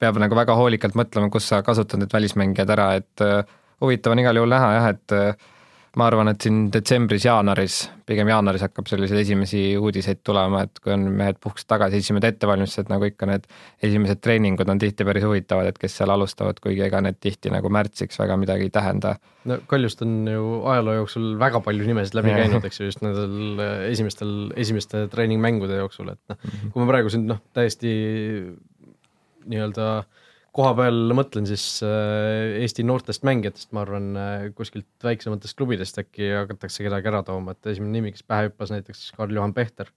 peab 0.00 0.20
nagu 0.22 0.38
väga 0.38 0.56
hoolikalt 0.58 0.98
mõtlema, 0.98 1.30
kus 1.32 1.48
sa 1.50 1.62
kasutad 1.66 2.00
need 2.00 2.12
välismängijad 2.14 2.74
ära, 2.76 2.92
et 3.00 3.24
uh, 3.26 3.40
huvitav 3.82 4.14
on 4.14 4.22
igal 4.22 4.40
juhul 4.40 4.54
näha 4.54 4.70
jah, 4.76 4.88
et 4.94 5.16
uh, 5.16 5.50
ma 5.98 6.06
arvan, 6.06 6.30
et 6.30 6.44
siin 6.44 6.58
detsembris-jaanuaris, 6.70 7.76
pigem 8.06 8.28
jaanuaris 8.30 8.62
hakkab 8.62 8.86
selliseid 8.86 9.24
esimesi 9.24 9.62
uudiseid 9.78 10.20
tulema, 10.26 10.62
et 10.66 10.78
kui 10.82 10.92
on 10.94 11.08
mehed 11.18 11.40
puhkused 11.42 11.66
tagasi, 11.70 11.98
esimesed 11.98 12.28
ettevalmistused, 12.28 12.90
nagu 12.92 13.08
ikka 13.08 13.26
need 13.30 13.48
esimesed 13.82 14.20
treeningud 14.22 14.70
on 14.70 14.78
tihti 14.82 15.06
päris 15.08 15.26
huvitavad, 15.26 15.72
et 15.72 15.80
kes 15.82 15.98
seal 15.98 16.14
alustavad, 16.14 16.60
kuigi 16.62 16.84
ega 16.86 17.02
need 17.02 17.18
tihti 17.18 17.50
nagu 17.50 17.72
märtsiks 17.74 18.20
väga 18.22 18.38
midagi 18.38 18.68
ei 18.68 18.74
tähenda. 18.74 19.16
no 19.50 19.58
Kaljust 19.66 20.02
on 20.06 20.14
ju 20.30 20.46
ajaloo 20.70 20.94
jooksul 21.00 21.28
väga 21.40 21.62
palju 21.66 21.90
nimesid 21.90 22.14
läbi 22.20 22.36
käinud, 22.38 22.64
eks 22.70 22.80
ju, 22.80 22.90
just 22.92 23.02
nendel 23.02 23.64
esimestel, 23.90 24.34
esimeste 24.56 25.08
treeningmängude 25.10 25.82
jooksul, 25.82 26.14
et 26.14 26.22
noh 26.30 26.38
-hmm., 26.38 26.70
kui 26.70 26.84
ma 26.84 26.90
praegu 26.92 27.10
siin 27.10 27.26
noh, 27.26 27.42
täiesti 27.56 27.90
nii-öelda 29.50 29.92
äh, 29.98 30.19
koha 30.56 30.72
peal 30.78 31.14
mõtlen, 31.16 31.46
siis 31.48 31.64
äh, 31.86 32.58
Eesti 32.64 32.84
noortest 32.86 33.24
mängijatest, 33.26 33.70
ma 33.76 33.84
arvan, 33.84 34.10
äh, 34.18 34.44
kuskilt 34.56 34.88
väiksematest 35.06 35.56
klubidest 35.58 36.00
äkki 36.02 36.32
hakatakse 36.34 36.84
kedagi 36.86 37.10
ära 37.10 37.22
tooma, 37.26 37.54
et 37.54 37.70
esimene 37.72 37.98
nimi, 37.98 38.14
kes 38.14 38.26
pähe 38.26 38.48
hüppas, 38.48 38.72
näiteks 38.74 39.10
Karl-Juhan 39.18 39.54
Pehter. 39.56 39.92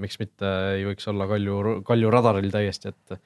miks 0.00 0.16
mitte 0.16 0.48
ei 0.78 0.86
võiks 0.88 1.04
olla 1.10 1.26
Kalju, 1.28 1.82
Kalju 1.84 2.10
radaril 2.12 2.52
täiesti, 2.52 2.92
et 2.94 3.22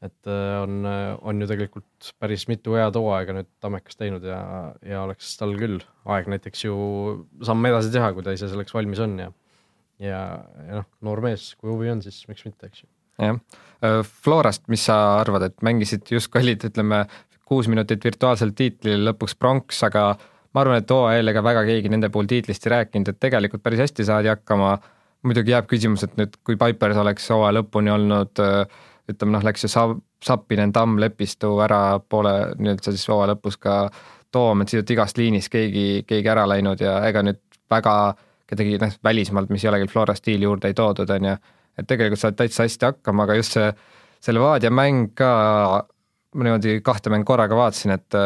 et 0.00 0.28
äh, 0.32 0.54
on, 0.62 0.86
on 1.28 1.42
ju 1.42 1.46
tegelikult 1.50 2.14
päris 2.18 2.46
mitu 2.48 2.72
head 2.72 2.96
hooaega 2.96 3.34
nüüd 3.36 3.50
Tammekas 3.60 4.00
teinud 4.00 4.24
ja, 4.24 4.38
ja 4.80 5.02
oleks 5.04 5.34
tal 5.36 5.52
küll 5.60 5.82
aeg 6.08 6.30
näiteks 6.32 6.64
ju 6.64 6.76
samm 7.44 7.68
edasi 7.68 7.92
teha, 7.92 8.08
kui 8.16 8.24
ta 8.24 8.32
ise 8.32 8.48
selleks 8.48 8.72
valmis 8.72 9.02
on 9.04 9.18
ja 9.20 9.28
ja, 10.00 10.22
ja 10.64 10.80
noh, 10.80 10.88
noor 11.04 11.20
mees, 11.28 11.50
kui 11.60 11.68
huvi 11.68 11.92
on, 11.92 12.00
siis 12.00 12.22
miks 12.32 12.46
mitte, 12.48 12.72
eks 12.72 12.86
ju 12.86 12.88
jah, 13.20 13.40
äh, 13.84 14.00
Florast, 14.24 14.66
mis 14.68 14.84
sa 14.88 14.98
arvad, 15.20 15.48
et 15.48 15.62
mängisid 15.66 16.10
justkui 16.10 16.42
olid, 16.42 16.66
ütleme, 16.70 17.04
kuus 17.50 17.68
minutit 17.68 18.04
virtuaalsel 18.04 18.54
tiitlil, 18.56 19.08
lõpuks 19.08 19.34
pronks, 19.38 19.82
aga 19.86 20.12
ma 20.54 20.62
arvan, 20.62 20.82
et 20.82 20.90
hooajal 20.90 21.32
ega 21.32 21.42
väga 21.44 21.64
keegi 21.68 21.90
nende 21.92 22.10
puhul 22.12 22.30
tiitlist 22.30 22.66
ei 22.66 22.76
rääkinud, 22.76 23.10
et 23.10 23.20
tegelikult 23.22 23.62
päris 23.62 23.82
hästi 23.86 24.06
saadi 24.06 24.32
hakkama. 24.32 24.78
muidugi 25.22 25.52
jääb 25.52 25.66
küsimus, 25.68 26.00
et 26.06 26.14
nüüd, 26.16 26.38
kui 26.48 26.56
Pipers 26.56 26.96
oleks 26.96 27.26
hooaja 27.28 27.58
lõpuni 27.58 27.90
olnud, 27.92 28.40
äh, 28.40 28.78
ütleme 29.10 29.34
noh, 29.34 29.42
läks 29.44 29.66
ju 29.66 29.68
Sa-, 29.68 29.98
Sappinen, 30.24 30.72
Tamm, 30.72 30.96
Lepistu 31.00 31.58
ära 31.60 31.98
poole 32.00 32.54
nii-öelda 32.56 32.94
siis 32.94 33.04
hooaja 33.08 33.34
lõpus 33.34 33.58
ka 33.60 33.90
Toom, 34.32 34.62
et 34.62 34.70
siit 34.70 34.90
igast 34.94 35.18
liinist 35.18 35.50
keegi, 35.50 36.04
keegi 36.06 36.28
ära 36.30 36.46
läinud 36.48 36.80
ja 36.80 37.00
ega 37.08 37.22
nüüd 37.26 37.40
väga 37.70 37.94
kedagi 38.50 38.78
noh, 38.82 38.92
välismaalt, 39.04 39.50
mis 39.50 39.64
ei 39.64 39.70
ole 39.70 39.80
küll 39.82 39.92
Flora 39.92 40.14
stiili 40.14 40.46
juurde 40.46 40.70
ei 40.70 40.76
toodud, 40.78 41.10
on 41.10 41.28
ju 41.30 41.34
et 41.78 41.88
tegelikult 41.88 42.20
saad 42.20 42.38
täitsa 42.38 42.66
hästi 42.66 42.88
hakkama, 42.88 43.26
aga 43.26 43.36
just 43.38 43.56
see, 43.56 43.68
see 44.20 44.34
Levadia 44.36 44.70
mäng 44.74 45.12
ka, 45.18 45.30
ma 46.34 46.46
niimoodi 46.46 46.80
kahte 46.86 47.12
mängu 47.12 47.28
korraga 47.28 47.58
vaatasin, 47.58 47.96
et 47.98 48.18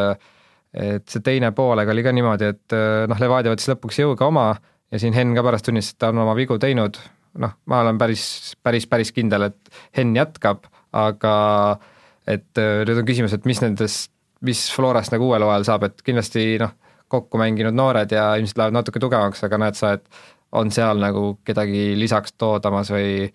et 0.74 1.06
see 1.06 1.22
teine 1.22 1.52
poolega 1.54 1.92
oli 1.94 2.02
ka 2.02 2.12
niimoodi, 2.14 2.48
et 2.50 2.74
noh, 3.08 3.20
Levadia 3.22 3.52
võttis 3.52 3.68
lõpuks 3.70 4.00
jõuga 4.00 4.26
oma 4.26 4.48
ja 4.90 4.98
siin 4.98 5.14
Henn 5.14 5.34
ka 5.36 5.44
pärast 5.46 5.68
tunnistas, 5.68 5.94
et 5.94 6.02
ta 6.02 6.10
on 6.10 6.22
oma 6.24 6.34
vigu 6.34 6.56
teinud, 6.58 6.98
noh, 7.42 7.52
ma 7.70 7.82
olen 7.84 7.98
päris, 7.98 8.24
päris, 8.62 8.88
päris 8.90 9.12
kindel, 9.14 9.48
et 9.50 9.76
Henn 9.96 10.16
jätkab, 10.18 10.66
aga 10.94 11.34
et 12.30 12.58
nüüd 12.58 13.00
on 13.00 13.06
küsimus, 13.06 13.34
et 13.36 13.46
mis 13.46 13.60
nendest, 13.62 14.10
mis 14.44 14.66
Florast 14.74 15.14
nagu 15.14 15.28
uuel 15.28 15.44
hooajal 15.46 15.66
saab, 15.68 15.86
et 15.88 16.02
kindlasti 16.04 16.56
noh, 16.62 16.74
kokku 17.14 17.38
mänginud 17.38 17.76
noored 17.76 18.12
ja 18.14 18.32
ilmselt 18.38 18.58
lähevad 18.58 18.78
natuke 18.78 19.02
tugevamaks, 19.02 19.44
aga 19.46 19.60
näed 19.60 19.78
sa, 19.78 19.94
et 19.98 20.24
on 20.54 20.70
seal 20.74 21.00
nagu 21.02 21.36
kedagi 21.46 21.92
lisaks 21.98 22.36
toodamas 22.38 22.92
või 22.94 23.28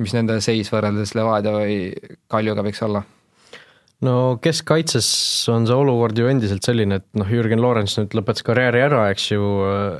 mis 0.00 0.14
nende 0.16 0.40
seis 0.42 0.70
võrreldes 0.72 1.14
Levadia 1.14 1.54
või 1.54 1.76
Kaljuga 2.30 2.64
võiks 2.66 2.82
olla? 2.86 3.04
no 4.04 4.14
keskkaitses 4.42 5.08
on 5.52 5.68
see 5.68 5.76
olukord 5.76 6.18
ju 6.18 6.28
endiselt 6.30 6.66
selline, 6.66 7.00
et 7.00 7.06
noh, 7.18 7.28
Jürgen 7.30 7.62
Lorents 7.62 7.94
nüüd 7.98 8.16
lõpetas 8.16 8.44
karjääri 8.46 8.82
ära, 8.84 9.06
eks 9.12 9.28
ju, 9.32 9.44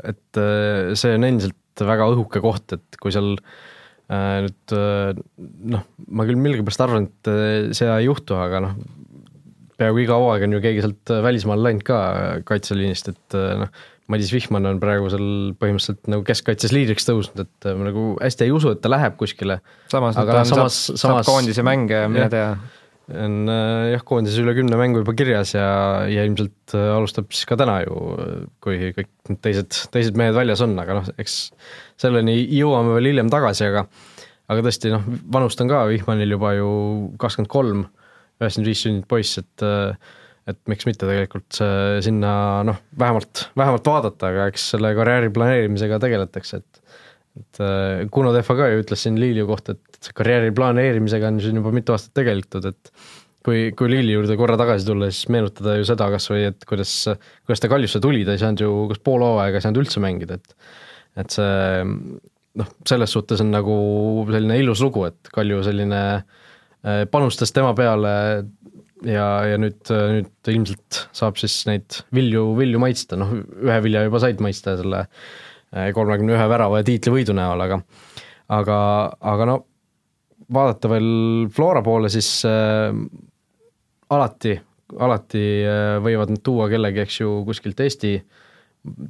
et 0.05 0.41
äh, 0.41 0.91
see 0.99 1.15
on 1.17 1.29
endiselt 1.29 1.85
väga 1.85 2.09
õhuke 2.13 2.43
koht, 2.45 2.77
et 2.77 2.99
kui 3.01 3.15
seal 3.15 3.33
äh, 3.39 4.45
nüüd 4.47 4.77
äh, 4.77 5.23
noh, 5.75 5.87
ma 6.11 6.29
küll 6.29 6.43
millegipärast 6.43 6.85
arvan, 6.85 7.09
et 7.09 7.33
seda 7.79 7.97
ei 8.01 8.11
juhtu, 8.11 8.37
aga 8.39 8.63
noh, 8.67 8.77
peaaegu 9.79 10.05
iga 10.05 10.19
hooaeg 10.21 10.47
on 10.47 10.59
ju 10.59 10.63
keegi 10.63 10.85
sealt 10.85 11.15
välismaale 11.25 11.69
läinud 11.69 11.87
ka 11.87 11.99
kaitseliinist, 12.47 13.11
et 13.15 13.39
noh, 13.63 13.73
Madis 14.13 14.31
Vihman 14.35 14.69
on 14.69 14.79
praegu 14.83 15.09
seal 15.13 15.27
põhimõtteliselt 15.57 16.09
nagu 16.13 16.25
keskkaitses 16.29 16.75
liidriks 16.77 17.07
tõusnud, 17.09 17.47
et 17.47 17.69
ma 17.73 17.89
nagu 17.89 18.07
hästi 18.19 18.45
ei 18.45 18.53
usu, 18.53 18.75
et 18.75 18.83
ta 18.85 18.91
läheb 18.93 19.17
kuskile. 19.21 19.61
samas, 19.93 20.19
aga 20.21 20.41
ta 20.41 20.47
samas, 20.49 20.81
saab, 20.91 20.99
samas, 21.01 21.23
saab 21.25 21.29
koondise 21.31 21.65
mänge, 21.65 22.03
mine 22.13 22.27
tea. 22.33 22.51
on 23.25 23.49
jah, 23.95 24.05
koondises 24.05 24.41
üle 24.41 24.53
kümne 24.57 24.77
mängu 24.81 25.01
juba 25.01 25.15
kirjas 25.17 25.55
ja, 25.57 25.69
ja 26.09 26.25
ilmselt 26.29 26.77
äh, 26.77 26.91
alustab 26.99 27.33
siis 27.33 27.49
ka 27.49 27.57
täna 27.61 27.79
ju, 27.87 27.97
kui 28.65 28.93
kõik 28.97 29.11
need 29.31 29.41
teised, 29.45 29.81
teised 29.95 30.21
mehed 30.21 30.37
väljas 30.37 30.65
on, 30.65 30.77
aga 30.81 31.01
noh, 31.01 31.09
eks 31.21 31.39
selleni 32.01 32.37
jõuame 32.59 32.99
veel 32.99 33.13
hiljem 33.13 33.33
tagasi, 33.33 33.71
aga 33.73 33.87
aga 34.53 34.65
tõesti 34.67 34.93
noh, 34.93 35.05
vanust 35.33 35.61
on 35.65 35.71
ka 35.71 35.85
Vihmanil 35.89 36.37
juba 36.37 36.53
ju 36.59 36.69
kakskümmend 37.21 37.53
kolm, 37.53 37.87
üheksakümmend 38.41 38.69
viis 38.69 38.85
sündinud 38.85 39.09
poiss, 39.09 39.41
et 39.41 39.65
äh, 39.65 40.13
et 40.51 40.61
miks 40.69 40.87
mitte 40.89 41.07
tegelikult 41.09 41.59
sinna 42.05 42.33
noh, 42.69 42.81
vähemalt, 43.01 43.49
vähemalt 43.57 43.87
vaadata, 43.89 44.29
aga 44.31 44.49
eks 44.53 44.71
selle 44.75 44.91
karjääri 44.97 45.33
planeerimisega 45.35 46.01
tegeletakse, 46.03 46.61
et 46.61 46.83
et 47.35 47.61
äh, 47.63 48.05
Kuno 48.15 48.31
Tehva 48.35 48.55
ka 48.59 48.71
ju 48.71 48.83
ütles 48.85 49.05
siin 49.07 49.19
Liiliu 49.19 49.49
kohta, 49.49 49.75
et 49.75 50.11
karjääri 50.15 50.53
planeerimisega 50.55 51.33
on 51.33 51.41
siin 51.43 51.59
juba 51.59 51.73
mitu 51.75 51.95
aastat 51.95 52.15
tegeletud, 52.21 52.69
et 52.71 52.93
kui, 53.45 53.65
kui 53.77 53.91
Liili 53.91 54.15
juurde 54.15 54.37
korra 54.41 54.57
tagasi 54.61 54.87
tulla, 54.89 55.11
siis 55.11 55.29
meenutada 55.35 55.77
ju 55.79 55.89
seda 55.89 56.09
kas 56.15 56.29
või, 56.31 56.47
et 56.53 56.69
kuidas, 56.69 56.93
kuidas 57.45 57.63
ta 57.63 57.71
Kaljusse 57.73 58.01
tuli, 58.05 58.23
ta 58.27 58.37
ei 58.37 58.43
saanud 58.43 58.63
ju 58.65 58.71
kas 58.93 59.03
pool 59.05 59.25
hooaega 59.27 59.61
ei 59.61 59.67
saanud 59.67 59.83
üldse 59.83 60.03
mängida, 60.05 60.39
et 60.39 60.57
et 61.25 61.31
see 61.31 61.83
noh, 62.59 62.71
selles 62.87 63.13
suhtes 63.15 63.43
on 63.43 63.53
nagu 63.55 63.75
selline 64.31 64.59
ilus 64.63 64.83
lugu, 64.83 65.05
et 65.11 65.31
Kalju 65.35 65.61
selline 65.67 66.01
äh, 66.15 67.05
panustas 67.11 67.55
tema 67.55 67.75
peale 67.79 68.15
ja, 69.09 69.27
ja 69.49 69.61
nüüd, 69.61 69.81
nüüd 69.91 70.51
ilmselt 70.53 71.01
saab 71.17 71.39
siis 71.41 71.57
neid 71.69 72.01
vilju, 72.15 72.47
vilju 72.59 72.81
maitsta, 72.83 73.19
noh, 73.21 73.33
ühe 73.35 73.79
vilja 73.85 74.05
juba 74.07 74.21
said 74.23 74.43
maitsta 74.45 74.77
selle 74.81 75.05
eh, 75.05 75.91
kolmekümne 75.97 76.37
ühe 76.37 76.49
värava 76.51 76.81
ja 76.81 76.89
tiitlivõidu 76.89 77.37
näol, 77.37 77.65
aga 77.67 77.81
aga, 78.53 78.79
aga 79.35 79.49
no 79.49 79.59
vaadata 80.55 80.91
veel 80.93 81.11
Flora 81.55 81.83
poole, 81.85 82.11
siis 82.13 82.29
äh, 82.49 82.93
alati, 84.15 84.57
alati 85.01 85.45
äh, 85.65 85.99
võivad 86.05 86.35
nad 86.35 86.43
tuua 86.45 86.69
kellegi, 86.73 87.05
eks 87.05 87.21
ju, 87.23 87.37
kuskilt 87.49 87.81
Eesti 87.85 88.17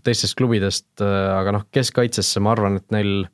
teistest 0.06 0.36
klubidest 0.38 1.02
aga 1.02 1.50
noh, 1.56 1.64
keskkaitsesse 1.74 2.38
ma 2.38 2.52
arvan, 2.52 2.76
et 2.78 2.92
neil 2.94 3.24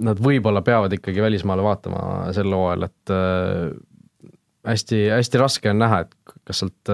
nad 0.00 0.20
võib-olla 0.24 0.62
peavad 0.64 0.94
ikkagi 0.96 1.20
välismaale 1.20 1.60
vaatama 1.60 2.32
sel 2.32 2.48
hooajal, 2.56 2.86
et 2.88 3.12
hästi, 4.64 5.00
hästi 5.12 5.40
raske 5.40 5.72
on 5.72 5.80
näha, 5.82 6.02
et 6.04 6.34
kas 6.48 6.62
sealt, 6.62 6.92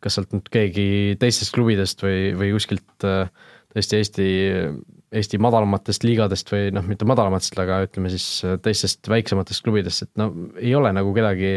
kas 0.00 0.16
sealt 0.16 0.32
nüüd 0.36 0.48
keegi 0.52 0.86
teistest 1.20 1.54
klubidest 1.56 2.04
või, 2.04 2.32
või 2.38 2.52
kuskilt 2.56 3.06
tõesti 3.70 4.00
Eesti, 4.00 4.26
Eesti 5.20 5.40
madalamatest 5.42 6.04
liigadest 6.06 6.52
või 6.52 6.68
noh, 6.74 6.84
mitte 6.86 7.08
madalamatest, 7.08 7.56
aga 7.60 7.82
ütleme 7.86 8.12
siis 8.12 8.42
teistest 8.64 9.08
väiksematest 9.10 9.64
klubidest, 9.66 10.06
et 10.06 10.12
no 10.20 10.30
ei 10.60 10.74
ole 10.78 10.92
nagu 10.96 11.14
kedagi, 11.16 11.54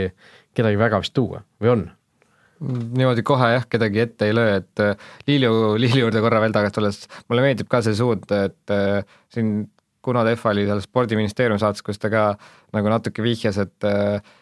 kedagi 0.56 0.80
väga 0.80 1.04
vist 1.04 1.16
tuua 1.18 1.44
või 1.62 1.76
on? 1.78 1.92
niimoodi 2.64 3.24
kohe 3.28 3.50
jah, 3.56 3.66
kedagi 3.70 4.04
ette 4.04 4.30
ei 4.30 4.36
löö, 4.36 4.58
et 4.62 4.84
Liiliu, 5.28 5.74
Liiliu 5.80 6.06
juurde 6.06 6.22
korra 6.24 6.42
veel 6.44 6.54
tagasi 6.56 6.78
tulles, 6.78 7.00
mulle 7.30 7.46
meeldib 7.46 7.70
ka 7.72 7.82
see 7.84 7.96
suund, 7.98 8.30
et 8.32 8.74
äh, 8.74 9.18
siin 9.34 9.56
Kuno 10.04 10.24
Tehva 10.28 10.52
oli 10.52 10.66
seal 10.68 10.82
spordiministeeriumi 10.84 11.62
saates, 11.62 11.84
kus 11.86 12.00
ta 12.00 12.12
ka 12.12 12.24
nagu 12.76 12.92
natuke 12.92 13.24
vihjas, 13.24 13.60
et 13.64 13.88
äh, 13.88 14.34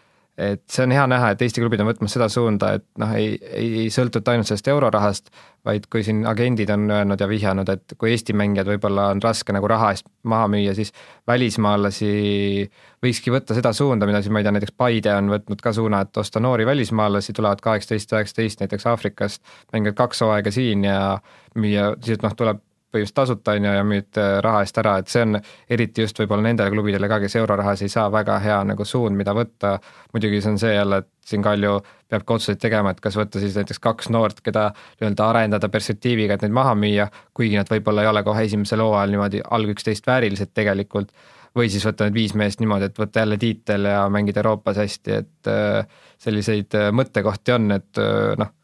et 0.42 0.62
see 0.72 0.86
on 0.88 0.94
hea 0.96 1.04
näha, 1.12 1.32
et 1.34 1.42
Eesti 1.46 1.62
klubid 1.62 1.82
on 1.84 1.90
võtmas 1.90 2.14
seda 2.16 2.28
suunda, 2.32 2.72
et 2.80 2.86
noh, 3.02 3.12
ei, 3.18 3.36
ei 3.58 3.90
sõltuta 3.94 4.34
ainult 4.34 4.50
sellest 4.50 4.70
eurorahast, 4.72 5.30
vaid 5.68 5.86
kui 5.94 6.02
siin 6.06 6.24
agendid 6.30 6.72
on 6.74 6.88
öelnud 6.90 7.22
ja 7.22 7.28
vihjanud, 7.30 7.70
et 7.70 7.96
kui 8.02 8.14
Eesti 8.14 8.34
mängijad 8.38 8.70
võib-olla 8.72 9.10
on 9.14 9.22
raske 9.24 9.54
nagu 9.54 9.70
raha 9.70 9.92
eest 9.94 10.08
maha 10.28 10.48
müüa, 10.52 10.74
siis 10.78 10.94
välismaalasi 11.30 12.12
võikski 13.06 13.34
võtta 13.34 13.58
seda 13.58 13.74
suunda, 13.78 14.10
mida 14.10 14.24
siis 14.24 14.34
ma 14.34 14.42
ei 14.42 14.48
tea, 14.48 14.56
näiteks 14.58 14.76
Paide 14.78 15.14
on 15.18 15.30
võtnud 15.36 15.62
ka 15.62 15.76
suuna, 15.78 16.02
et 16.06 16.18
osta 16.18 16.42
noori 16.42 16.66
välismaalasi, 16.70 17.38
tulevad 17.38 17.62
kaheksateist, 17.62 18.18
üheksateist 18.18 18.66
näiteks 18.66 18.90
Aafrikast, 18.90 19.46
mängivad 19.74 20.00
kaks 20.02 20.26
hooaega 20.26 20.54
siin 20.54 20.90
ja 20.90 21.00
müüa, 21.56 21.94
siis 22.06 22.22
noh, 22.26 22.36
tuleb 22.38 22.62
põhimõtteliselt 22.92 23.16
tasuta, 23.16 23.56
on 23.56 23.66
ju, 23.66 23.72
ja 23.78 23.84
müüd 23.88 24.20
äh, 24.20 24.34
raha 24.44 24.62
eest 24.66 24.78
ära, 24.82 24.98
et 25.00 25.12
see 25.12 25.24
on 25.24 25.40
eriti 25.72 26.04
just 26.04 26.20
võib-olla 26.20 26.44
nendele 26.44 26.74
klubidele 26.74 27.08
ka, 27.12 27.22
kes 27.24 27.38
eurorahas 27.40 27.82
ei 27.86 27.92
saa, 27.92 28.10
väga 28.12 28.38
hea 28.44 28.60
nagu 28.68 28.86
suund, 28.86 29.16
mida 29.18 29.34
võtta, 29.38 29.78
muidugi 30.14 30.42
see 30.44 30.52
on 30.52 30.60
see 30.62 30.74
jälle, 30.76 31.02
et 31.04 31.10
siin 31.32 31.44
Kalju 31.46 31.78
peab 32.12 32.26
ka 32.28 32.38
otsuseid 32.38 32.60
tegema, 32.60 32.92
et 32.92 33.02
kas 33.04 33.16
võtta 33.16 33.40
siis 33.40 33.56
näiteks 33.56 33.80
kaks 33.80 34.12
noort, 34.12 34.42
keda 34.44 34.70
nii-öelda 35.00 35.28
arendada 35.32 35.70
perspektiiviga, 35.72 36.36
et 36.36 36.46
neid 36.46 36.56
maha 36.56 36.74
müüa, 36.76 37.08
kuigi 37.38 37.60
nad 37.60 37.72
võib-olla 37.72 38.04
ei 38.04 38.12
ole 38.12 38.24
kohe 38.28 38.48
esimesel 38.48 38.84
hooajal 38.84 39.16
niimoodi 39.16 39.44
alg 39.58 39.76
üksteist 39.76 40.08
väärilised 40.08 40.52
tegelikult, 40.54 41.14
või 41.56 41.72
siis 41.72 41.86
võtta 41.88 42.08
need 42.08 42.16
viis 42.16 42.36
meest 42.36 42.60
niimoodi, 42.64 42.92
et 42.92 43.00
võtta 43.00 43.24
jälle 43.24 43.38
tiitel 43.40 43.88
ja 43.88 44.04
mängida 44.12 44.44
Euroopas 44.44 44.80
hästi, 44.84 45.22
et 45.24 45.52
äh, 45.52 46.02
selliseid 46.20 46.76
äh, 46.80 46.92
mõttekohti 46.96 47.56
on, 47.56 47.72
et 47.80 48.04
noh 48.42 48.58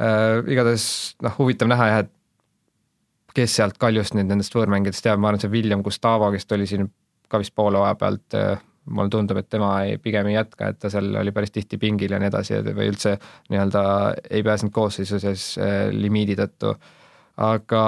igatahes 0.00 0.84
noh, 1.20 1.34
huvitav 1.36 1.68
näha 1.68 1.86
jah, 1.90 1.98
et 2.06 2.12
kes 3.36 3.54
sealt 3.58 3.78
Kaljust 3.80 4.16
nüüd 4.16 4.30
nendest 4.30 4.54
võõrmängijatest 4.56 5.06
jääb, 5.06 5.20
ma 5.22 5.30
arvan, 5.30 5.42
see 5.42 5.52
William 5.52 5.84
Gustavo, 5.86 6.30
kes 6.34 6.48
tuli 6.50 6.66
siin 6.70 6.88
ka 7.30 7.40
vist 7.42 7.54
poole 7.56 7.80
hooaja 7.80 7.98
pealt 8.00 8.36
äh,, 8.38 8.58
mulle 8.90 9.12
tundub, 9.12 9.38
et 9.38 9.48
tema 9.52 9.70
ei, 9.86 9.98
pigem 10.02 10.30
ei 10.30 10.34
jätka, 10.34 10.72
et 10.72 10.80
ta 10.82 10.90
seal 10.90 11.12
oli 11.20 11.32
päris 11.34 11.52
tihti 11.54 11.78
pingil 11.78 12.14
ja 12.14 12.18
nii 12.20 12.30
edasi 12.30 12.58
või 12.66 12.90
üldse 12.90 13.14
nii-öelda 13.52 13.82
ei 14.30 14.42
pääsenud 14.46 14.74
koosseisu 14.74 15.20
sees 15.22 15.52
äh, 15.60 15.88
limiidi 15.94 16.36
tõttu, 16.38 16.74
aga 17.44 17.82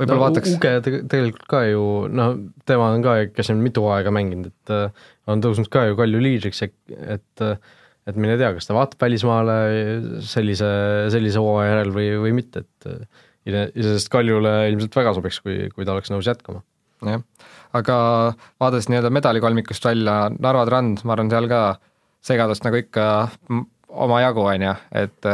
võib-olla 0.00 0.18
no, 0.18 0.24
vaataks 0.26 0.56
Uge 0.56 0.74
tegelikult 0.84 1.46
ka 1.48 1.62
ju, 1.68 1.84
noh, 2.12 2.34
tema 2.68 2.90
on 2.92 3.04
ka, 3.04 3.16
kes 3.32 3.52
on 3.54 3.62
mitu 3.64 3.86
aega 3.94 4.12
mänginud, 4.14 4.50
et 4.52 4.74
äh, 4.74 5.06
on 5.32 5.44
tõusnud 5.44 5.70
ka 5.72 5.86
ju 5.88 5.96
Kalju 6.00 6.22
liidriks, 6.22 6.66
et 6.66 7.46
et 8.02 8.16
mine 8.18 8.34
tea, 8.34 8.48
kas 8.56 8.66
ta 8.66 8.74
vaatab 8.74 9.04
välismaale 9.04 9.56
sellise, 10.26 10.68
sellise 11.14 11.38
hooaja 11.38 11.68
järel 11.70 11.92
või, 11.94 12.08
või 12.24 12.32
mitte, 12.34 12.64
et 12.66 12.88
iseenesest 13.48 14.10
Kaljule 14.12 14.54
ilmselt 14.70 14.96
väga 14.96 15.14
sobiks, 15.16 15.40
kui, 15.44 15.66
kui 15.74 15.86
ta 15.86 15.96
oleks 15.96 16.12
nõus 16.12 16.28
jätkama. 16.28 16.62
jah, 17.02 17.22
aga 17.74 17.96
vaadates 18.62 18.90
nii-öelda 18.90 19.10
medalikolmikust 19.10 19.84
välja, 19.84 20.16
Narva 20.38 20.66
Trans, 20.68 21.02
ma 21.04 21.16
arvan, 21.16 21.30
seal 21.32 21.48
ka 21.50 21.62
segadust 22.22 22.66
nagu 22.66 22.78
ikka 22.78 23.06
omajagu, 24.06 24.44
on 24.54 24.68
ju, 24.68 24.76
et 25.02 25.32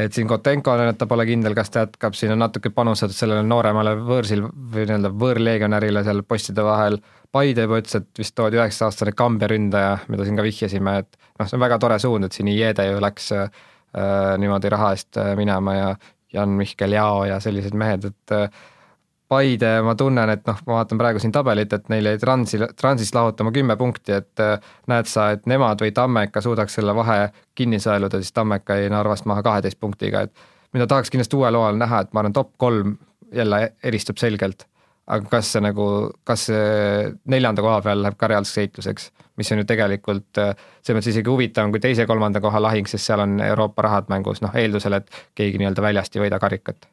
et 0.00 0.14
siin 0.14 0.28
Kotenko 0.30 0.70
on, 0.70 0.92
et 0.92 0.98
ta 0.98 1.06
pole 1.10 1.24
kindel, 1.26 1.54
kas 1.56 1.72
ta 1.72 1.82
jätkab, 1.82 2.14
siin 2.14 2.30
on 2.36 2.38
natuke 2.44 2.70
panustatud 2.74 3.16
sellele 3.16 3.42
nooremale 3.42 3.96
võõrsil 3.98 4.44
või 4.44 4.84
nii-öelda 4.86 5.10
võõrlegionärile 5.22 6.04
seal 6.06 6.22
postide 6.28 6.64
vahel, 6.66 7.00
Paide 7.30 7.62
juba 7.62 7.76
ütles, 7.78 7.94
et 7.94 8.18
vist 8.18 8.34
toodi 8.34 8.58
üheksa-aastane 8.58 9.12
Kambja 9.14 9.46
ründaja, 9.50 9.92
mida 10.10 10.24
siin 10.26 10.38
ka 10.38 10.42
vihjasime, 10.42 10.96
et 11.04 11.18
noh, 11.38 11.46
see 11.46 11.54
on 11.54 11.62
väga 11.62 11.76
tore 11.82 11.98
suund, 12.02 12.26
et 12.26 12.34
siin 12.34 12.48
Iede 12.50 12.88
ju 12.88 12.96
läks 13.02 13.28
äh, 13.36 13.52
niimoodi 14.42 14.72
raha 14.74 14.88
eest 14.96 15.18
äh, 15.22 15.36
minema 15.38 15.76
ja 15.76 15.92
Jan-Mihkel 16.32 16.92
Jao 16.92 17.24
ja 17.28 17.40
sellised 17.40 17.74
mehed, 17.74 18.06
et 18.10 18.36
äh, 18.36 18.62
Paide, 19.30 19.76
ma 19.86 19.92
tunnen, 19.94 20.30
et 20.32 20.40
noh, 20.48 20.56
ma 20.66 20.80
vaatan 20.80 20.98
praegu 20.98 21.20
siin 21.22 21.30
tabelit, 21.30 21.70
et 21.72 21.84
neil 21.92 22.08
jäi 22.08 22.18
Transi, 22.18 22.58
Transist 22.80 23.14
lahutama 23.14 23.52
kümme 23.54 23.76
punkti, 23.78 24.16
et 24.16 24.42
äh, 24.42 24.72
näed 24.90 25.06
sa, 25.06 25.28
et 25.36 25.46
nemad 25.50 25.82
või 25.82 25.92
Tammeka 25.94 26.42
suudaks 26.42 26.74
selle 26.80 26.94
vahe 26.98 27.28
kinni 27.54 27.78
sõeluda, 27.78 28.18
siis 28.18 28.34
Tammeka 28.34 28.80
jäi 28.80 28.90
Narvast 28.90 29.28
maha 29.30 29.44
kaheteist 29.46 29.78
punktiga, 29.80 30.24
et 30.26 30.50
mida 30.74 30.88
tahaks 30.90 31.14
kindlasti 31.14 31.38
uuel 31.38 31.58
hooajal 31.58 31.78
näha, 31.78 32.02
et 32.02 32.12
ma 32.12 32.24
arvan, 32.24 32.34
top 32.34 32.56
kolm 32.58 32.96
jälle 33.30 33.62
eristub 33.86 34.18
selgelt 34.18 34.66
aga 35.10 35.26
kas 35.32 35.54
see 35.54 35.62
nagu, 35.64 35.86
kas 36.28 36.46
see 36.50 37.10
neljanda 37.32 37.64
koha 37.64 37.80
peal 37.84 38.04
läheb 38.04 38.18
ka 38.20 38.30
reaalseks 38.30 38.62
heitluseks, 38.62 39.10
mis 39.40 39.50
on 39.52 39.62
ju 39.62 39.66
tegelikult 39.68 40.40
äh, 40.42 40.54
selles 40.80 41.00
mõttes 41.00 41.12
isegi 41.14 41.32
huvitavam 41.32 41.74
kui 41.74 41.82
teise-kolmanda 41.82 42.42
koha 42.44 42.62
lahing, 42.62 42.88
sest 42.90 43.08
seal 43.08 43.24
on 43.24 43.40
Euroopa 43.44 43.86
rahad 43.88 44.12
mängus, 44.12 44.42
noh 44.44 44.54
eeldusel, 44.56 45.00
et 45.00 45.22
keegi 45.38 45.60
nii-öelda 45.60 45.84
väljast 45.88 46.16
ei 46.16 46.26
võida 46.26 46.40
karikat. 46.42 46.88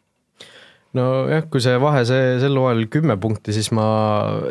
Nojah, 0.98 1.44
kui 1.52 1.62
see 1.62 1.76
vahe 1.84 2.02
see 2.08 2.38
sel 2.42 2.56
hooajal 2.58 2.86
kümme 2.90 3.18
punkti, 3.22 3.54
siis 3.54 3.68
ma, 3.76 3.86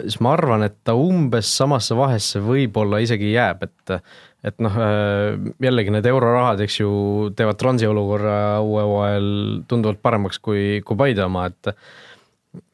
siis 0.05 0.19
ma 0.23 0.35
arvan, 0.37 0.67
et 0.67 0.77
ta 0.85 0.95
umbes 0.99 1.49
samasse 1.59 1.97
vahesse 1.97 2.43
võib-olla 2.45 3.01
isegi 3.03 3.33
jääb, 3.33 3.67
et 3.67 4.01
et 4.47 4.61
noh, 4.63 4.75
äh, 4.79 5.33
jällegi 5.65 5.91
need 5.91 6.07
eurorahad, 6.07 6.61
eks 6.63 6.77
ju, 6.79 6.91
teevad 7.35 7.59
transi 7.59 7.89
olukorra 7.89 8.61
uue 8.63 8.85
hooajal 8.87 9.31
tunduvalt 9.67 9.99
paremaks 10.05 10.39
kui, 10.39 10.83
kui 10.87 10.99
Paide 11.01 11.25
oma, 11.25 11.49
et 11.51 11.73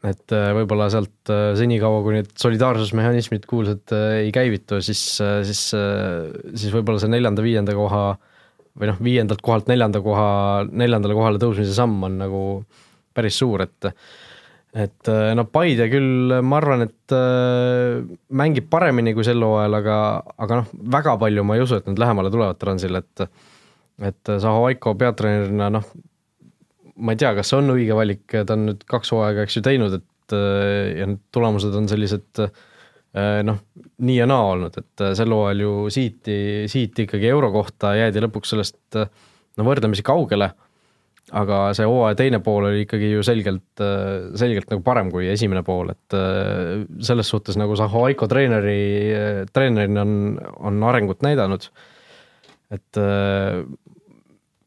et 0.07 0.35
äh, 0.35 0.49
võib-olla 0.57 0.89
sealt 0.93 1.31
äh, 1.33 1.53
senikaua, 1.59 2.03
kui 2.05 2.17
need 2.17 2.33
solidaarsusmehhanismid 2.41 3.47
kuulsad 3.51 3.95
äh, 3.95 4.19
ei 4.27 4.33
käivitu, 4.35 4.81
siis, 4.85 5.03
siis, 5.19 5.63
siis 5.73 6.75
võib-olla 6.75 7.03
see 7.03 7.13
neljanda-viienda 7.13 7.77
koha 7.77 8.03
või 8.79 8.89
noh, 8.89 9.01
viiendalt 9.05 9.43
kohalt 9.45 9.71
neljanda 9.71 10.01
koha, 10.05 10.29
neljandale 10.71 11.17
kohale 11.17 11.41
tõusmise 11.43 11.75
samm 11.77 12.09
on 12.09 12.21
nagu 12.23 12.43
päris 13.13 13.39
suur, 13.43 13.67
et 13.67 13.93
et 14.73 15.09
no 15.37 15.43
Paide 15.53 15.85
küll, 15.93 16.33
ma 16.41 16.57
arvan, 16.57 16.87
et 16.87 17.13
mängib 18.33 18.71
paremini 18.73 19.13
kui 19.13 19.27
sel 19.27 19.45
hooajal, 19.45 19.75
aga, 19.83 19.97
aga 20.41 20.63
noh, 20.63 20.71
väga 20.95 21.13
palju 21.21 21.45
ma 21.45 21.59
ei 21.59 21.65
usu, 21.67 21.77
et 21.77 21.91
nad 21.91 22.01
lähemale 22.01 22.33
tulevad 22.33 22.57
Transile, 22.61 23.03
et 23.05 23.27
et 24.09 24.33
Zaho 24.41 24.65
Aiko 24.71 24.95
peatreenerina 24.97 25.69
noh, 25.75 25.85
ma 26.97 27.15
ei 27.15 27.21
tea, 27.21 27.33
kas 27.37 27.53
see 27.53 27.61
on 27.61 27.73
õige 27.75 27.97
valik, 27.97 28.25
ta 28.33 28.57
on 28.57 28.67
nüüd 28.71 28.83
kaks 28.89 29.13
hooaega, 29.15 29.47
eks 29.47 29.59
ju, 29.59 29.65
teinud, 29.65 29.97
et 30.01 30.37
äh, 30.37 30.99
ja 30.99 31.09
need 31.09 31.23
tulemused 31.35 31.77
on 31.79 31.89
sellised 31.91 32.43
äh, 32.45 32.51
noh, 33.47 33.63
nii 34.05 34.19
ja 34.19 34.27
naa 34.29 34.51
olnud, 34.55 34.77
et 34.83 35.05
äh, 35.05 35.15
sel 35.19 35.33
hooajal 35.35 35.65
ju 35.65 35.77
siiti, 35.95 36.37
siiti 36.73 37.07
ikkagi 37.07 37.31
euro 37.33 37.53
kohta 37.55 37.95
jäädi 37.99 38.25
lõpuks 38.25 38.53
sellest 38.55 39.01
no 39.01 39.67
võrdlemisi 39.67 40.05
kaugele, 40.07 40.51
aga 41.33 41.63
see 41.77 41.89
hooaja 41.89 42.19
teine 42.19 42.43
pool 42.45 42.69
oli 42.69 42.85
ikkagi 42.85 43.13
ju 43.15 43.23
selgelt, 43.25 43.85
selgelt 44.37 44.69
nagu 44.73 44.83
parem 44.85 45.09
kui 45.13 45.31
esimene 45.33 45.63
pool, 45.65 45.93
et 45.95 46.17
selles 47.07 47.31
suhtes 47.31 47.57
nagu 47.61 47.77
Zaho 47.79 48.05
Aiko 48.09 48.29
treeneri, 48.29 49.47
treenerina 49.55 50.05
on, 50.05 50.35
on 50.69 50.83
arengut 50.91 51.25
näidanud, 51.25 51.71
et 52.75 53.01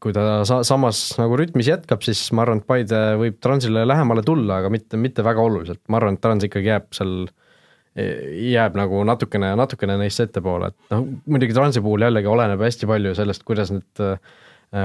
kui 0.05 0.13
ta 0.13 0.43
sa-, 0.45 0.61
samas 0.67 1.01
nagu 1.17 1.37
rütmis 1.39 1.71
jätkab, 1.71 2.03
siis 2.05 2.21
ma 2.35 2.45
arvan, 2.45 2.61
et 2.61 2.69
Paide 2.69 3.01
võib 3.17 3.41
Transile 3.41 3.87
lähemale 3.87 4.21
tulla, 4.25 4.61
aga 4.61 4.69
mitte, 4.73 4.99
mitte 5.01 5.25
väga 5.25 5.41
oluliselt, 5.41 5.81
ma 5.89 5.99
arvan, 5.99 6.19
et 6.19 6.23
Trans 6.23 6.45
ikkagi 6.45 6.69
jääb 6.69 6.87
seal, 6.95 7.13
jääb 7.95 8.77
nagu 8.77 9.01
natukene, 9.07 9.53
natukene 9.57 9.97
neist 10.01 10.21
ettepoole, 10.21 10.69
et 10.69 10.93
noh, 10.93 11.05
muidugi 11.25 11.57
Transi 11.57 11.81
puhul 11.81 12.05
jällegi 12.05 12.29
oleneb 12.29 12.61
hästi 12.61 12.89
palju 12.91 13.15
sellest, 13.17 13.45
kuidas 13.47 13.73
need 13.73 14.03
äh, 14.05 14.17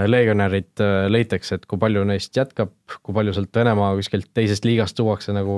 legionärid 0.09 0.85
äh, 0.87 1.05
leitakse, 1.13 1.61
et 1.61 1.69
kui 1.69 1.81
palju 1.83 2.07
neist 2.09 2.41
jätkab, 2.41 2.73
kui 3.01 3.17
palju 3.17 3.37
sealt 3.37 3.61
Venemaa 3.61 3.93
kuskilt 4.01 4.31
teisest 4.37 4.65
liigast 4.65 4.97
tuuakse, 4.97 5.37
nagu 5.37 5.57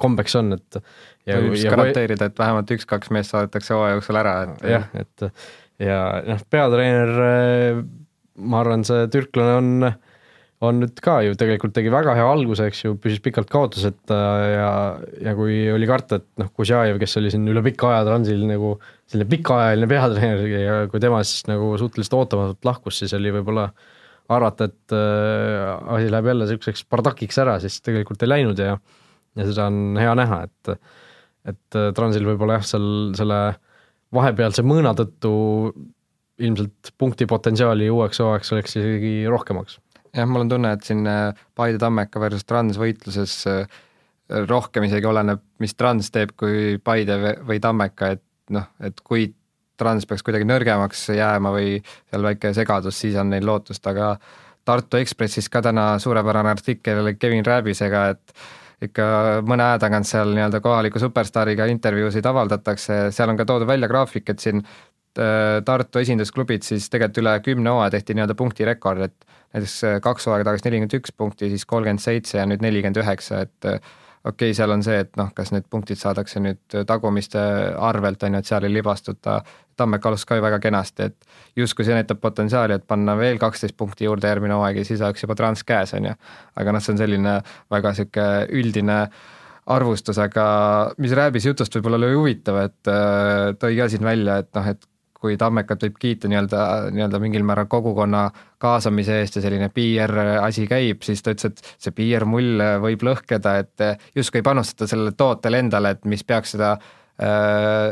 kombeks 0.00 0.40
on, 0.40 0.54
et 0.56 0.80
ja, 1.28 1.36
siis 1.36 1.68
garanteerida, 1.68 2.32
et 2.32 2.40
vähemalt 2.40 2.72
üks-kaks 2.78 3.12
meest 3.12 3.36
saadetakse 3.36 3.76
hooaja 3.76 3.98
jooksul 3.98 4.24
ära, 4.24 4.38
et 4.46 4.70
jah, 4.72 4.88
et 5.02 5.32
ja 5.82 5.98
noh, 6.30 6.46
peatreener 6.48 7.18
äh, 7.26 7.82
ma 8.40 8.62
arvan, 8.62 8.84
see 8.86 9.06
türklane 9.12 9.54
on, 9.58 9.88
on 10.62 10.80
nüüd 10.82 11.00
ka 11.04 11.18
ju 11.26 11.36
tegelikult 11.38 11.74
tegi 11.76 11.92
väga 11.92 12.14
hea 12.18 12.26
alguse, 12.28 12.68
eks 12.70 12.84
ju, 12.84 12.94
püsis 13.02 13.22
pikalt 13.24 13.50
kaotuseta 13.52 14.18
ja, 14.46 14.70
ja 15.28 15.34
kui 15.38 15.64
oli 15.72 15.88
karta, 15.90 16.20
et 16.22 16.28
noh, 16.40 16.50
Kuzjajev, 16.56 17.00
kes 17.02 17.18
oli 17.20 17.32
siin 17.34 17.48
üle 17.50 17.64
pika 17.66 17.90
aja 17.92 18.06
Transil 18.08 18.44
nagu 18.48 18.76
selline 19.10 19.28
pikaajaline 19.32 19.90
peatreener 19.90 20.46
ja 20.52 20.78
kui 20.92 21.02
tema 21.02 21.20
siis 21.26 21.46
nagu 21.50 21.74
suhteliselt 21.80 22.18
ootamatult 22.20 22.70
lahkus, 22.70 23.02
siis 23.02 23.14
oli 23.18 23.34
võib-olla 23.34 23.68
arvata, 24.32 24.70
et 24.70 24.94
äh, 24.96 25.72
asi 25.96 26.12
läheb 26.12 26.30
jälle 26.30 26.46
niisuguseks 26.46 26.86
bardakiks 26.88 27.40
ära, 27.42 27.58
siis 27.60 27.80
tegelikult 27.84 28.22
ei 28.24 28.30
läinud 28.32 28.60
ja 28.62 28.78
ja 29.36 29.48
seda 29.48 29.66
on 29.70 29.96
hea 30.00 30.12
näha, 30.18 30.42
et 30.48 30.76
et 31.52 31.76
Transil 31.96 32.26
võib-olla 32.28 32.60
jah, 32.60 32.66
seal 32.68 32.84
selle 33.18 33.38
vahepealse 34.14 34.62
mõõna 34.62 34.92
tõttu 34.94 35.32
ilmselt 36.42 36.92
punkti 36.98 37.26
potentsiaali 37.30 37.88
uueks 37.90 38.20
hooajaks 38.22 38.52
oleks 38.56 38.76
isegi 38.76 39.14
rohkemaks. 39.30 39.78
jah, 40.16 40.28
mul 40.28 40.44
on 40.44 40.52
tunne, 40.52 40.72
et 40.76 40.84
siin 40.86 41.06
äh, 41.08 41.44
Paide 41.54 41.78
Tammeka 41.80 42.20
versus 42.20 42.44
Trans 42.44 42.78
võitluses 42.80 43.36
äh, 43.50 43.80
rohkem 44.48 44.86
isegi 44.88 45.08
oleneb, 45.08 45.42
mis 45.62 45.74
Trans 45.74 46.10
teeb, 46.12 46.34
kui 46.36 46.78
Paide 46.84 47.18
või 47.46 47.60
Tammeka, 47.62 48.12
et 48.16 48.24
noh, 48.54 48.68
et 48.84 49.00
kui 49.04 49.30
Trans 49.80 50.06
peaks 50.06 50.22
kuidagi 50.22 50.46
nõrgemaks 50.46 51.08
jääma 51.16 51.52
või 51.54 51.76
seal 51.82 52.26
väike 52.26 52.52
segadus, 52.56 52.98
siis 53.00 53.16
on 53.18 53.32
neil 53.32 53.46
lootust, 53.46 53.86
aga 53.88 54.14
Tartu 54.64 55.00
Ekspressis 55.00 55.48
ka 55.50 55.62
täna 55.64 55.96
suurepärane 55.98 56.52
artikkel 56.52 57.14
Kevin 57.18 57.46
Rääbisega, 57.46 58.02
et 58.14 58.34
ikka 58.82 59.04
mõne 59.46 59.64
aja 59.66 59.80
tagant 59.82 60.06
seal 60.06 60.32
nii-öelda 60.34 60.60
kohaliku 60.62 61.02
superstaariga 61.02 61.66
intervjuusid 61.70 62.26
avaldatakse, 62.26 63.04
seal 63.14 63.32
on 63.32 63.38
ka 63.38 63.46
toodud 63.48 63.70
välja 63.70 63.90
graafik, 63.90 64.30
et 64.30 64.42
siin 64.42 64.62
Tartu 65.64 66.00
esindusklubid 66.00 66.64
siis 66.64 66.86
tegelikult 66.88 67.18
üle 67.20 67.32
kümne 67.44 67.74
hooaja 67.74 67.90
tehti 67.98 68.14
nii-öelda 68.16 68.36
punktirekord, 68.38 69.02
et 69.10 69.32
näiteks 69.52 69.74
äh, 69.84 69.98
kaks 70.04 70.26
hooaega 70.26 70.48
tagasi 70.48 70.68
nelikümmend 70.68 70.94
üks 71.00 71.12
punkti, 71.16 71.50
siis 71.52 71.66
kolmkümmend 71.68 72.02
seitse 72.02 72.38
ja 72.40 72.46
nüüd 72.48 72.64
nelikümmend 72.64 73.02
üheksa, 73.02 73.42
et 73.46 73.68
äh, 73.68 73.92
okei 74.24 74.52
okay,, 74.52 74.56
seal 74.56 74.72
on 74.72 74.84
see, 74.86 75.00
et 75.04 75.12
noh, 75.20 75.32
kas 75.36 75.52
need 75.52 75.66
punktid 75.70 76.00
saadakse 76.00 76.40
nüüd 76.42 76.78
tagumiste 76.88 77.42
arvelt, 77.90 78.22
on 78.22 78.38
ju, 78.38 78.42
et 78.42 78.48
seal 78.48 78.68
ei 78.68 78.74
libastuta, 78.78 79.42
Tammeka 79.76 80.10
alustas 80.10 80.28
ka 80.28 80.36
ju 80.36 80.42
väga 80.44 80.58
kenasti, 80.60 81.06
et 81.08 81.56
justkui 81.56 81.86
see 81.88 81.94
näitab 81.96 82.20
potentsiaali, 82.20 82.76
et 82.76 82.84
panna 82.86 83.14
veel 83.16 83.38
kaksteist 83.40 83.76
punkti 83.76 84.04
juurde 84.04 84.28
järgmine 84.28 84.58
hooaeg 84.58 84.82
ja 84.82 84.84
siis 84.84 85.00
oleks 85.00 85.24
juba 85.24 85.34
trans 85.34 85.64
käes, 85.64 85.94
on 85.96 86.10
ju. 86.10 86.12
aga 86.60 86.74
noh, 86.76 86.84
see 86.84 86.92
on 86.92 87.00
selline 87.00 87.38
väga 87.72 87.94
niisugune 87.94 88.60
üldine 88.60 88.98
arvustus, 89.72 90.18
aga 90.20 90.44
mis 91.00 91.14
Rääbis 91.16 91.46
jutust 91.48 91.74
võib-olla 91.78 92.00
oli 92.02 92.14
huvitav, 92.14 92.60
et 92.66 92.92
äh, 92.92 93.52
tõi 93.58 93.76
ka 93.78 93.88
siin 93.88 94.04
välja, 94.04 94.40
et 94.42 94.50
noh, 94.58 94.68
et 94.74 94.88
kui 95.22 95.36
Tammekat 95.38 95.86
võib 95.86 96.00
kiita 96.02 96.30
nii-öelda, 96.30 96.62
nii-öelda 96.94 97.20
mingil 97.22 97.44
määral 97.46 97.68
kogukonna 97.70 98.24
kaasamise 98.62 99.20
eest 99.22 99.38
ja 99.38 99.44
selline 99.44 99.68
PR 99.74 100.12
asi 100.42 100.66
käib, 100.70 101.04
siis 101.06 101.22
ta 101.22 101.34
ütles, 101.36 101.52
et 101.52 101.76
see 101.86 101.94
PR 101.94 102.26
mull 102.26 102.58
võib 102.82 103.06
lõhkeda, 103.06 103.54
et 103.62 103.86
justkui 104.18 104.42
ei 104.42 104.48
panustata 104.50 104.90
sellele 104.90 105.14
tootele 105.18 105.62
endale, 105.62 105.94
et 105.94 106.10
mis 106.10 106.26
peaks 106.26 106.56
seda 106.56 106.74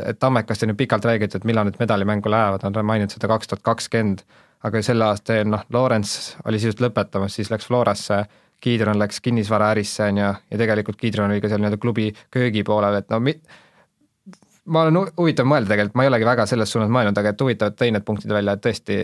et 0.05 0.19
Tammekast 0.19 0.63
on 0.65 0.73
ju 0.73 0.75
pikalt 0.75 1.05
räägitud, 1.05 1.45
millal 1.47 1.69
need 1.69 1.77
medalimängu 1.79 2.31
lähevad, 2.31 2.63
nad 2.65 2.75
on 2.75 2.85
maininud 2.85 3.13
seda 3.13 3.29
kaks 3.31 3.47
tuhat 3.47 3.63
kakskümmend, 3.63 4.23
aga 4.67 4.81
selle 4.85 5.05
aasta 5.07 5.37
noh, 5.47 5.63
Lawrence 5.73 6.37
oli 6.45 6.59
sisuliselt 6.59 6.83
lõpetamas, 6.87 7.37
siis 7.37 7.51
läks 7.53 7.69
Florasse, 7.69 8.23
Kiidron 8.61 8.99
läks 9.01 9.21
kinnisvaraärisse, 9.25 10.09
on 10.11 10.21
ju, 10.21 10.31
ja 10.51 10.57
tegelikult 10.61 10.99
Kiidron 11.01 11.31
oli 11.31 11.41
ka 11.41 11.49
seal 11.49 11.61
nii-öelda 11.63 11.79
klubi 11.81 12.11
köögi 12.33 12.65
poolel, 12.67 12.99
et 12.99 13.09
no 13.13 13.21
mi-, 13.23 13.39
ma 14.65 14.83
olen 14.85 14.99
huvitav 15.17 15.47
mõelda 15.49 15.73
tegelikult, 15.73 15.97
ma 15.97 16.05
ei 16.05 16.11
olegi 16.11 16.27
väga 16.27 16.45
selles 16.49 16.71
suunas 16.73 16.91
mõelnud, 16.93 17.17
aga 17.17 17.33
et 17.33 17.41
huvitav, 17.41 17.71
et 17.71 17.79
tõi 17.79 17.89
need 17.95 18.05
punktid 18.05 18.33
välja, 18.33 18.53
et 18.57 18.63
tõesti 18.65 18.99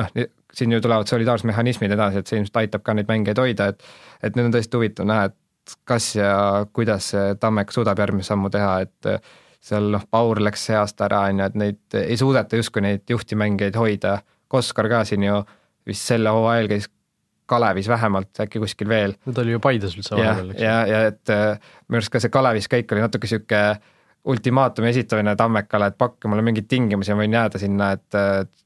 noh, 0.00 0.10
siin 0.56 0.72
ju 0.72 0.80
tulevad 0.84 1.10
solidaarsusmehhanismid 1.10 1.92
edasi, 1.96 2.22
et 2.22 2.30
see 2.30 2.40
ilmselt 2.40 2.60
aitab 2.62 2.84
ka 2.86 2.96
neid 2.96 3.10
mängijaid 3.10 3.42
hoida, 3.42 3.68
et 3.72 3.84
et 4.22 4.38
nüüd 4.38 4.48
on 4.48 4.56
tõesti 4.56 4.78
huvitav 4.78 5.08
näha, 5.08 5.28
et 5.30 5.76
kas 5.88 6.14
ja 6.16 6.32
kuidas 6.72 7.12
see 7.12 7.36
Tammeka 7.40 7.74
suudab 7.74 8.00
järgmise 8.02 8.32
sammu 8.32 8.50
teha, 8.50 8.72
et 8.86 9.12
seal 9.62 9.92
noh, 9.94 10.02
Paur 10.10 10.40
läks 10.42 10.66
see 10.70 10.78
aasta 10.78 11.06
ära, 11.06 11.26
on 11.30 11.42
ju, 11.42 11.50
et 11.50 11.60
neid 11.60 12.00
ei 12.02 12.16
suudeta 12.18 12.58
justkui 12.58 12.82
neid 12.84 13.04
juhtimängijaid 13.10 13.78
hoida, 13.78 14.18
Koskar 14.52 14.88
ka 14.90 15.04
siin 15.08 15.22
ju 15.24 15.38
vist 15.88 16.08
selle 16.08 16.32
hooajal 16.32 16.68
käis 16.72 16.90
Kalevis 17.52 17.88
vähemalt, 17.88 18.30
äkki 18.40 18.60
kuskil 18.62 18.88
veel. 18.88 19.14
no 19.26 19.32
ta 19.32 19.42
oli 19.42 19.52
ju 19.52 19.60
Paides 19.60 19.96
üldse 19.98 20.16
vahepeal, 20.16 20.52
eks 20.54 20.62
ja, 20.62 20.76
ja, 20.86 21.00
ja 21.02 21.08
et 21.10 21.32
minu 21.88 22.00
arust 22.00 22.12
ka 22.12 22.20
see 22.22 22.32
Kalevis 22.32 22.68
käik 22.70 22.92
oli 22.94 23.02
natuke 23.04 23.28
niisugune 23.28 23.80
ultimaatumi 24.24 24.88
esitamine 24.88 25.34
Tammekale, 25.36 25.88
et 25.90 25.98
pakke 25.98 26.28
mulle 26.30 26.44
mingeid 26.46 26.68
tingimusi, 26.70 27.10
ma 27.10 27.24
võin 27.24 27.34
jääda 27.34 27.58
sinna, 27.58 27.88
et 27.96 28.18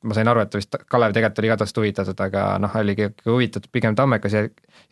ma 0.05 0.17
sain 0.17 0.29
aru, 0.29 0.43
et 0.45 0.57
vist 0.59 0.77
Kalev 0.93 1.15
tegelikult 1.17 1.41
oli 1.41 1.49
igatahes 1.49 1.73
huvitatud, 1.79 2.21
aga 2.27 2.45
noh, 2.61 2.77
oligi 2.77 3.09
huvitatud 3.25 3.73
pigem 3.73 3.97
Tammekas 3.97 4.37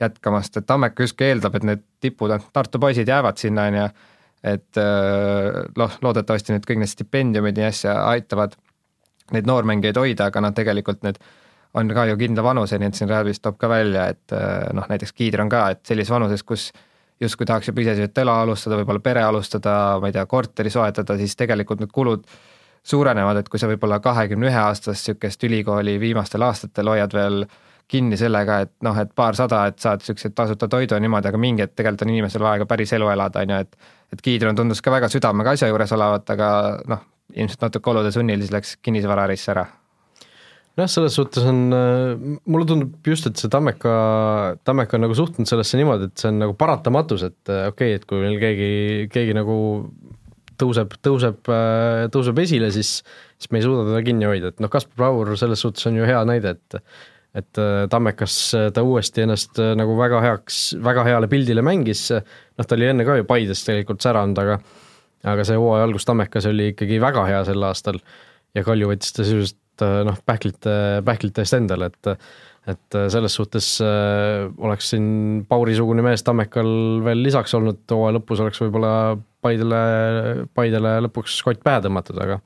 jätkamast, 0.00 0.56
et 0.56 0.66
Tammeka 0.66 1.04
justkui 1.04 1.28
eeldab, 1.28 1.58
et 1.58 1.68
need 1.68 1.84
tipud, 2.00 2.32
Tartu 2.52 2.80
poisid 2.80 3.12
jäävad 3.12 3.40
sinna, 3.40 3.66
on 3.68 3.78
ju, 3.80 3.86
et 4.54 4.80
noh, 5.82 5.98
loodetavasti 6.06 6.56
nüüd 6.56 6.68
kõik 6.70 6.80
need 6.80 6.92
stipendiumid 6.94 7.60
ja 7.60 7.68
asja 7.68 7.98
aitavad 8.14 8.56
neid 9.36 9.48
noormängijaid 9.48 10.00
hoida, 10.00 10.30
aga 10.32 10.46
noh, 10.46 10.56
tegelikult 10.56 11.04
need 11.04 11.20
on 11.76 11.92
ka 11.92 12.06
ju 12.08 12.16
kindla 12.16 12.44
vanuseni, 12.46 12.88
et 12.88 12.96
siin 12.96 13.10
Rääbis 13.10 13.44
toob 13.44 13.60
ka 13.60 13.68
välja, 13.68 14.08
et 14.14 14.36
noh, 14.72 14.88
näiteks 14.88 15.12
Kiidr 15.12 15.44
on 15.44 15.52
ka, 15.52 15.66
et 15.74 15.84
sellises 15.84 16.12
vanuses, 16.14 16.44
kus 16.46 16.70
justkui 17.20 17.46
tahaks 17.46 17.68
juba 17.68 17.84
iseseisvat 17.84 18.18
elu 18.24 18.32
alustada, 18.32 18.78
võib-olla 18.80 19.02
pere 19.02 19.22
alustada, 19.22 19.74
ma 20.00 20.10
ei 20.10 20.16
tea, 20.16 20.24
korteri 20.26 20.72
soetada, 20.72 21.16
siis 21.20 21.36
tegelikult 21.38 21.84
need 21.84 21.92
kulud 21.94 22.24
suurenevad, 22.84 23.40
et 23.40 23.48
kui 23.48 23.60
sa 23.60 23.68
võib-olla 23.70 24.00
kahekümne 24.04 24.50
ühe 24.50 24.60
aastast 24.60 25.08
niisugust 25.08 25.46
ülikooli 25.48 25.96
viimastel 26.00 26.44
aastatel 26.44 26.90
hoiad 26.92 27.14
veel 27.16 27.46
kinni 27.88 28.16
sellega, 28.16 28.60
et 28.64 28.72
noh, 28.84 28.96
et 29.00 29.12
paarsada, 29.16 29.66
et 29.70 29.78
saad 29.80 30.02
niisuguseid 30.02 30.34
tasuta 30.36 30.68
toidu 30.68 30.96
ja 30.96 31.00
niimoodi, 31.04 31.30
aga 31.30 31.40
mingi 31.40 31.64
hetk 31.64 31.76
tegelikult 31.78 32.06
on 32.06 32.14
inimesel 32.16 32.44
vaja 32.44 32.62
ka 32.64 32.68
päris 32.68 32.92
elu 32.96 33.08
elada, 33.12 33.44
on 33.44 33.54
ju, 33.54 33.62
et 33.66 33.92
et 34.14 34.20
Kiidron 34.22 34.54
tundus 34.54 34.82
ka 34.84 34.92
väga 34.94 35.08
südamega 35.10 35.56
asja 35.56 35.68
juures 35.68 35.92
olevat, 35.96 36.28
aga 36.36 36.50
noh, 36.86 37.00
ilmselt 37.34 37.64
natuke 37.66 37.90
olude 37.90 38.12
sunnil 38.14 38.44
siis 38.44 38.52
läks 38.54 38.76
kinnisvaraärisse 38.82 39.50
ära 39.56 39.64
jah, 40.78 40.90
selles 40.90 41.14
suhtes 41.14 41.44
on, 41.46 41.60
äh, 41.74 42.38
mulle 42.50 42.66
tundub 42.68 43.06
just, 43.06 43.28
et 43.28 43.38
see 43.40 43.50
Tammeka, 43.52 43.94
Tammeka 44.66 44.98
on 44.98 45.06
nagu 45.06 45.16
suhtunud 45.18 45.48
sellesse 45.48 45.78
niimoodi, 45.78 46.10
et 46.10 46.20
see 46.20 46.32
on 46.32 46.42
nagu 46.42 46.56
paratamatus, 46.58 47.26
et 47.28 47.52
äh, 47.52 47.68
okei 47.70 47.94
okay,, 47.94 48.00
et 48.00 48.06
kui 48.10 48.22
meil 48.22 48.36
keegi, 48.42 48.68
keegi 49.14 49.36
nagu 49.36 49.56
tõuseb, 50.60 50.94
tõuseb, 51.04 51.40
äh, 51.50 52.04
tõuseb 52.14 52.38
esile, 52.42 52.70
siis, 52.74 52.96
siis 53.38 53.50
me 53.54 53.60
ei 53.60 53.66
suuda 53.66 53.86
teda 53.90 54.04
kinni 54.06 54.28
hoida, 54.28 54.54
et 54.54 54.62
noh, 54.62 54.72
Kaspar 54.72 55.06
Paur 55.06 55.34
selles 55.38 55.62
suhtes 55.62 55.90
on 55.90 55.98
ju 56.00 56.08
hea 56.10 56.22
näide, 56.28 56.56
et 56.58 56.80
et 57.34 57.58
Tammekas 57.90 58.34
ta 58.70 58.82
uuesti 58.86 59.24
ennast 59.24 59.58
nagu 59.74 59.96
väga 59.98 60.20
heaks, 60.22 60.58
väga 60.78 61.02
heale 61.02 61.26
pildile 61.26 61.64
mängis, 61.66 62.04
noh, 62.14 62.62
ta 62.62 62.76
oli 62.76 62.86
enne 62.86 63.02
ka 63.02 63.16
ju 63.18 63.26
Paides 63.26 63.64
tegelikult 63.66 64.06
säranud, 64.06 64.38
aga 64.38 64.60
aga 65.32 65.46
see 65.48 65.58
hooaja 65.58 65.88
algus 65.88 66.06
Tammekas 66.06 66.46
oli 66.46 66.70
ikkagi 66.72 67.00
väga 67.02 67.24
hea 67.26 67.40
sel 67.48 67.66
aastal 67.66 67.98
ja 68.54 68.64
Kalju 68.66 68.90
võttis 68.90 69.14
ta 69.14 69.26
sisuliselt 69.26 69.60
Äh, 69.82 70.02
noh, 70.06 70.18
pähklite, 70.26 70.72
pähklite 71.06 71.42
eest 71.42 71.56
endale, 71.58 71.90
et 71.90 72.14
et 72.64 72.96
äh, 72.96 73.08
selles 73.12 73.34
suhtes 73.36 73.66
äh, 73.84 74.46
oleks 74.64 74.92
siin 74.94 75.42
Pauri-sugune 75.50 76.04
mees 76.06 76.22
Tammekal 76.24 77.02
veel 77.04 77.20
lisaks 77.26 77.52
olnud, 77.58 77.82
hooaja 77.90 78.14
lõpus 78.16 78.40
oleks 78.40 78.62
võib-olla 78.62 78.92
Paidele, 79.44 79.80
Paidele 80.54 80.94
lõpuks 81.04 81.40
kott 81.44 81.60
pähe 81.66 81.82
tõmmatud, 81.84 82.22
aga 82.22 82.38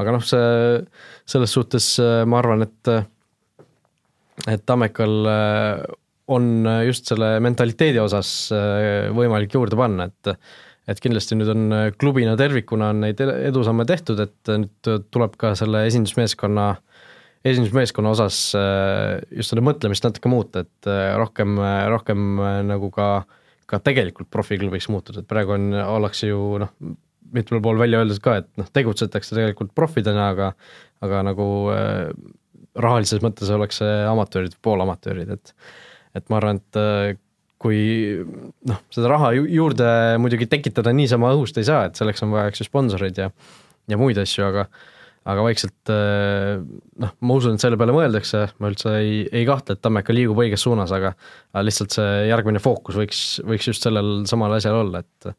aga 0.00 0.14
noh, 0.14 0.24
see 0.24 0.80
selles 1.28 1.54
suhtes 1.54 1.92
ma 2.00 2.40
arvan, 2.40 2.64
et 2.64 2.92
et 4.48 4.64
Tammekal 4.66 5.30
on 6.34 6.50
just 6.86 7.10
selle 7.10 7.34
mentaliteedi 7.44 8.00
osas 8.00 8.30
võimalik 9.14 9.54
juurde 9.54 9.78
panna, 9.78 10.08
et 10.08 10.34
et 10.88 11.00
kindlasti 11.04 11.36
nüüd 11.36 11.50
on 11.52 11.64
äh, 11.74 11.86
klubina 12.00 12.36
tervikuna 12.40 12.92
on 12.94 13.02
neid 13.04 13.20
edusamme 13.20 13.86
tehtud, 13.88 14.20
et 14.24 14.52
äh, 14.52 14.62
nüüd 14.64 14.92
tuleb 15.12 15.36
ka 15.40 15.54
selle 15.58 15.84
esindusmeeskonna, 15.88 16.68
esindusmeeskonna 17.48 18.14
osas 18.16 18.40
äh, 18.58 19.18
just 19.36 19.54
seda 19.54 19.64
mõtlemist 19.64 20.06
natuke 20.06 20.32
muuta, 20.32 20.64
et 20.64 20.92
rohkem, 21.20 21.58
rohkem 21.92 22.40
nagu 22.68 22.90
ka, 22.94 23.10
ka 23.68 23.82
tegelikult 23.84 24.30
profiklubiks 24.32 24.88
muutuda, 24.92 25.22
et 25.22 25.30
praegu 25.30 25.56
on, 25.58 25.70
ollakse 25.84 26.32
ju 26.32 26.40
noh, 26.64 26.72
mitmel 27.34 27.60
pool 27.62 27.80
välja 27.80 28.00
öeldud 28.00 28.20
ka, 28.24 28.38
et 28.40 28.48
noh, 28.60 28.68
tegutsetakse 28.72 29.36
tegelikult 29.36 29.74
profidena, 29.76 30.30
aga 30.32 30.52
aga 31.04 31.22
nagu 31.26 31.46
äh, 31.70 32.08
rahalises 32.78 33.22
mõttes 33.22 33.50
ollakse 33.54 33.86
amatöörid, 34.08 34.56
poolamatöörid, 34.62 35.36
et 35.36 35.54
et 36.16 36.24
ma 36.32 36.38
arvan, 36.40 36.58
et 36.58 37.18
kui 37.58 37.80
noh, 38.70 38.82
seda 38.94 39.10
raha 39.10 39.32
ju 39.36 39.48
juurde 39.50 39.88
muidugi 40.22 40.46
tekitada 40.50 40.92
niisama 40.94 41.32
õhust 41.34 41.58
ei 41.58 41.66
saa, 41.66 41.88
et 41.88 41.98
selleks 41.98 42.22
on 42.22 42.34
vaja, 42.34 42.52
eks 42.52 42.62
ju, 42.62 42.68
sponsoreid 42.70 43.18
ja 43.18 43.32
ja 43.88 43.96
muid 43.96 44.18
asju, 44.20 44.44
aga 44.44 44.66
aga 45.28 45.44
vaikselt 45.44 45.90
eh, 45.92 46.60
noh, 47.02 47.14
ma 47.20 47.36
usun, 47.36 47.56
et 47.56 47.62
selle 47.62 47.76
peale 47.80 47.92
mõeldakse, 47.96 48.44
ma 48.62 48.70
üldse 48.70 48.94
ei, 49.00 49.24
ei 49.26 49.44
kahtle, 49.48 49.76
et 49.76 49.82
Tammeka 49.84 50.14
liigub 50.14 50.38
õiges 50.40 50.62
suunas, 50.64 50.92
aga 50.94 51.12
aga 51.52 51.64
lihtsalt 51.66 51.96
see 51.98 52.28
järgmine 52.30 52.62
fookus 52.64 52.96
võiks, 53.00 53.24
võiks 53.48 53.68
just 53.72 53.84
sellel 53.84 54.22
samal 54.30 54.54
asjal 54.56 54.80
olla, 54.84 55.02
et 55.04 55.34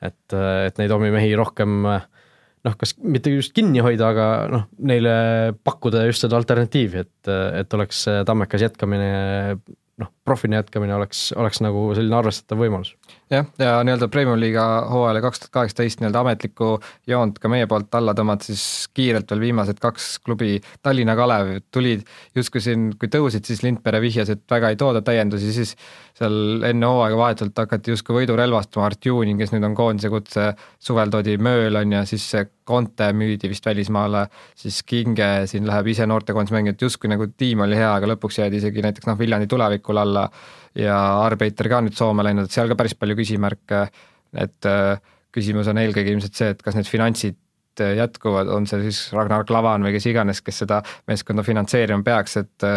et, 0.00 0.32
et 0.32 0.80
neid 0.80 0.92
omi 0.96 1.10
mehi 1.12 1.34
rohkem 1.36 1.84
noh, 1.84 2.76
kas 2.80 2.94
mitte 3.04 3.32
just 3.34 3.52
kinni 3.56 3.82
hoida, 3.84 4.10
aga 4.14 4.26
noh, 4.52 4.64
neile 4.88 5.12
pakkuda 5.64 6.06
just 6.08 6.24
seda 6.24 6.38
alternatiivi, 6.40 7.04
et, 7.04 7.30
et 7.60 7.76
oleks 7.76 8.06
Tammekas 8.26 8.64
jätkamine 8.64 9.10
noh, 10.00 10.10
profina 10.24 10.60
jätkamine 10.60 10.94
oleks, 10.94 11.30
oleks 11.36 11.62
nagu 11.64 11.86
selline 11.96 12.16
arvestatav 12.18 12.60
võimalus. 12.60 12.92
jah, 13.30 13.46
ja 13.58 13.78
nii-öelda 13.86 14.08
Premium 14.12 14.40
liiga 14.40 14.64
hooajale 14.90 15.22
kaks 15.24 15.40
tuhat 15.40 15.52
kaheksateist 15.54 16.02
nii-öelda 16.02 16.20
ametlikku 16.24 16.70
joont 17.08 17.38
ka 17.40 17.48
meie 17.48 17.66
poolt 17.70 17.94
alla 17.94 18.14
tõmmata, 18.16 18.50
siis 18.50 18.88
kiirelt 18.94 19.30
veel 19.30 19.44
viimased 19.46 19.80
kaks 19.80 20.10
klubi, 20.24 20.58
Tallinna 20.82 21.16
Kalev 21.16 21.54
tulid 21.72 22.04
justkui 22.36 22.62
siin, 22.64 22.90
kui 23.00 23.08
tõusid, 23.12 23.46
siis 23.48 23.64
Lindpere 23.64 24.02
vihjas, 24.02 24.32
et 24.34 24.44
väga 24.50 24.74
ei 24.74 24.80
tooda 24.80 25.02
täiendusi, 25.06 25.54
siis 25.56 25.76
seal 26.20 26.66
enne 26.68 26.92
hooaega 26.92 27.16
vahetult 27.16 27.64
hakati 27.64 27.94
justkui 27.94 28.20
võidurelvastuma 28.20 28.90
Artjunin, 28.90 29.38
kes 29.40 29.54
nüüd 29.54 29.64
on 29.70 29.76
koondise 29.78 30.10
kutse, 30.12 30.50
suvel 30.82 31.12
toodi 31.12 31.38
Mööl 31.40 31.80
on 31.80 31.96
ju, 31.96 32.06
siis 32.12 32.26
see 32.34 32.48
Conte 32.70 33.08
müüdi 33.16 33.48
vist 33.50 33.64
välismaale, 33.66 34.26
siis 34.54 34.82
Kinge 34.86 35.46
siin 35.50 35.66
läheb 35.66 35.88
ise 35.90 36.06
noortekoondise 36.06 36.54
mängima, 36.54 36.76
et 36.76 36.84
justkui 36.84 37.10
nagu 37.10 37.26
tiim 37.40 37.64
oli 37.64 37.78
hea, 37.78 37.88
aga 37.96 38.12
lõpuks 38.12 38.38
jäädi 38.38 38.60
isegi 38.60 38.84
näiteks 38.84 39.08
noh, 39.08 39.18
Viljandi 39.18 39.48
tulevikule 39.50 40.04
alla 40.04 40.09
ja 40.78 40.96
Arbeiter 41.24 41.68
ka 41.70 41.80
nüüd 41.84 41.96
Soome 41.98 42.24
läinud, 42.26 42.48
et 42.48 42.54
seal 42.54 42.70
ka 42.70 42.78
päris 42.78 42.96
palju 42.98 43.16
küsimärke, 43.18 43.84
et 44.38 44.68
äh, 44.70 44.96
küsimus 45.34 45.70
on 45.70 45.80
eelkõige 45.82 46.14
ilmselt 46.14 46.38
see, 46.38 46.50
et 46.54 46.62
kas 46.62 46.78
need 46.78 46.90
finantsid 46.90 47.38
jätkuvad, 47.80 48.50
on 48.52 48.66
see 48.68 48.82
siis 48.88 48.98
Ragnar 49.16 49.46
Klavan 49.48 49.84
või 49.86 49.94
kes 49.94 50.08
iganes, 50.10 50.42
kes 50.44 50.58
seda 50.64 50.82
meeskonda 51.08 51.44
finantseerima 51.46 52.04
peaks, 52.04 52.36
et 52.42 52.68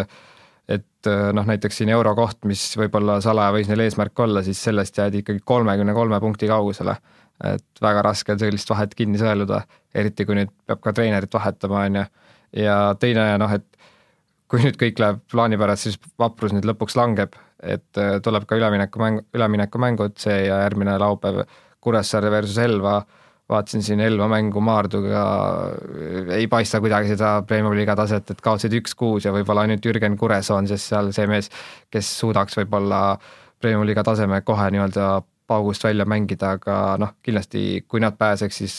et 0.68 1.08
äh, 1.10 1.32
noh, 1.36 1.44
näiteks 1.44 1.82
siin 1.82 1.90
euro 1.92 2.14
koht, 2.16 2.38
mis 2.48 2.62
võib-olla 2.80 3.18
salaja 3.20 3.52
võis 3.52 3.68
neil 3.68 3.84
eesmärk 3.84 4.20
olla, 4.24 4.40
siis 4.42 4.62
sellest 4.64 4.96
jäädi 4.96 5.20
ikkagi 5.20 5.42
kolmekümne 5.44 5.92
kolme 5.92 6.20
punkti 6.20 6.48
kaugusele. 6.48 6.96
et 7.44 7.82
väga 7.82 8.02
raske 8.02 8.32
on 8.32 8.38
sellist 8.38 8.70
vahet 8.70 8.94
kinni 8.94 9.18
sõeluda, 9.18 9.64
eriti 9.94 10.24
kui 10.24 10.36
nüüd 10.38 10.52
peab 10.66 10.80
ka 10.80 10.92
treenerit 10.94 11.34
vahetama, 11.34 11.80
on 11.84 11.96
ju. 11.96 12.04
ja 12.62 12.76
teine 13.00 13.26
noh, 13.38 13.52
et 13.52 13.66
kui 14.54 14.62
nüüd 14.62 14.78
kõik 14.78 15.00
läheb 15.02 15.18
plaanipärast, 15.32 15.88
siis 15.88 15.98
vaprus 16.20 16.52
nüüd 16.54 16.66
lõpuks 16.68 16.94
langeb, 16.94 17.34
et 17.58 17.98
äh, 17.98 18.20
tuleb 18.22 18.46
ka 18.46 18.54
üleminekumäng, 18.60 19.24
üleminekumängud, 19.34 20.14
see 20.22 20.44
ja 20.46 20.60
järgmine 20.62 20.94
laupäev 21.02 21.42
Kuressaare 21.82 22.30
versus 22.30 22.60
Elva. 22.62 23.00
Vaatasin 23.50 23.82
siin 23.84 24.00
Elva 24.00 24.24
mängu 24.30 24.62
Maarduga, 24.64 25.22
ei 26.32 26.46
paista 26.48 26.78
kuidagi 26.80 27.10
seda 27.10 27.34
Premiumi 27.44 27.76
liiga 27.76 27.92
taset, 27.98 28.30
et 28.32 28.40
kaotasid 28.40 28.72
üks-kuus 28.78 29.26
ja 29.26 29.34
võib-olla 29.34 29.66
ainult 29.66 29.84
Jürgen 29.84 30.16
Kuresoo 30.16 30.56
on 30.56 30.70
siis 30.70 30.86
seal 30.88 31.10
see 31.12 31.26
mees, 31.28 31.50
kes 31.92 32.08
suudaks 32.22 32.56
võib-olla 32.62 33.02
Premiumi 33.60 33.90
liiga 33.90 34.06
taseme 34.06 34.40
kohe 34.46 34.70
nii-öelda 34.72 35.10
paugust 35.50 35.84
välja 35.84 36.06
mängida, 36.08 36.54
aga 36.56 36.78
noh, 37.02 37.12
kindlasti 37.26 37.82
kui 37.88 38.00
nad 38.00 38.16
pääseks, 38.16 38.62
siis 38.62 38.78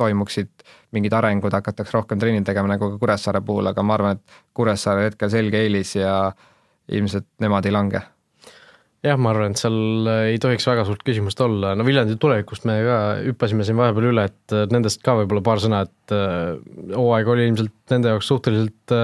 toimuksid 0.00 0.64
mingid 0.94 1.14
arengud, 1.14 1.54
hakatakse 1.54 1.94
rohkem 1.96 2.20
trenni 2.20 2.42
tegema 2.46 2.70
nagu 2.74 2.94
ka 2.94 3.00
Kuressaare 3.02 3.42
puhul, 3.44 3.70
aga 3.70 3.84
ma 3.86 3.98
arvan, 3.98 4.18
et 4.18 4.42
Kuressaare 4.56 5.08
hetkel 5.10 5.30
selge 5.32 5.62
eelis 5.62 5.94
ja 5.98 6.16
ilmselt 6.94 7.28
nemad 7.42 7.66
ei 7.66 7.74
lange. 7.74 8.02
Jah, 9.04 9.18
ma 9.20 9.34
arvan, 9.34 9.52
et 9.52 9.60
seal 9.60 10.08
äh, 10.08 10.30
ei 10.32 10.40
tohiks 10.40 10.64
väga 10.64 10.86
suurt 10.88 11.02
küsimust 11.04 11.40
olla, 11.44 11.74
no 11.76 11.84
Viljandi 11.84 12.16
tulevikust 12.20 12.64
me 12.68 12.78
ka 12.86 12.98
hüppasime 13.26 13.66
siin 13.66 13.76
vahepeal 13.76 14.08
üle, 14.14 14.24
et 14.30 14.54
äh, 14.56 14.64
nendest 14.72 15.02
ka 15.04 15.18
võib-olla 15.18 15.42
paar 15.44 15.60
sõna, 15.60 15.82
et 15.84 16.14
äh, 16.16 16.54
hooaeg 16.94 17.28
oli 17.34 17.48
ilmselt 17.50 17.74
nende 17.92 18.14
jaoks 18.14 18.30
suhteliselt 18.32 18.98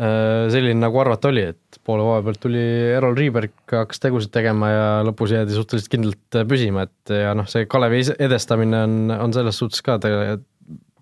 selline, 0.00 0.78
nagu 0.80 0.96
arvata 0.96 1.28
oli, 1.28 1.42
et 1.52 1.59
poole 1.86 2.04
hooaja 2.04 2.24
pealt 2.26 2.40
tuli 2.42 2.62
Errol 2.96 3.16
Riiberg, 3.18 3.54
hakkas 3.72 4.02
tegusid 4.02 4.32
tegema 4.34 4.70
ja 4.70 4.86
lõpus 5.06 5.34
jäädi 5.34 5.56
suhteliselt 5.56 5.92
kindlalt 5.92 6.38
püsima, 6.50 6.86
et 6.88 7.14
ja 7.14 7.34
noh, 7.36 7.48
see 7.50 7.66
Kalevi 7.70 8.02
edestamine 8.18 8.84
on, 8.86 8.96
on 9.16 9.36
selles 9.36 9.60
suhtes 9.60 9.84
ka 9.86 9.98
tegelikult 10.02 10.46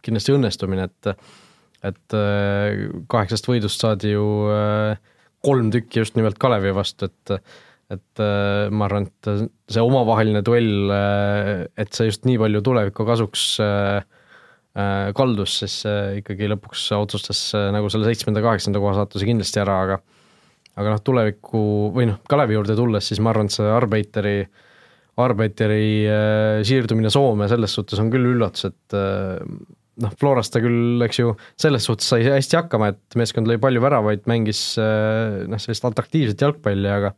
kindlasti 0.04 0.34
õnnestumine, 0.36 0.88
et 0.88 1.14
et 1.88 2.14
kaheksast 3.10 3.46
võidust 3.46 3.82
saadi 3.82 4.12
ju 4.12 4.24
kolm 5.46 5.68
tükki 5.74 6.00
just 6.00 6.16
nimelt 6.18 6.38
Kalevi 6.42 6.72
vastu, 6.74 7.10
et 7.10 7.34
et 7.88 8.22
ma 8.70 8.86
arvan, 8.86 9.06
et 9.08 9.48
see 9.72 9.82
omavaheline 9.82 10.42
duell, 10.46 10.92
et 11.78 11.92
see 11.96 12.08
just 12.10 12.26
nii 12.28 12.38
palju 12.40 12.62
tuleviku 12.66 13.06
kasuks 13.08 13.44
äh, 13.64 14.02
Äh, 14.78 15.10
kaldus, 15.16 15.56
siis 15.62 15.80
ikkagi 16.20 16.46
lõpuks 16.52 16.84
otsustas 16.94 17.40
äh, 17.56 17.70
nagu 17.74 17.88
selle 17.90 18.06
seitsmenda-kaheksanda 18.10 18.78
koha 18.82 18.98
saatuse 19.00 19.26
kindlasti 19.26 19.62
ära, 19.62 19.78
aga 19.86 19.96
aga 20.78 20.94
noh, 20.94 21.02
tuleviku 21.04 21.60
või 21.94 22.08
noh, 22.10 22.20
Kalevi 22.30 22.56
juurde 22.56 22.76
tulles, 22.78 23.08
siis 23.10 23.22
ma 23.24 23.32
arvan, 23.32 23.50
et 23.50 23.56
see 23.56 23.70
Arbeiteri, 23.72 24.36
Arbeiteri 25.18 25.88
äh, 26.06 26.60
siirdumine 26.66 27.10
Soome 27.12 27.50
selles 27.50 27.74
suhtes 27.74 28.00
on 28.02 28.12
küll 28.12 28.30
üllatus, 28.30 28.68
et 28.70 28.98
noh, 29.98 30.14
Florast 30.20 30.54
ta 30.54 30.62
küll, 30.62 31.00
eks 31.06 31.18
ju, 31.18 31.32
selles 31.58 31.88
suhtes 31.88 32.12
sai 32.14 32.22
hästi 32.28 32.60
hakkama, 32.60 32.92
et 32.94 33.18
meeskond 33.18 33.50
lõi 33.50 33.58
palju 33.62 33.82
väravaid, 33.82 34.22
mängis 34.30 34.62
noh, 34.78 35.58
sellist 35.58 35.88
atraktiivset 35.90 36.46
jalgpalli, 36.46 36.90
aga 36.92 37.12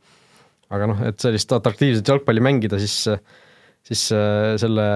aga 0.71 0.87
noh, 0.87 1.05
et 1.09 1.19
sellist 1.21 1.53
atraktiivset 1.53 2.09
jalgpalli 2.09 2.43
mängida, 2.45 2.79
siis 2.81 3.03
siis 3.87 4.07
äh, 4.15 4.55
selle 4.61 4.87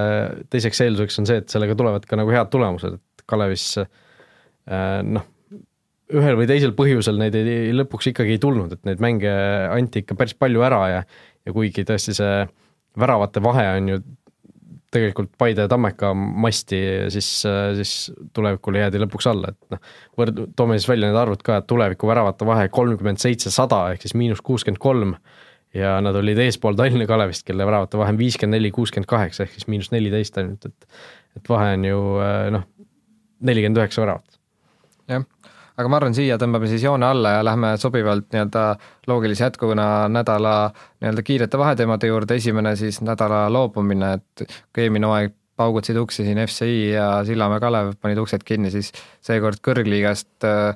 teiseks 0.52 0.82
eelduseks 0.84 1.20
on 1.22 1.28
see, 1.28 1.40
et 1.42 1.52
sellega 1.52 1.76
tulevad 1.78 2.06
ka 2.08 2.18
nagu 2.20 2.32
head 2.34 2.50
tulemused, 2.52 2.98
et 2.98 3.24
Kalevis 3.30 3.66
äh, 3.80 3.88
noh, 5.06 5.24
ühel 6.14 6.38
või 6.38 6.48
teisel 6.50 6.74
põhjusel 6.76 7.18
neid 7.20 7.36
ei, 7.38 7.72
lõpuks 7.76 8.10
ikkagi 8.12 8.36
ei 8.36 8.42
tulnud, 8.42 8.74
et 8.76 8.84
neid 8.88 9.02
mänge 9.02 9.32
anti 9.74 10.04
ikka 10.04 10.16
päris 10.18 10.36
palju 10.38 10.64
ära 10.66 10.82
ja 10.90 11.00
ja 11.44 11.52
kuigi 11.52 11.84
tõesti 11.84 12.14
see 12.16 12.44
väravate 13.00 13.42
vahe 13.44 13.64
on 13.76 13.88
ju 13.90 14.02
tegelikult 14.94 15.32
Paide 15.38 15.64
ja 15.66 15.70
Tammeka 15.70 16.12
masti, 16.14 16.78
siis, 17.10 17.28
siis 17.78 17.94
tulevikule 18.36 18.84
jäädi 18.84 19.00
lõpuks 19.02 19.26
alla, 19.30 19.50
et 19.50 19.74
noh, 19.74 19.80
võrd-, 20.20 20.44
toome 20.56 20.78
siis 20.78 20.86
välja 20.90 21.10
need 21.10 21.18
arvud 21.18 21.42
ka, 21.44 21.58
et 21.60 21.66
tuleviku 21.70 22.08
väravate 22.10 22.46
vahe 22.46 22.68
kolmkümmend 22.74 23.22
seitse, 23.22 23.50
sada 23.54 23.80
ehk 23.92 24.06
siis 24.06 24.14
miinus 24.18 24.42
kuuskümmend 24.46 24.80
kolm 24.82 25.16
ja 25.74 25.96
nad 26.04 26.14
olid 26.20 26.38
eespool 26.44 26.78
Tallinna 26.78 27.08
Kalevist, 27.10 27.42
kelle 27.48 27.66
väravate 27.66 27.98
vahe 27.98 28.14
on 28.14 28.20
viiskümmend 28.20 28.60
neli, 28.60 28.70
kuuskümmend 28.74 29.10
kaheksa 29.10 29.44
ehk 29.44 29.56
siis 29.56 29.66
miinus 29.72 29.90
neliteist 29.94 30.38
ainult, 30.42 30.70
et 30.70 30.88
et 31.34 31.50
vahe 31.50 31.74
on 31.74 31.84
ju 31.88 32.00
noh, 32.54 32.68
nelikümmend 33.42 33.82
üheksa 33.82 34.04
väravat. 34.04 34.33
Aga 35.76 35.90
ma 35.90 35.98
arvan, 35.98 36.14
siia 36.16 36.38
tõmbame 36.40 36.68
siis 36.70 36.84
joone 36.86 37.06
alla 37.06 37.36
ja 37.36 37.44
lähme 37.46 37.74
sobivalt 37.80 38.28
nii-öelda 38.32 38.64
loogilise 39.10 39.46
jätkuna 39.48 40.08
nädala 40.12 40.56
nii-öelda 40.72 41.24
kiirete 41.26 41.58
vaheteemade 41.58 42.10
juurde, 42.10 42.38
esimene 42.38 42.76
siis 42.78 43.00
nädala 43.02 43.46
loobumine, 43.52 44.12
et 44.20 44.44
kui 44.72 44.86
eelmine 44.86 45.10
hooaeg 45.10 45.34
paugutasid 45.56 45.98
uksi 45.98 46.26
siin 46.26 46.40
FCI 46.46 46.78
ja 46.92 47.08
Sillamäe 47.26 47.62
Kalev 47.62 47.94
panid 48.02 48.18
uksed 48.18 48.42
kinni, 48.46 48.70
siis 48.74 48.90
seekord 49.22 49.62
kõrgliigast 49.64 50.46
äh, 50.46 50.74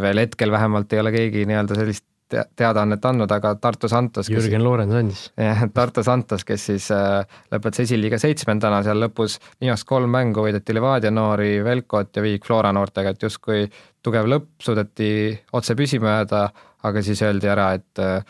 veel 0.00 0.24
hetkel 0.24 0.52
vähemalt 0.52 0.92
ei 0.92 1.00
ole 1.00 1.12
keegi 1.14 1.46
nii-öelda 1.48 1.78
sellist 1.78 2.06
te 2.32 2.44
teadaannet 2.56 3.04
andnud, 3.04 3.32
aga 3.34 3.54
Tartu 3.60 3.88
Santos 3.92 4.30
Jürgen 4.32 4.64
Loorens 4.64 4.94
andis. 4.96 5.24
jah, 5.36 5.64
Tartu 5.74 6.04
Santos, 6.06 6.46
kes 6.48 6.66
siis 6.70 6.88
äh, 6.94 7.20
lõpetas 7.52 7.84
esiliiga 7.84 8.18
seitsmendana, 8.20 8.82
seal 8.86 9.02
lõpus 9.04 9.38
viimast 9.60 9.86
kolm 9.88 10.12
mängu 10.16 10.46
võideti 10.46 10.76
Levadia 10.76 11.12
noori, 11.12 11.58
Velkot 11.64 12.16
ja 12.16 12.24
Viik 12.24 12.48
Flora 12.48 12.72
noortega, 12.72 13.12
et 13.12 13.26
justkui 13.26 13.66
tugev 14.02 14.28
lõpp, 14.28 14.50
suudeti 14.62 15.32
otse 15.54 15.76
püsima 15.78 16.18
jääda, 16.18 16.42
aga 16.88 17.02
siis 17.04 17.22
öeldi 17.22 17.50
ära, 17.50 17.72
et 17.78 18.02
äh, 18.02 18.20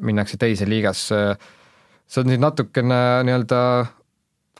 minnakse 0.00 0.38
teise 0.40 0.68
liigasse. 0.68 1.22
see 2.12 2.20
on 2.20 2.28
nüüd 2.28 2.42
natukene 2.42 2.96
nii-öelda 3.24 3.60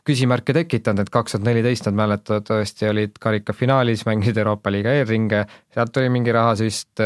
küsimärke 0.03 0.55
tekitanud, 0.57 1.05
et 1.05 1.11
kaks 1.13 1.35
tuhat 1.35 1.45
neliteist 1.47 1.85
nad 1.87 1.99
mäletatavasti 1.99 2.89
olid 2.89 3.19
karikafinaalis, 3.21 4.05
mängisid 4.09 4.37
Euroopa 4.41 4.71
liiga 4.71 4.95
eelringe, 4.99 5.45
sealt 5.73 5.93
tuli 5.95 6.09
mingi 6.11 6.33
rahasüst, 6.35 7.03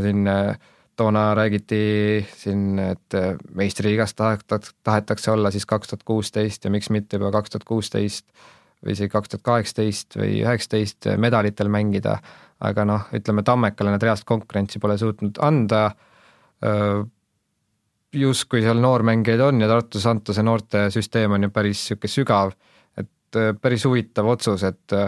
siin 0.00 0.30
äh, 0.30 0.54
toona 0.96 1.34
räägiti 1.34 2.26
siin, 2.36 2.78
et 2.78 3.18
meistriliigas 3.54 4.14
tahetakse, 4.14 4.72
tahetakse 4.84 5.30
olla 5.30 5.50
siis 5.50 5.66
kaks 5.66 5.88
tuhat 5.88 6.02
kuusteist 6.04 6.64
ja 6.64 6.70
miks 6.70 6.90
mitte 6.90 7.18
juba 7.18 7.32
kaks 7.34 7.50
tuhat 7.50 7.64
kuusteist 7.68 8.26
või 8.84 8.94
isegi 8.94 9.10
kaks 9.12 9.32
tuhat 9.32 9.44
kaheksateist 9.48 10.18
või 10.20 10.38
üheksateist 10.42 11.08
medalitel 11.18 11.68
mängida, 11.72 12.18
aga 12.60 12.84
noh, 12.84 13.08
ütleme 13.12 13.42
Tammekale 13.42 13.90
nad 13.94 14.02
reaalset 14.02 14.26
konkurentsi 14.28 14.78
pole 14.78 14.98
suutnud 14.98 15.40
anda, 15.42 15.88
justkui 18.14 18.62
seal 18.62 18.80
noormängijaid 18.80 19.40
on 19.40 19.60
ja 19.60 19.68
Tartu 19.68 20.00
Santuse 20.00 20.42
noortesüsteem 20.46 21.34
on 21.34 21.48
ju 21.48 21.50
päris 21.50 21.82
niisugune 21.82 22.12
sügav, 22.12 22.52
et 22.96 23.40
päris 23.60 23.84
huvitav 23.88 24.28
otsus, 24.36 24.62
et 24.62 24.98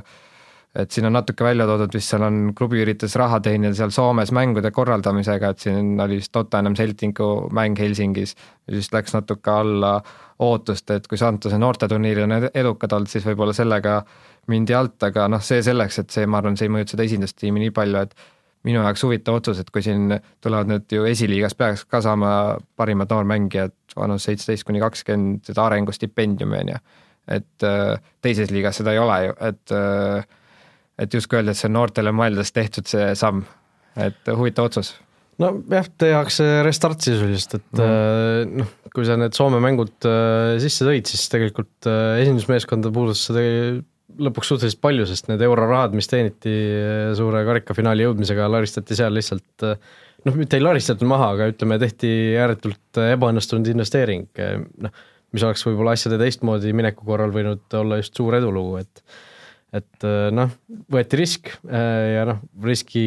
et 0.76 0.92
siin 0.92 1.06
on 1.08 1.14
natuke 1.16 1.44
välja 1.44 1.64
toodud, 1.64 1.94
vist 1.96 2.12
seal 2.12 2.24
on 2.26 2.50
klubi 2.56 2.82
üritas 2.82 3.14
raha 3.16 3.38
teenida 3.40 3.72
seal 3.78 3.92
Soomes 3.94 4.32
mängude 4.36 4.70
korraldamisega, 4.74 5.54
et 5.54 5.64
siin 5.64 5.94
oli 6.02 6.18
vist 6.20 6.32
Tottenham 6.36 6.76
Celticu 6.76 7.48
mäng 7.56 7.78
Helsingis, 7.80 8.34
siis 8.68 8.90
läks 8.92 9.16
natuke 9.16 9.54
alla 9.54 9.94
ootust, 10.44 10.90
et 10.92 11.08
kui 11.08 11.16
Santuse 11.16 11.56
noorteturniirid 11.58 12.26
on 12.26 12.36
edukad 12.52 12.92
olnud, 12.92 13.08
siis 13.08 13.24
võib-olla 13.24 13.56
sellega 13.56 14.02
mindi 14.52 14.74
alt, 14.76 14.96
aga 15.06 15.26
noh, 15.32 15.42
see 15.42 15.62
selleks, 15.64 16.00
et 16.02 16.14
see, 16.14 16.26
ma 16.30 16.40
arvan, 16.40 16.56
see 16.58 16.68
ei 16.68 16.74
mõjuta 16.74 16.94
seda 16.94 17.06
esindustiimi 17.06 17.62
nii 17.64 17.74
palju, 17.76 18.02
et 18.06 18.14
minu 18.66 18.82
jaoks 18.82 19.04
huvitav 19.06 19.38
otsus, 19.38 19.60
et 19.62 19.70
kui 19.74 19.84
siin 19.84 20.10
tulevad 20.44 20.70
nüüd 20.70 20.90
ju 20.92 21.06
esiliigas 21.08 21.54
peaks 21.58 21.84
ka 21.90 22.00
saama 22.04 22.30
parimad 22.78 23.12
noormängijad 23.12 23.74
vanus 23.96 24.26
seitseteist 24.26 24.66
kuni 24.66 24.82
kakskümmend 24.82 25.46
seda 25.46 25.68
arengustipendiumi, 25.68 26.58
on 26.64 26.74
ju. 26.74 26.82
et 27.36 27.66
äh, 27.66 28.10
teises 28.22 28.52
liigas 28.54 28.78
seda 28.80 28.94
ei 28.94 29.00
ole 29.02 29.16
ju, 29.28 29.38
et 29.48 29.74
äh, 29.74 30.26
et 30.96 31.12
justkui 31.12 31.38
öelda, 31.38 31.52
et 31.52 31.60
see 31.60 31.68
on 31.68 31.76
noortele 31.76 32.12
mõeldes 32.16 32.54
tehtud 32.56 32.88
see 32.88 33.10
samm, 33.18 33.42
et 34.00 34.30
huvitav 34.32 34.70
otsus. 34.70 34.94
nojah, 35.42 35.90
tehakse 36.00 36.46
restart 36.64 37.04
sisuliselt, 37.04 37.58
et 37.60 37.82
mm. 37.82 38.54
noh, 38.62 38.70
kui 38.94 39.04
sa 39.04 39.18
need 39.20 39.36
Soome 39.36 39.60
mängud 39.62 40.08
sisse 40.62 40.86
tõid, 40.88 41.10
siis 41.10 41.26
tegelikult 41.32 41.90
esindusmeeskonda 41.90 42.94
puudutas 42.94 43.26
seda 43.28 43.44
lõpuks 44.26 44.52
suhteliselt 44.52 44.80
palju, 44.84 45.06
sest 45.08 45.30
need 45.30 45.42
eurorahad, 45.44 45.94
mis 45.98 46.08
teeniti 46.10 46.54
suure 47.18 47.42
karikafinaali 47.48 48.06
jõudmisega, 48.06 48.48
laristati 48.52 48.98
seal 48.98 49.14
lihtsalt 49.16 49.66
noh, 50.26 50.38
mitte 50.38 50.58
ei 50.58 50.64
laristatud 50.64 51.08
maha, 51.10 51.32
aga 51.36 51.50
ütleme, 51.52 51.78
tehti 51.82 52.10
ääretult 52.40 53.00
ebaõnnestunud 53.02 53.68
investeering, 53.72 54.28
noh, 54.86 55.06
mis 55.34 55.44
oleks 55.46 55.64
võib-olla 55.66 55.96
asjade 55.96 56.18
teistmoodi 56.20 56.72
mineku 56.76 57.06
korral 57.06 57.34
võinud 57.34 57.76
olla 57.76 58.00
just 58.00 58.16
suur 58.18 58.38
edulugu, 58.38 58.82
et 58.84 59.02
et 59.74 60.04
äh, 60.06 60.28
noh, 60.32 60.52
võeti 60.94 61.18
risk 61.18 61.50
äh, 61.66 62.14
ja 62.14 62.22
noh, 62.28 62.38
riski, 62.64 63.02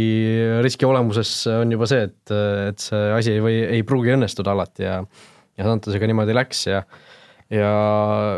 riski 0.62 0.86
olemuses 0.86 1.32
on 1.50 1.72
juba 1.72 1.88
see, 1.90 2.04
et, 2.10 2.34
et 2.68 2.84
see 2.84 3.00
asi 3.16 3.32
ei 3.38 3.42
või, 3.42 3.56
ei 3.80 3.86
pruugi 3.88 4.14
õnnestuda 4.14 4.54
alati 4.54 4.86
ja 4.86 5.00
ja 5.60 5.68
Santosega 5.68 6.08
niimoodi 6.08 6.36
läks 6.36 6.66
ja 6.70 6.84
ja 7.54 7.70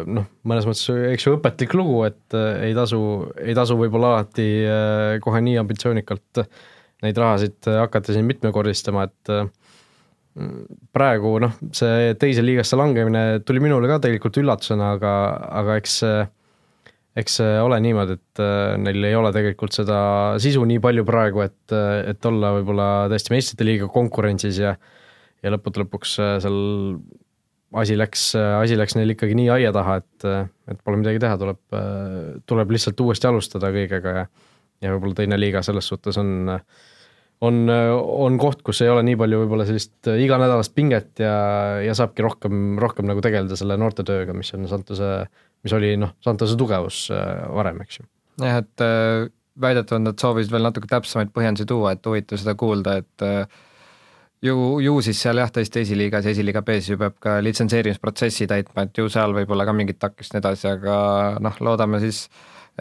noh, 0.07 0.27
mõnes 0.47 0.67
mõttes 0.67 0.87
eks 1.11 1.27
ju 1.27 1.35
õpetlik 1.37 1.75
lugu, 1.77 2.03
et 2.09 2.37
äh, 2.37 2.67
ei 2.69 2.75
tasu, 2.77 3.01
ei 3.41 3.55
tasu 3.57 3.77
võib-olla 3.79 4.15
alati 4.15 4.49
kohe 5.23 5.41
nii 5.45 5.57
ambitsioonikalt 5.61 6.43
neid 7.01 7.17
rahasid 7.17 7.65
hakata 7.65 8.13
siin 8.13 8.27
mitmekordistama, 8.29 9.07
et 9.09 9.31
praegu 10.95 11.31
noh, 11.43 11.55
see 11.75 12.13
teise 12.21 12.43
liigasse 12.45 12.77
langemine 12.79 13.41
tuli 13.43 13.59
minule 13.63 13.89
ka 13.89 13.97
tegelikult 14.03 14.37
üllatusena, 14.39 14.93
aga, 14.95 15.15
aga 15.59 15.79
eks 15.81 15.97
see 16.03 16.21
eks 17.19 17.39
see 17.41 17.55
ole 17.59 17.79
niimoodi, 17.83 18.15
et 18.19 18.41
äh, 18.43 18.77
neil 18.79 19.03
ei 19.03 19.15
ole 19.17 19.33
tegelikult 19.35 19.75
seda 19.75 19.97
sisu 20.41 20.63
nii 20.67 20.79
palju 20.83 21.03
praegu, 21.07 21.43
et, 21.43 21.73
äh, 21.75 22.05
et 22.13 22.27
olla 22.27 22.53
võib-olla 22.55 22.87
tõesti 23.11 23.33
meistrite 23.33 23.67
liiga 23.67 23.91
konkurentsis 23.91 24.61
ja 24.61 24.75
ja 25.41 25.49
lõppude 25.49 25.81
lõpuks 25.83 26.15
äh, 26.21 26.35
seal 26.43 26.59
asi 27.79 27.95
läks, 27.97 28.31
asi 28.35 28.75
läks 28.79 28.97
neil 28.97 29.13
ikkagi 29.13 29.35
nii 29.37 29.49
aia 29.53 29.71
taha, 29.75 29.99
et, 30.01 30.25
et 30.71 30.79
pole 30.83 30.99
midagi 30.99 31.21
teha, 31.23 31.37
tuleb, 31.39 31.61
tuleb 32.49 32.73
lihtsalt 32.75 33.03
uuesti 33.05 33.29
alustada 33.29 33.71
kõigega 33.73 34.15
ja 34.21 34.25
ja 34.81 34.95
võib-olla 34.95 35.19
teine 35.19 35.37
liiga 35.37 35.61
selles 35.61 35.85
suhtes 35.85 36.17
on, 36.17 36.49
on, 37.45 37.59
on 37.69 38.37
koht, 38.41 38.63
kus 38.65 38.81
ei 38.81 38.89
ole 38.89 39.03
nii 39.05 39.17
palju 39.19 39.43
võib-olla 39.43 39.67
sellist 39.67 40.09
iganädalast 40.09 40.73
pinget 40.73 41.21
ja, 41.21 41.35
ja 41.85 41.93
saabki 41.97 42.25
rohkem, 42.25 42.79
rohkem 42.81 43.05
nagu 43.09 43.21
tegeleda 43.21 43.57
selle 43.59 43.77
noortetööga, 43.77 44.33
mis 44.33 44.49
on 44.57 44.65
Santuse 44.71 45.11
mis 45.63 45.75
oli 45.77 45.93
noh, 46.01 46.15
Santose 46.23 46.57
tugevus 46.59 47.05
varem, 47.11 47.81
eks 47.85 48.01
ju. 48.01 48.07
jah, 48.41 48.61
et 48.63 48.85
äh, 48.85 49.27
väidetavalt 49.61 50.07
nad 50.07 50.21
soovisid 50.21 50.53
veel 50.53 50.65
natuke 50.65 50.89
täpsemaid 50.89 51.33
põhjendusi 51.35 51.67
tuua, 51.69 51.95
et 51.95 52.07
huvitav 52.07 52.41
seda 52.41 52.55
kuulda, 52.57 52.97
et 53.03 53.25
äh, 53.25 53.61
ju, 54.41 54.79
ju 54.81 54.93
siis 55.05 55.19
seal 55.21 55.41
jah, 55.41 55.51
tõesti 55.53 55.83
esiliigas 55.85 56.27
esiliiga 56.31 56.63
B-s 56.65 56.91
ju 56.91 56.99
peab 57.01 57.17
ka 57.23 57.37
litsenseerimisprotsessi 57.45 58.47
täitma, 58.49 58.87
et 58.87 58.97
ju 58.97 59.09
seal 59.11 59.35
võib 59.37 59.53
olla 59.53 59.67
ka 59.67 59.75
mingid 59.77 59.99
takistused 60.01 60.37
ja 60.37 60.39
nii 60.39 60.45
edasi, 60.45 60.71
aga 60.71 60.95
noh, 61.43 61.59
loodame 61.63 62.01
siis, 62.03 62.23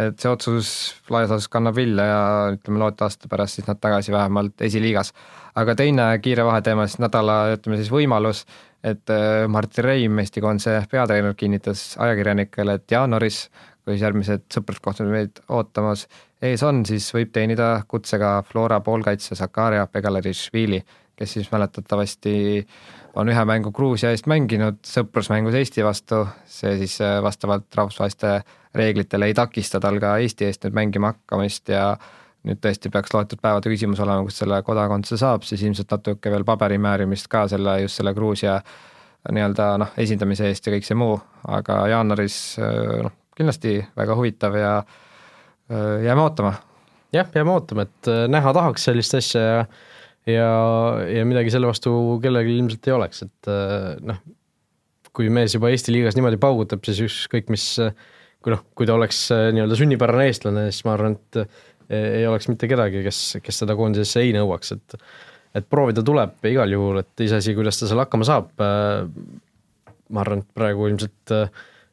et 0.01 0.17
see 0.23 0.31
otsus 0.31 0.73
laias 1.13 1.33
laastus 1.33 1.51
kannab 1.53 1.77
vilja 1.77 2.07
ja 2.07 2.23
ütleme, 2.55 2.81
loota 2.83 3.09
aasta 3.09 3.29
pärast 3.31 3.59
siis 3.59 3.69
nad 3.69 3.81
tagasi 3.83 4.15
vähemalt 4.15 4.65
esiliigas. 4.67 5.13
aga 5.55 5.75
teine 5.77 6.07
kiire 6.23 6.45
vaheteema 6.47 6.87
siis 6.87 7.03
nädala, 7.03 7.43
ütleme 7.57 7.77
siis 7.81 7.91
võimalus, 7.93 8.45
et 8.85 9.11
äh, 9.11 9.49
Martin 9.49 9.85
Reim, 9.85 10.19
Eesti 10.19 10.41
koondise 10.41 10.79
peatreener, 10.91 11.35
kinnitas 11.35 11.99
ajakirjanikele, 11.99 12.79
et 12.79 12.91
jaanuaris, 12.91 13.49
kui 13.85 13.97
siis 13.97 14.07
järgmised 14.07 14.47
sõpruskohtumised 14.55 15.13
meid 15.13 15.45
ootamas 15.49 16.07
ees 16.43 16.63
on, 16.65 16.85
siis 16.89 17.11
võib 17.13 17.33
teenida 17.35 17.83
kutsega 17.89 18.39
Flora 18.49 18.81
poolkaitse 18.85 19.37
Zakaria 19.37 19.87
Begalerišvili, 19.93 20.81
kes 21.21 21.33
siis 21.37 21.51
mäletatavasti 21.53 22.33
on 23.21 23.29
ühe 23.29 23.43
mängu 23.45 23.73
Gruusia 23.77 24.13
eest 24.15 24.29
mänginud 24.31 24.79
sõprusmängus 24.87 25.57
Eesti 25.59 25.85
vastu, 25.85 26.23
see 26.49 26.79
siis 26.81 26.95
äh, 27.05 27.19
vastavalt 27.23 27.69
rahvusvaheliste 27.77 28.39
reeglitele 28.75 29.29
ei 29.29 29.35
takista 29.37 29.81
tal 29.83 29.99
ka 30.01 30.15
Eesti 30.23 30.49
eest 30.49 30.65
nüüd 30.65 30.79
mängima 30.79 31.13
hakkamist 31.13 31.69
ja 31.75 31.91
nüüd 32.49 32.63
tõesti 32.65 32.93
peaks 32.93 33.13
loetud 33.13 33.43
päevade 33.43 33.73
küsimus 33.73 34.01
olema, 34.01 34.25
kus 34.25 34.41
selle 34.41 34.63
kodakondsuse 34.65 35.21
saab, 35.21 35.45
siis 35.45 35.67
ilmselt 35.67 35.93
natuke 35.93 36.33
veel 36.33 36.47
paberi 36.49 36.81
määrimist 36.81 37.29
ka 37.29 37.45
selle, 37.53 37.77
just 37.85 38.01
selle 38.01 38.15
Gruusia 38.17 38.57
nii-öelda 39.29 39.69
noh, 39.83 39.93
esindamise 40.01 40.49
eest 40.49 40.65
ja 40.65 40.73
kõik 40.73 40.89
see 40.89 40.97
muu, 40.97 41.19
aga 41.53 41.83
jaanuaris 41.93 42.41
noh, 43.05 43.13
kindlasti 43.37 43.77
väga 43.99 44.17
huvitav 44.17 44.57
ja 44.57 44.73
jääme 46.01 46.25
ootama. 46.25 46.55
jah, 47.13 47.29
jääme 47.35 47.53
ootama, 47.53 47.85
et 47.85 48.13
näha 48.33 48.57
tahaks 48.57 48.89
sellist 48.89 49.21
asja 49.21 49.45
ja 49.45 49.63
ja, 50.29 50.51
ja 51.09 51.25
midagi 51.29 51.53
selle 51.55 51.71
vastu 51.71 51.93
kellelgi 52.23 52.59
ilmselt 52.59 52.89
ei 52.89 52.97
oleks, 52.97 53.25
et 53.27 53.53
noh, 54.05 54.21
kui 55.17 55.31
mees 55.33 55.57
juba 55.57 55.73
Eesti 55.73 55.95
liigas 55.95 56.17
niimoodi 56.19 56.39
paugutab, 56.41 56.85
siis 56.87 57.01
ükskõik 57.07 57.49
mis 57.51 57.73
äh, 57.83 57.95
kui 58.45 58.55
noh, 58.55 58.63
kui 58.77 58.89
ta 58.89 58.97
oleks 58.97 59.27
äh, 59.35 59.49
nii-öelda 59.55 59.77
sünnipärane 59.79 60.29
eestlane, 60.31 60.69
siis 60.73 60.87
ma 60.87 60.95
arvan, 60.97 61.17
et 61.19 61.41
äh, 61.43 62.07
ei 62.21 62.27
oleks 62.29 62.49
mitte 62.49 62.69
kedagi, 62.71 63.03
kes, 63.05 63.21
kes 63.45 63.63
seda 63.63 63.77
koondisesse 63.79 64.25
ei 64.25 64.35
nõuaks, 64.37 64.77
et 64.77 65.01
et 65.59 65.65
proovida 65.67 66.05
tuleb 66.07 66.45
igal 66.47 66.71
juhul, 66.71 67.01
et 67.01 67.23
iseasi, 67.25 67.57
kuidas 67.57 67.81
ta 67.81 67.89
seal 67.91 67.99
hakkama 68.05 68.27
saab, 68.29 68.53
äh, 68.63 69.09
ma 70.15 70.23
arvan, 70.23 70.45
et 70.45 70.55
praegu 70.57 70.87
ilmselt 70.87 71.35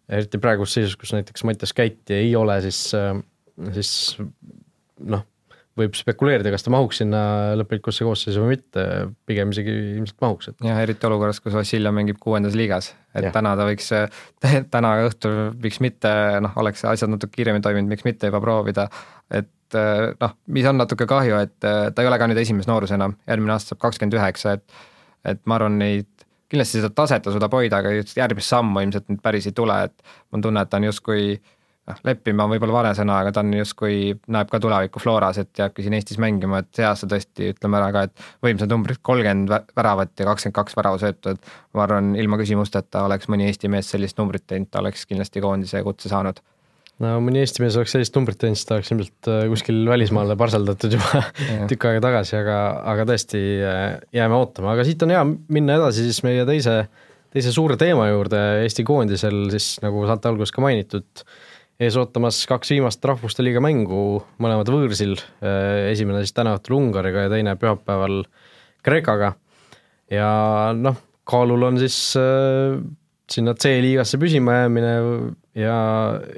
eriti 0.07 0.39
praeguses 0.41 0.77
seisus, 0.77 0.99
kus 0.99 1.15
näiteks 1.15 1.43
Mattias 1.47 1.73
Käiti 1.75 2.15
ei 2.15 2.29
ole, 2.37 2.59
siis, 2.63 2.79
siis 3.75 3.91
noh 5.03 5.25
võib 5.77 5.97
spekuleerida, 5.97 6.51
kas 6.53 6.65
ta 6.65 6.73
mahuks 6.73 7.01
sinna 7.03 7.21
lõplikusse 7.59 8.05
koosseisu 8.07 8.43
või 8.43 8.55
mitte, 8.55 8.85
pigem 9.29 9.51
isegi 9.53 9.73
ilmselt 9.97 10.17
mahuks, 10.23 10.51
et. 10.51 10.57
jah, 10.65 10.79
eriti 10.83 11.07
olukorras, 11.09 11.41
kus 11.43 11.55
Vassiljev 11.57 11.95
mängib 11.95 12.19
kuuendas 12.23 12.57
liigas, 12.57 12.91
et 13.13 13.29
ja. 13.29 13.33
täna 13.35 13.53
ta 13.59 13.67
võiks, 13.69 13.91
täna 14.75 14.95
õhtul 15.05 15.37
miks 15.63 15.81
mitte, 15.83 16.11
noh, 16.43 16.57
oleks 16.61 16.85
asjad 16.89 17.13
natuke 17.13 17.37
kiiremini 17.37 17.65
toiminud, 17.65 17.93
miks 17.93 18.07
mitte 18.07 18.31
juba 18.31 18.41
proovida, 18.43 18.89
et 19.29 19.79
noh, 20.21 20.37
mis 20.55 20.67
on 20.69 20.79
natuke 20.79 21.07
kahju, 21.09 21.41
et 21.45 21.57
ta 21.61 22.03
ei 22.03 22.09
ole 22.09 22.19
ka 22.19 22.29
nüüd 22.29 22.41
esimeses 22.41 22.69
noorus 22.69 22.93
enam, 22.95 23.17
järgmine 23.29 23.57
aasta 23.57 23.73
saab 23.73 23.83
kakskümmend 23.87 24.19
üheksa, 24.19 24.57
et 24.59 24.79
et 25.27 25.41
ma 25.49 25.57
arvan, 25.57 25.75
neid 25.81 26.07
kindlasti 26.51 26.79
seda 26.79 26.93
taset 26.95 27.25
ta 27.25 27.33
suudab 27.33 27.53
hoida, 27.57 27.81
aga 27.81 27.91
järgmist 27.97 28.53
sammu 28.53 28.83
ilmselt 28.85 29.09
nüüd 29.11 29.21
päris 29.23 29.49
ei 29.49 29.55
tule, 29.55 29.75
et 29.89 29.95
mul 30.31 30.39
on 30.39 30.45
tunne, 30.45 30.63
et 30.63 30.71
ta 30.71 30.79
on 30.79 30.87
justkui 30.87 31.35
noh, 31.87 32.01
leppima 32.07 32.45
on 32.45 32.53
võib-olla 32.53 32.75
vale 32.79 32.91
sõna, 32.97 33.21
aga 33.23 33.31
ta 33.35 33.43
on 33.45 33.53
justkui, 33.57 34.11
näeb 34.33 34.51
ka 34.51 34.59
tulevikku 34.63 35.01
Floras, 35.01 35.39
et 35.41 35.61
jääbki 35.61 35.85
siin 35.85 35.95
Eestis 35.97 36.19
mängima, 36.21 36.61
et 36.63 36.69
see 36.75 36.85
aasta 36.87 37.09
tõesti 37.09 37.53
ütleme 37.53 37.79
ära 37.79 37.89
ka, 37.95 38.03
et 38.09 38.27
võimsad 38.45 38.73
numbrid, 38.73 39.01
kolmkümmend 39.05 39.55
väravat 39.77 40.13
ja 40.19 40.27
kakskümmend 40.29 40.57
kaks 40.57 40.77
väravasöötu, 40.79 41.35
et 41.35 41.55
ma 41.77 41.87
arvan, 41.87 42.13
ilma 42.19 42.39
küsimusteta 42.41 43.05
oleks 43.07 43.31
mõni 43.31 43.47
Eesti 43.47 43.71
mees 43.71 43.89
sellist 43.93 44.19
numbrit 44.19 44.47
teinud, 44.47 44.71
ta 44.71 44.83
oleks 44.83 45.07
kindlasti 45.09 45.43
koondise 45.43 45.83
kutse 45.87 46.11
saanud. 46.11 46.43
No 47.03 47.17
mõni 47.21 47.43
Eesti 47.43 47.61
mees 47.61 47.75
oleks 47.77 47.93
sellist 47.93 48.15
numbrit 48.17 48.39
teinud, 48.41 48.57
siis 48.57 48.67
ta 48.67 48.77
oleks 48.77 48.91
ilmselt 48.93 49.27
äh, 49.29 49.43
kuskil 49.51 49.83
välismaale 49.87 50.37
parseldatud 50.39 50.97
juba 50.97 51.21
tükk 51.69 51.91
aega 51.91 52.01
tagasi, 52.07 52.39
aga, 52.39 52.61
aga 52.93 53.05
tõesti 53.11 53.41
äh, 53.61 53.83
jääme 54.17 54.39
ootama, 54.39 54.73
aga 54.73 54.85
siit 54.87 55.05
on 55.05 55.13
hea 55.13 55.21
minna 55.53 55.77
edasi 55.77 56.07
siis 56.07 56.23
meie 56.25 56.41
teise, 56.49 56.79
teise 57.33 57.53
suure 57.53 57.77
teema 57.77 58.09
juurde 58.09 58.41
Eesti 58.63 58.87
koondisel 58.87 59.45
siis 59.53 59.75
nagu 59.85 60.07
saate 60.09 60.31
alguses 60.31 60.55
ka 60.55 60.65
mainitud 60.65 61.27
ees 61.77 61.97
ootamas 61.99 62.39
kaks 62.49 62.71
viimast 62.73 63.03
Rahvuste 63.05 63.45
Liiga 63.45 63.61
mängu, 63.63 64.21
mõlemad 64.41 64.69
võõrsil, 64.73 65.17
äh, 65.45 65.91
esimene 65.91 66.23
siis 66.23 66.33
täna 66.37 66.55
õhtul 66.57 66.77
Ungariga 66.79 67.27
ja 67.27 67.33
teine 67.33 67.53
pühapäeval 67.59 68.23
Kreekaga. 68.85 69.35
ja 70.11 70.29
noh, 70.77 70.97
kaalul 71.27 71.67
on 71.69 71.77
siis 71.81 71.99
äh, 72.17 72.79
sinna 73.29 73.53
C-liigasse 73.53 74.17
püsima 74.17 74.61
jäämine 74.61 74.93
ja, 75.59 75.77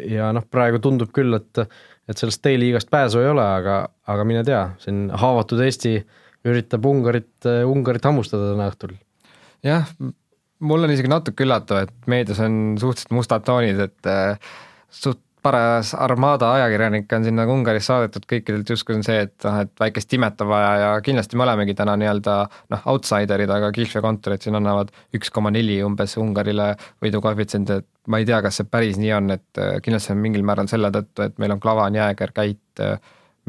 ja 0.09 0.31
noh, 0.35 0.43
praegu 0.51 0.81
tundub 0.83 1.13
küll, 1.15 1.37
et, 1.37 1.63
et 2.09 2.19
sellest 2.19 2.43
D-liigast 2.43 2.91
pääsu 2.91 3.23
ei 3.23 3.31
ole, 3.31 3.45
aga, 3.45 3.83
aga 4.09 4.25
mine 4.27 4.43
tea, 4.47 4.63
siin 4.83 5.07
haavatud 5.13 5.61
Eesti 5.63 5.99
üritab 6.49 6.87
Ungarit, 6.87 7.35
Ungarit 7.67 8.07
hammustada 8.07 8.51
täna 8.53 8.67
õhtul. 8.73 8.97
jah, 9.63 9.87
mul 10.59 10.83
on 10.83 10.91
isegi 10.91 11.11
natuke 11.11 11.45
üllatav, 11.47 11.85
et 11.85 12.11
meedias 12.11 12.39
on 12.43 12.75
suhteliselt 12.81 13.15
mustad 13.15 13.47
toonid, 13.47 13.79
et 13.87 14.09
äh, 14.09 14.51
suht 14.89 15.21
paras 15.41 15.93
armaada 15.95 16.51
ajakirjanikke 16.57 17.15
on 17.15 17.25
sinna 17.27 17.45
Ungaris 17.49 17.87
saadetud, 17.89 18.25
kõikidelt 18.29 18.69
justkui 18.73 18.97
on 18.97 19.03
see, 19.05 19.21
et 19.25 19.45
noh, 19.45 19.59
et 19.63 19.71
väikest 19.79 20.15
imet 20.17 20.41
on 20.43 20.49
vaja 20.51 20.71
ja 20.81 20.89
kindlasti 21.05 21.39
me 21.39 21.45
olemegi 21.45 21.75
täna 21.77 21.95
nii-öelda 21.99 22.35
noh, 22.73 22.87
outsiderid, 22.93 23.51
aga 23.55 23.71
Kihlve 23.75 24.03
kontorid 24.03 24.43
siin 24.43 24.59
annavad 24.59 24.91
üks 25.15 25.31
koma 25.35 25.51
neli 25.55 25.79
umbes 25.85 26.17
Ungarile 26.19 26.73
võidukoefitsiendi, 27.03 27.79
et 27.79 28.11
ma 28.11 28.19
ei 28.19 28.27
tea, 28.27 28.41
kas 28.45 28.59
see 28.59 28.69
päris 28.71 28.99
nii 28.99 29.13
on, 29.15 29.31
et 29.37 29.61
äh, 29.63 29.77
kindlasti 29.85 30.13
on 30.15 30.21
mingil 30.25 30.45
määral 30.47 30.69
selle 30.71 30.91
tõttu, 30.95 31.23
et 31.25 31.39
meil 31.41 31.55
on 31.55 31.63
Klavan, 31.63 31.95
Jääger, 31.95 32.35
Käit, 32.35 32.83
äh, 32.83 32.99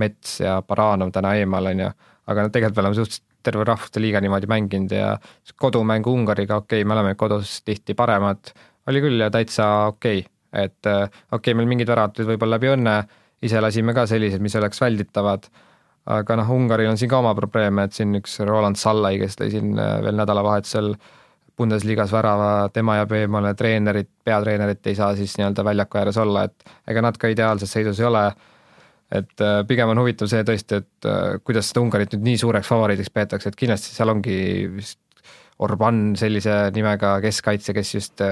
Mets 0.01 0.38
ja 0.45 0.61
Baranov 0.66 1.11
täna 1.12 1.34
eemal, 1.41 1.72
on 1.72 1.86
ju, 1.86 1.93
aga 2.30 2.47
no 2.47 2.55
tegelikult 2.55 2.78
me 2.78 2.86
oleme 2.86 3.01
suhteliselt 3.01 3.26
terve 3.41 3.64
rahvuste 3.64 4.03
liiga 4.03 4.20
niimoodi 4.20 4.49
mänginud 4.53 4.93
ja 4.93 5.14
kodumäng 5.57 6.07
Ungariga, 6.07 6.61
okei 6.61 6.82
okay,, 6.82 6.88
me 6.88 6.95
oleme 6.95 7.14
kodus 7.18 7.62
tihti 7.64 7.97
paremad, 7.97 8.53
oli 8.88 9.01
küll 9.01 9.24
ja 9.24 9.30
täitsa 9.32 9.70
okei. 9.88 10.20
okay 10.20 10.39
et 10.53 10.86
äh, 10.86 11.07
okei 11.07 11.38
okay,, 11.38 11.57
meil 11.59 11.68
mingid 11.70 11.90
väravad 11.90 12.14
tulid 12.14 12.32
võib-olla 12.32 12.59
läbi 12.59 12.70
õnne, 12.74 12.96
ise 13.46 13.62
lasime 13.62 13.94
ka 13.96 14.07
sellised, 14.11 14.42
mis 14.42 14.57
oleks 14.59 14.82
välditavad, 14.82 15.46
aga 16.11 16.36
noh, 16.40 16.53
Ungaril 16.57 16.90
on 16.90 17.01
siin 17.01 17.11
ka 17.12 17.20
oma 17.22 17.32
probleeme, 17.38 17.86
et 17.86 17.96
siin 17.96 18.14
üks 18.18 18.38
Roland 18.46 18.80
Sallai, 18.80 19.16
kes 19.20 19.38
lõi 19.40 19.51
siin 19.55 19.72
äh, 19.78 19.96
veel 20.05 20.18
nädalavahetusel 20.20 20.94
Bundesligas 21.61 22.12
värava, 22.14 22.70
tema 22.72 22.96
jääb 22.96 23.11
eemale, 23.18 23.53
treenerit, 23.55 24.09
peatreenerit 24.24 24.86
ei 24.88 24.96
saa 24.96 25.12
siis 25.18 25.34
nii-öelda 25.36 25.64
väljaku 25.66 26.01
ääres 26.01 26.16
olla, 26.20 26.46
et 26.48 26.72
ega 26.88 27.05
nad 27.05 27.18
ka 27.20 27.28
ideaalses 27.28 27.72
seisus 27.76 28.01
ei 28.01 28.09
ole, 28.09 28.24
et 29.20 29.44
äh, 29.44 29.61
pigem 29.68 29.92
on 29.92 30.01
huvitav 30.01 30.30
see 30.32 30.42
tõesti, 30.46 30.80
et 30.80 31.11
kuidas 31.44 31.68
seda 31.70 31.84
Ungarit 31.84 32.16
nüüd 32.16 32.26
nii 32.30 32.40
suureks 32.42 32.68
favoriidiks 32.70 33.12
peetakse, 33.12 33.53
et 33.53 33.61
kindlasti 33.61 33.94
seal 33.94 34.12
ongi 34.12 34.40
vist 34.72 35.01
Orban 35.61 36.14
sellise 36.16 36.70
nimega 36.72 37.18
keskkaitse, 37.20 37.74
kes 37.76 37.94
just 37.94 38.22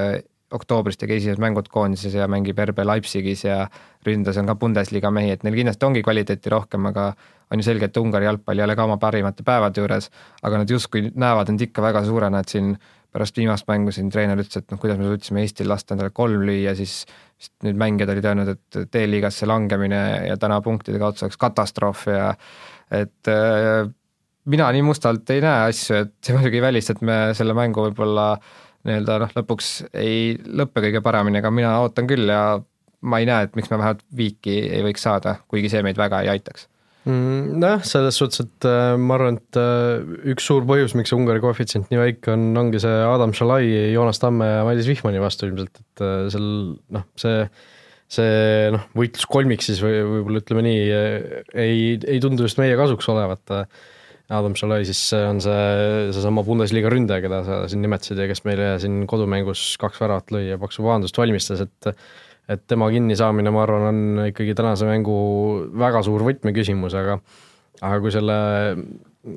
oktoobris 0.54 0.96
tegi 0.96 1.18
esimesed 1.18 1.40
mängud 1.42 1.68
koondises 1.72 2.14
ja 2.16 2.28
mängib 2.30 2.58
RB 2.64 2.84
Leipzigis 2.86 3.44
ja 3.44 3.66
ründas 4.06 4.38
on 4.40 4.48
ka 4.48 4.54
Bundesliga 4.56 5.10
mehi, 5.12 5.32
et 5.34 5.44
neil 5.44 5.56
kindlasti 5.58 5.86
ongi 5.88 6.02
kvaliteeti 6.04 6.52
rohkem, 6.52 6.86
aga 6.88 7.10
on 7.52 7.60
ju 7.60 7.66
selge, 7.66 7.88
et 7.88 8.00
Ungari 8.00 8.28
jalgpall 8.28 8.60
ei 8.60 8.64
ole 8.64 8.76
ka 8.76 8.86
oma 8.88 8.96
parimate 9.00 9.44
päevade 9.44 9.80
juures, 9.80 10.08
aga 10.42 10.62
nad 10.62 10.70
justkui 10.70 11.10
näevad 11.14 11.52
end 11.52 11.64
ikka 11.68 11.84
väga 11.84 12.04
suurena, 12.06 12.40
et 12.40 12.54
siin 12.54 12.76
pärast 13.12 13.40
viimast 13.40 13.68
mängu 13.68 13.92
siin 13.92 14.10
treener 14.12 14.40
ütles, 14.40 14.60
et 14.60 14.72
noh, 14.72 14.80
kuidas 14.80 14.98
me 15.00 15.08
suutsime 15.08 15.44
Eestil 15.44 15.68
lasta 15.68 15.94
endale 15.94 16.12
kolm 16.16 16.44
lüüa, 16.44 16.74
siis 16.76 17.02
nüüd 17.64 17.78
mängijad 17.80 18.12
olid 18.12 18.28
öelnud, 18.28 18.52
et 18.52 18.80
D-liigasse 18.92 19.48
langemine 19.48 20.02
ja 20.28 20.36
täna 20.40 20.60
punktide 20.64 21.00
kaotus 21.00 21.24
oleks 21.24 21.40
katastroof 21.40 22.04
ja 22.12 22.32
et 22.92 23.32
äh, 23.32 23.88
mina 24.48 24.68
nii 24.72 24.84
mustalt 24.84 25.28
ei 25.32 25.40
näe 25.44 25.68
asju, 25.72 26.02
et 26.04 26.14
see 26.24 26.36
muidugi 26.36 26.60
ei 26.60 26.64
välista, 26.68 26.96
et 26.96 27.04
me 27.04 27.18
selle 27.36 27.56
mängu 27.56 27.88
võib-olla 27.88 28.30
äh, 28.36 28.67
nii-öelda 28.88 29.20
noh, 29.24 29.36
lõpuks 29.36 29.70
ei 29.98 30.34
lõppe 30.36 30.82
kõige 30.84 31.04
paremini, 31.04 31.42
aga 31.42 31.52
mina 31.54 31.76
ootan 31.84 32.08
küll 32.10 32.30
ja 32.32 32.42
ma 33.06 33.20
ei 33.22 33.28
näe, 33.28 33.46
et 33.46 33.54
miks 33.58 33.70
me 33.70 33.78
vähemalt 33.78 34.02
viiki 34.16 34.56
ei 34.66 34.82
võiks 34.86 35.04
saada, 35.06 35.38
kuigi 35.50 35.70
see 35.70 35.84
meid 35.86 35.98
väga 36.00 36.24
ei 36.24 36.32
aitaks 36.34 36.66
mm,. 37.06 37.58
Nojah, 37.62 37.84
selles 37.86 38.18
suhtes, 38.18 38.42
et 38.46 38.68
äh, 38.68 38.94
ma 39.00 39.16
arvan, 39.18 39.38
et 39.38 39.58
äh, 39.60 40.02
üks 40.32 40.48
suur 40.50 40.66
põhjus, 40.68 40.96
miks 40.98 41.12
see 41.12 41.18
Ungari 41.18 41.42
koefitsient 41.44 41.92
nii 41.92 42.00
väike 42.02 42.34
on, 42.34 42.50
ongi 42.58 42.82
see 42.82 43.02
Adam 43.06 43.34
Šalai, 43.36 43.68
Joonas 43.94 44.22
Tamme 44.22 44.48
ja 44.50 44.64
Madis 44.66 44.90
Vihmani 44.90 45.22
vastu 45.22 45.48
ilmselt, 45.48 45.82
et 45.82 46.04
äh, 46.04 46.24
seal 46.34 46.48
noh, 46.94 47.06
see 47.20 47.42
see 48.08 48.68
noh, 48.72 48.86
võitluskolmik 48.96 49.60
siis 49.60 49.82
või 49.84 49.98
võib-olla 50.00 50.40
ütleme 50.40 50.62
nii, 50.64 50.84
ei, 51.60 51.80
ei 52.08 52.20
tundu 52.24 52.46
just 52.46 52.56
meie 52.56 52.72
kasuks 52.80 53.04
olevat 53.12 53.52
Adam 54.28 54.54
Shalai, 54.58 54.82
siis 54.84 55.00
on 55.16 55.38
see, 55.40 56.08
seesama 56.12 56.42
Bundesliga 56.44 56.90
ründaja, 56.92 57.24
keda 57.24 57.42
sa 57.46 57.58
siin 57.70 57.80
nimetasid 57.84 58.18
ja 58.20 58.26
kes 58.28 58.44
meile 58.44 58.74
siin 58.82 59.06
kodumängus 59.08 59.62
kaks 59.80 60.02
väravat 60.02 60.34
lõi 60.34 60.50
ja 60.50 60.58
paksu 60.60 60.84
pahandust 60.84 61.20
valmistas, 61.20 61.64
et 61.64 61.94
et 62.48 62.62
tema 62.64 62.86
kinnisaamine, 62.88 63.50
ma 63.52 63.60
arvan, 63.66 63.82
on 63.90 64.20
ikkagi 64.30 64.54
tänase 64.56 64.86
mängu 64.88 65.16
väga 65.76 66.00
suur 66.06 66.24
võtmeküsimus, 66.24 66.96
aga 66.96 67.18
aga 67.84 67.98
kui 68.02 68.12
selle 68.14 68.38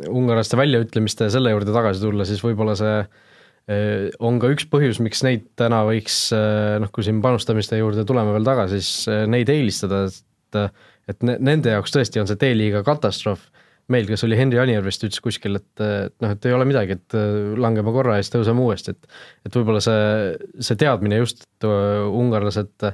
ungarlaste 0.07 0.59
väljaütlemiste 0.59 1.27
ja 1.27 1.33
selle 1.33 1.51
juurde 1.51 1.73
tagasi 1.75 2.01
tulla, 2.03 2.25
siis 2.27 2.41
võib-olla 2.43 2.75
see 2.79 2.95
eh, 3.01 4.07
on 4.23 4.39
ka 4.41 4.51
üks 4.53 4.67
põhjus, 4.71 5.01
miks 5.03 5.23
neid 5.27 5.49
täna 5.59 5.83
võiks 5.87 6.23
eh, 6.35 6.77
noh, 6.81 6.91
kui 6.93 7.05
siin 7.07 7.19
panustamiste 7.23 7.79
juurde 7.79 8.05
tuleme 8.07 8.33
veel 8.35 8.47
tagasi, 8.47 8.79
siis 8.79 9.11
eh, 9.11 9.25
neid 9.29 9.51
eelistada, 9.51 10.05
et 10.07 10.63
et 11.11 11.21
ne, 11.23 11.37
nende 11.39 11.71
jaoks 11.71 11.93
tõesti 11.93 12.19
on 12.19 12.27
see 12.27 12.39
D-liiga 12.39 12.81
katastroof, 12.83 13.45
meil, 13.93 14.07
kes 14.09 14.25
oli 14.27 14.37
Henri 14.39 14.59
Anier 14.61 14.83
vist 14.85 15.03
ütles 15.05 15.21
kuskil, 15.23 15.59
et, 15.59 15.83
noh, 15.83 16.33
et 16.33 16.47
ei 16.47 16.55
ole 16.55 16.67
midagi, 16.69 16.97
et 16.99 17.15
langeme 17.61 17.93
korra 17.95 18.17
ja 18.17 18.25
siis 18.25 18.33
tõuseme 18.35 18.63
uuesti, 18.63 18.95
et 18.95 19.49
et 19.49 19.57
võib-olla 19.57 19.81
see, 19.83 20.35
see 20.63 20.79
teadmine 20.79 21.21
just, 21.21 21.45
et 21.47 21.67
ungarlased, 21.67 22.91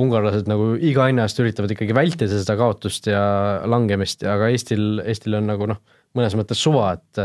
ungarlased 0.00 0.48
nagu 0.50 0.72
iga 0.82 1.08
hinna 1.10 1.28
eest 1.28 1.42
üritavad 1.42 1.74
ikkagi 1.74 1.96
vältida 1.96 2.30
seda 2.32 2.56
kaotust 2.58 3.10
ja 3.10 3.24
langemist, 3.70 4.24
aga 4.26 4.50
Eestil, 4.52 4.98
Eestil 5.04 5.38
on 5.38 5.52
nagu 5.52 5.68
noh, 5.70 5.82
mõnes 6.14 6.34
mõttes 6.38 6.60
suva, 6.62 6.94
et 6.96 7.24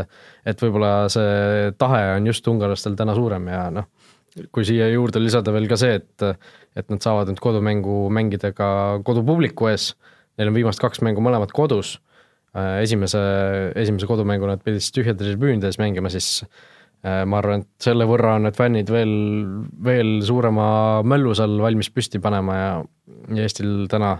et 0.50 0.62
võib-olla 0.62 1.08
see 1.12 1.70
tahe 1.78 2.04
on 2.16 2.30
just 2.30 2.46
ungarlastel 2.50 2.96
täna 2.98 3.14
suurem 3.18 3.48
ja 3.50 3.66
noh, 3.74 3.90
kui 4.54 4.66
siia 4.66 4.88
juurde 4.90 5.22
lisada 5.22 5.54
veel 5.54 5.68
ka 5.70 5.78
see, 5.80 5.98
et 6.00 6.26
et 6.78 6.86
nad 6.92 7.02
saavad 7.02 7.30
nüüd 7.30 7.42
kodumängu 7.42 8.04
mängida 8.14 8.52
ka 8.54 9.00
kodupubliku 9.06 9.70
ees, 9.72 9.90
neil 10.38 10.52
on 10.52 10.56
viimased 10.58 10.82
kaks 10.82 11.02
mängu 11.02 11.22
mõlemad 11.24 11.50
kodus, 11.54 11.96
esimese, 12.54 13.20
esimese 13.78 14.08
kodumängu 14.10 14.48
nad 14.48 14.62
pidid 14.64 14.82
siis 14.82 14.94
tühjade 14.96 15.22
tribüünide 15.22 15.70
ees 15.70 15.78
mängima, 15.80 16.10
siis 16.12 16.40
ma 17.00 17.38
arvan, 17.38 17.62
et 17.62 17.84
selle 17.86 18.04
võrra 18.04 18.34
on 18.36 18.44
need 18.44 18.58
fännid 18.58 18.90
veel, 18.92 19.12
veel 19.86 20.18
suurema 20.26 20.66
mölluse 21.06 21.46
all 21.46 21.62
valmis 21.62 21.88
püsti 21.94 22.20
panema 22.20 22.56
ja 22.58 22.72
Eestil 23.40 23.86
täna 23.88 24.18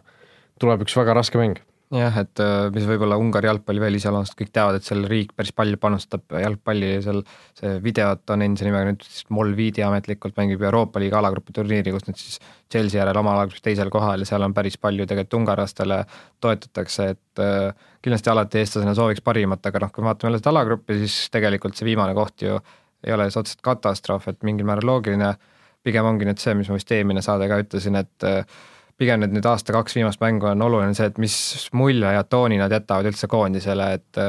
tuleb 0.62 0.86
üks 0.86 0.94
väga 0.96 1.16
raske 1.18 1.40
mäng 1.40 1.58
jah, 1.94 2.16
et 2.22 2.40
äh, 2.42 2.68
mis 2.74 2.84
võib-olla 2.86 3.16
Ungari 3.18 3.48
jalgpalli 3.48 3.82
veel 3.82 3.96
iseloomustab, 3.98 4.38
kõik 4.38 4.52
teavad, 4.54 4.78
et 4.78 4.86
seal 4.86 5.02
riik 5.10 5.32
päris 5.36 5.50
palju 5.56 5.78
panustab 5.82 6.36
jalgpalli 6.38 6.92
ja 6.92 7.00
seal 7.02 7.22
see 7.58 7.72
videot 7.82 8.30
on 8.30 8.44
endise 8.46 8.68
nimega 8.68 8.92
nüüd 8.92 9.02
siis 9.06 9.26
Molvidi 9.34 9.82
ametlikult 9.82 10.38
mängib 10.38 10.62
Euroopa 10.62 11.02
liiga 11.02 11.18
alagrupi 11.18 11.54
turniiri, 11.56 11.94
kus 11.94 12.06
nad 12.06 12.20
siis 12.20 12.38
Chelsea 12.70 13.00
järel 13.00 13.18
oma 13.18 13.34
alagrupis 13.34 13.64
teisel 13.66 13.90
kohal 13.90 14.22
ja 14.22 14.30
seal 14.30 14.46
on 14.46 14.54
päris 14.54 14.78
palju 14.78 15.08
tegelikult 15.10 15.40
ungarlastele 15.40 16.04
toetatakse, 16.40 17.10
et 17.16 17.42
äh, 17.42 17.88
kindlasti 18.04 18.34
alati 18.34 18.62
eestlasena 18.62 18.94
sooviks 18.94 19.26
parimat, 19.26 19.66
aga 19.66 19.86
noh, 19.86 19.94
kui 19.94 20.06
me 20.06 20.12
vaatame 20.12 20.30
jälle 20.30 20.44
seda 20.44 20.54
alagruppi, 20.54 21.00
siis 21.02 21.22
tegelikult 21.34 21.78
see 21.78 21.90
viimane 21.90 22.14
koht 22.14 22.46
ju 22.46 22.60
ei 23.06 23.14
ole 23.16 23.26
otseselt 23.26 23.64
katastroof, 23.64 24.28
et 24.30 24.44
mingil 24.46 24.68
määral 24.68 24.86
loogiline, 24.86 25.34
pigem 25.82 26.06
ongi 26.06 26.28
nüüd 26.28 26.38
see, 26.38 26.54
mis 26.54 26.68
ma 26.68 26.76
vist 26.76 26.90
eelmine 26.92 27.22
saade 27.24 27.48
ka 27.50 27.58
ütlesin, 27.62 27.96
et 27.98 28.28
äh, 28.28 28.60
pigem 29.00 29.22
need 29.22 29.32
nüüd 29.32 29.46
aasta-kaks 29.48 29.96
viimast 29.96 30.20
mängu 30.22 30.50
on 30.50 30.62
oluline 30.66 30.96
see, 30.96 31.08
et 31.08 31.20
mis 31.22 31.34
mulje 31.76 32.10
ja 32.14 32.24
tooni 32.28 32.58
nad 32.60 32.72
jätavad 32.72 33.08
üldse 33.10 33.30
koondisele, 33.32 33.94
et 33.98 34.20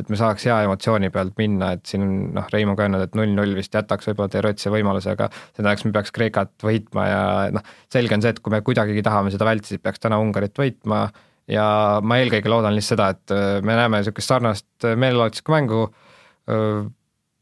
et 0.00 0.08
me 0.08 0.16
saaks 0.16 0.46
hea 0.48 0.56
emotsiooni 0.64 1.10
pealt 1.12 1.34
minna, 1.36 1.74
et 1.76 1.82
siin 1.88 2.04
noh, 2.32 2.46
Reimo 2.52 2.72
ka 2.76 2.86
öelnud, 2.86 3.02
et 3.04 3.16
null-null 3.18 3.52
vist 3.58 3.74
jätaks 3.76 4.08
võib-olla 4.08 4.32
teoreetilise 4.32 4.72
võimaluse, 4.72 5.12
aga 5.12 5.28
see 5.32 5.58
tähendaks, 5.58 5.84
me 5.84 5.92
peaks 5.96 6.14
Kreekat 6.16 6.64
võitma 6.64 7.04
ja 7.08 7.24
noh, 7.52 7.66
selge 7.92 8.16
on 8.16 8.24
see, 8.24 8.32
et 8.32 8.40
kui 8.40 8.54
me 8.54 8.62
kuidagigi 8.64 9.04
tahame 9.04 9.32
seda 9.34 9.48
vältida, 9.48 9.74
siis 9.74 9.82
peaks 9.84 10.00
täna 10.00 10.20
Ungarit 10.22 10.56
võitma 10.56 11.02
ja 11.50 11.66
ma 12.00 12.20
eelkõige 12.22 12.48
loodan 12.48 12.76
lihtsalt 12.76 12.96
seda, 12.96 13.10
et 13.12 13.66
me 13.66 13.76
näeme 13.76 14.00
niisugust 14.00 14.32
sarnast 14.32 14.88
meelelahutuslikku 14.88 15.56
mängu, 15.56 15.82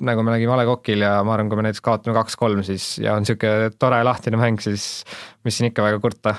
nagu 0.09 0.27
me 0.27 0.35
nägime 0.35 0.55
A 0.55 0.61
Le 0.61 0.69
Coqil 0.73 1.07
ja 1.07 1.15
ma 1.27 1.37
arvan, 1.37 1.51
kui 1.53 1.61
me 1.61 1.69
näiteks 1.69 1.85
kaotame 1.85 2.17
kaks-kolm, 2.17 2.67
siis 2.67 2.97
ja 3.03 3.15
on 3.15 3.27
niisugune 3.27 3.71
tore 3.79 4.03
lahtine 4.07 4.41
mäng, 4.41 4.59
siis 4.63 5.05
mis 5.47 5.59
siin 5.59 5.71
ikka 5.71 5.87
väga 5.87 6.03
kurta 6.03 6.35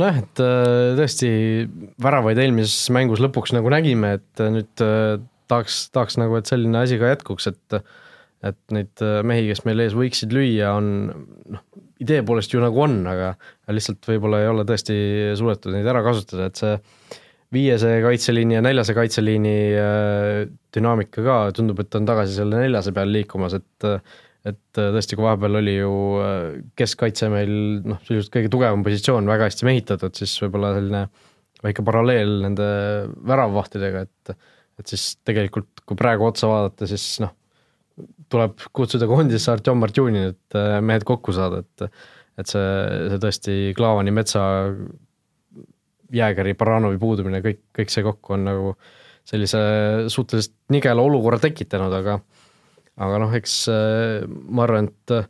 nojah, 0.00 0.20
et 0.22 0.42
äh, 0.42 0.92
tõesti 0.98 1.30
väravaid 2.02 2.40
eelmises 2.42 2.88
mängus 2.94 3.22
lõpuks 3.22 3.54
nagu 3.56 3.72
nägime, 3.72 4.16
et 4.18 4.42
äh, 4.42 4.52
nüüd 4.54 4.84
äh, 4.84 5.18
tahaks, 5.52 5.84
tahaks 5.94 6.18
nagu, 6.20 6.38
et 6.38 6.48
selline 6.48 6.82
asi 6.82 7.00
ka 7.00 7.12
jätkuks, 7.14 7.50
et 7.52 7.82
et 8.42 8.58
neid 8.74 8.98
mehi, 9.22 9.44
kes 9.52 9.60
meil 9.62 9.78
ees 9.84 9.92
võiksid 9.94 10.32
lüüa, 10.34 10.72
on 10.74 10.86
noh, 11.54 11.60
idee 12.02 12.24
poolest 12.26 12.50
ju 12.50 12.58
nagu 12.58 12.80
on, 12.82 12.96
aga 13.06 13.36
lihtsalt 13.70 14.02
võib-olla 14.10 14.40
ei 14.42 14.48
ole 14.50 14.64
tõesti 14.66 14.96
suudetud 15.38 15.70
neid 15.70 15.86
ära 15.86 16.00
kasutada, 16.02 16.48
et 16.50 16.58
see 16.58 16.72
viiese 17.54 17.92
kaitseliini 18.02 18.56
ja 18.56 18.64
neljase 18.66 18.96
kaitseliini 18.98 19.54
dünaamika 20.74 21.22
ka 21.22 21.36
tundub, 21.54 21.84
et 21.84 21.94
on 21.94 22.08
tagasi 22.10 22.34
selle 22.40 22.64
neljase 22.64 22.90
peal 22.96 23.14
liikumas, 23.14 23.54
et 23.60 23.86
et 24.48 24.80
äh, 24.80 24.88
tõesti, 24.94 25.18
kui 25.18 25.26
vahepeal 25.26 25.60
oli 25.60 25.76
ju 25.76 25.92
äh, 26.22 26.38
keskkaitse 26.78 27.28
meil 27.32 27.52
noh, 27.86 28.00
sisuliselt 28.06 28.32
kõige 28.34 28.50
tugevam 28.52 28.82
positsioon, 28.86 29.28
väga 29.30 29.50
hästi 29.50 29.68
mehitatud, 29.68 30.16
siis 30.18 30.34
võib-olla 30.42 30.72
selline 30.78 31.04
väike 31.62 31.84
paralleel 31.86 32.40
nende 32.46 32.72
väravvahtidega, 33.28 34.08
et 34.08 34.34
et 34.80 34.88
siis 34.88 35.12
tegelikult, 35.22 35.82
kui 35.86 35.98
praegu 36.00 36.24
otsa 36.26 36.48
vaadata, 36.48 36.88
siis 36.90 37.04
noh, 37.22 37.34
tuleb 38.32 38.56
kutsuda 38.74 39.06
koondisse 39.06 39.52
Artjom 39.52 39.78
Martjunin, 39.82 40.32
et 40.32 40.58
äh, 40.58 40.80
mehed 40.82 41.06
kokku 41.08 41.34
saada, 41.36 41.62
et 41.62 41.88
et 42.40 42.48
see, 42.48 42.68
see 43.12 43.20
tõesti 43.20 43.54
Klaavani, 43.76 44.10
Metsa, 44.16 44.42
Jäägeri, 46.16 46.54
Baranovi 46.58 46.96
puudumine, 47.00 47.42
kõik, 47.44 47.60
kõik 47.76 47.92
see 47.92 48.04
kokku 48.06 48.34
on 48.38 48.46
nagu 48.48 48.70
sellise 49.28 49.60
suhteliselt 50.10 50.54
nigela 50.72 51.04
olukorra 51.04 51.38
tekitanud, 51.42 51.92
aga 51.94 52.16
aga 53.00 53.20
noh, 53.22 53.32
eks 53.36 53.54
äh, 53.72 54.26
ma 54.28 54.66
arvan, 54.66 54.90
et 54.90 55.14
äh, 55.14 55.28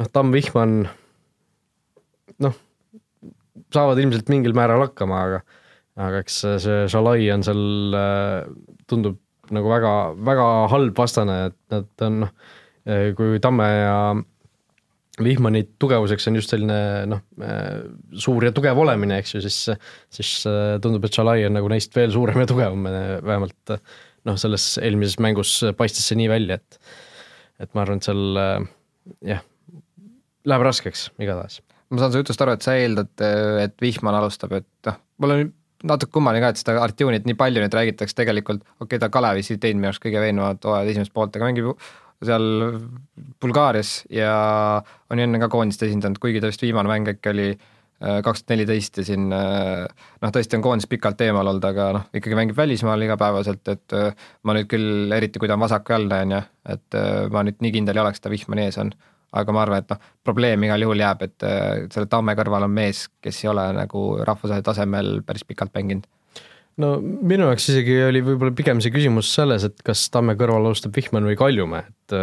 noh, 0.00 0.10
Tamm 0.12 0.34
Vihman 0.34 0.78
noh, 2.44 2.58
saavad 3.74 4.00
ilmselt 4.02 4.30
mingil 4.32 4.54
määral 4.56 4.86
hakkama, 4.86 5.22
aga 5.26 5.42
aga 5.96 6.20
eks 6.20 6.42
see 6.60 6.80
Shalai 6.92 7.30
on 7.32 7.44
seal, 7.46 7.66
äh, 7.96 8.46
tundub 8.90 9.18
nagu 9.54 9.70
väga, 9.70 9.90
väga 10.26 10.46
halb 10.72 10.96
vastane, 10.98 11.36
et 11.50 11.58
nad 11.72 12.06
on 12.06 12.24
noh, 12.24 12.32
kui 13.18 13.38
Tamme 13.42 13.66
ja 13.66 13.98
Vihmani 15.22 15.62
tugevuseks 15.80 16.28
on 16.28 16.36
just 16.36 16.50
selline 16.52 16.76
noh, 17.08 17.22
suur 18.20 18.44
ja 18.44 18.52
tugev 18.54 18.78
olemine, 18.82 19.20
eks 19.22 19.36
ju, 19.36 19.40
siis, 19.46 19.78
siis 20.12 20.32
tundub, 20.82 21.06
et 21.06 21.16
Shalai 21.16 21.46
on 21.46 21.56
nagu 21.56 21.70
neist 21.72 21.94
veel 21.96 22.12
suurem 22.14 22.42
ja 22.42 22.48
tugevam, 22.50 22.84
vähemalt 22.86 23.78
noh, 24.26 24.38
selles 24.40 24.76
eelmises 24.82 25.20
mängus 25.22 25.58
paistis 25.78 26.08
see 26.08 26.18
nii 26.20 26.30
välja, 26.32 26.60
et 26.60 26.80
et 27.62 27.70
ma 27.72 27.84
arvan, 27.86 28.00
et 28.00 28.04
seal 28.04 28.40
jah, 29.24 29.44
läheb 30.44 30.64
raskeks 30.66 31.10
igatahes. 31.22 31.60
ma 31.90 32.02
saan 32.02 32.12
su 32.12 32.22
jutust 32.22 32.42
aru, 32.42 32.56
et 32.56 32.66
sa 32.66 32.74
eeldad, 32.76 33.12
et 33.62 33.76
Vihman 33.82 34.18
alustab, 34.18 34.56
et 34.58 34.90
noh, 34.90 34.98
mul 35.22 35.36
on 35.36 35.44
natuke 35.86 36.12
kummaline 36.16 36.42
ka, 36.42 36.50
et 36.52 36.60
seda 36.60 36.80
Artjunit 36.82 37.28
nii 37.28 37.36
palju 37.38 37.62
nüüd 37.62 37.76
räägitakse, 37.76 38.16
tegelikult 38.18 38.64
okei 38.64 38.84
okay,, 38.86 39.02
ta 39.02 39.12
Kalevis 39.12 39.52
ei 39.52 39.60
teinud 39.62 39.82
minu 39.82 39.92
arust 39.92 40.02
kõige 40.02 40.24
veenvamad 40.24 40.64
hooajad 40.66 40.92
esimest 40.92 41.14
poolt, 41.14 41.36
aga 41.36 41.48
mängib 41.48 41.72
seal 42.24 42.46
Bulgaarias 43.44 43.98
ja 44.10 44.32
on 45.12 45.20
ju 45.20 45.26
enne 45.28 45.40
ka 45.42 45.50
koondist 45.52 45.84
esindanud, 45.84 46.18
kuigi 46.20 46.40
ta 46.40 46.48
vist 46.48 46.64
viimane 46.64 46.88
mäng 46.88 47.10
äkki 47.12 47.32
oli 47.34 47.50
äh, 47.52 47.58
Äh, 47.58 47.75
kaks 48.00 48.42
tuhat 48.42 48.52
neliteist 48.52 49.00
ja 49.00 49.04
siin 49.08 49.30
äh, 49.32 49.86
noh, 50.20 50.32
tõesti 50.32 50.58
on 50.58 50.64
koondis 50.64 50.88
pikalt 50.90 51.20
eemal 51.24 51.48
olnud, 51.48 51.64
aga 51.64 51.88
noh, 51.96 52.06
ikkagi 52.16 52.36
mängib 52.36 52.58
välismaal 52.58 53.06
igapäevaselt, 53.06 53.62
et 53.72 53.96
äh, 53.96 54.26
ma 54.44 54.56
nüüd 54.56 54.68
küll, 54.68 55.12
eriti 55.16 55.40
kui 55.40 55.48
ta 55.48 55.56
on 55.56 55.64
vasakujalgne, 55.64 56.22
on 56.26 56.34
ju, 56.36 56.40
et 56.76 56.98
ma 57.32 57.44
nüüd 57.46 57.62
nii 57.62 57.72
kindel 57.78 57.96
ei 57.96 58.02
oleks, 58.04 58.20
et 58.20 58.26
ta 58.26 58.32
vihmani 58.32 58.66
ees 58.66 58.76
on. 58.82 58.92
aga 59.36 59.52
ma 59.52 59.62
arvan, 59.64 59.82
et 59.82 59.90
noh, 59.92 60.04
probleem 60.24 60.62
igal 60.64 60.84
juhul 60.84 61.00
jääb, 61.02 61.24
et 61.26 61.46
selle 61.92 62.08
Tamme 62.08 62.34
kõrval 62.38 62.64
on 62.68 62.72
mees, 62.72 63.06
kes 63.22 63.42
ei 63.44 63.50
ole 63.50 63.64
nagu 63.76 64.04
rahvusvahelisel 64.24 64.64
tasemel 64.64 65.10
päris 65.26 65.44
pikalt 65.44 65.74
mänginud 65.76 66.06
no 66.80 66.90
minu 67.00 67.48
jaoks 67.48 67.68
isegi 67.72 67.96
oli 68.06 68.20
võib-olla 68.24 68.52
pigem 68.56 68.80
see 68.84 68.92
küsimus 68.92 69.30
selles, 69.32 69.64
et 69.64 69.80
kas 69.84 70.04
Tamme 70.12 70.36
kõrval 70.36 70.68
alustab 70.68 70.92
Vihman 70.96 71.24
või 71.28 71.36
Kaljumäe, 71.40 71.88
et 71.88 72.16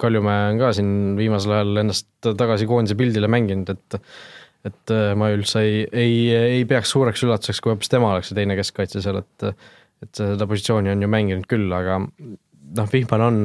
Kaljumäe 0.00 0.50
on 0.52 0.60
ka 0.60 0.74
siin 0.76 0.92
viimasel 1.16 1.56
ajal 1.56 1.84
ennast 1.84 2.10
tagasi 2.28 2.68
koondise 2.68 2.98
pildile 3.00 3.30
mänginud, 3.32 3.72
et 3.72 4.00
et 4.68 4.92
äh, 4.92 5.12
ma 5.18 5.30
üldse 5.32 5.62
ei, 5.64 5.84
ei, 5.88 6.16
ei 6.60 6.64
peaks 6.68 6.92
suureks 6.94 7.22
üllatuseks, 7.24 7.62
kui 7.64 7.72
hoopis 7.72 7.92
tema 7.92 8.12
oleks 8.14 8.30
see 8.30 8.38
teine 8.38 8.56
keskkaitse 8.58 9.02
seal, 9.04 9.22
et 9.22 9.52
et 10.00 10.16
seda 10.16 10.46
positsiooni 10.48 10.88
on 10.88 11.02
ju 11.04 11.08
mänginud 11.12 11.44
küll, 11.48 11.68
aga 11.76 11.98
noh, 12.00 12.86
Vihman 12.88 13.24
on 13.24 13.40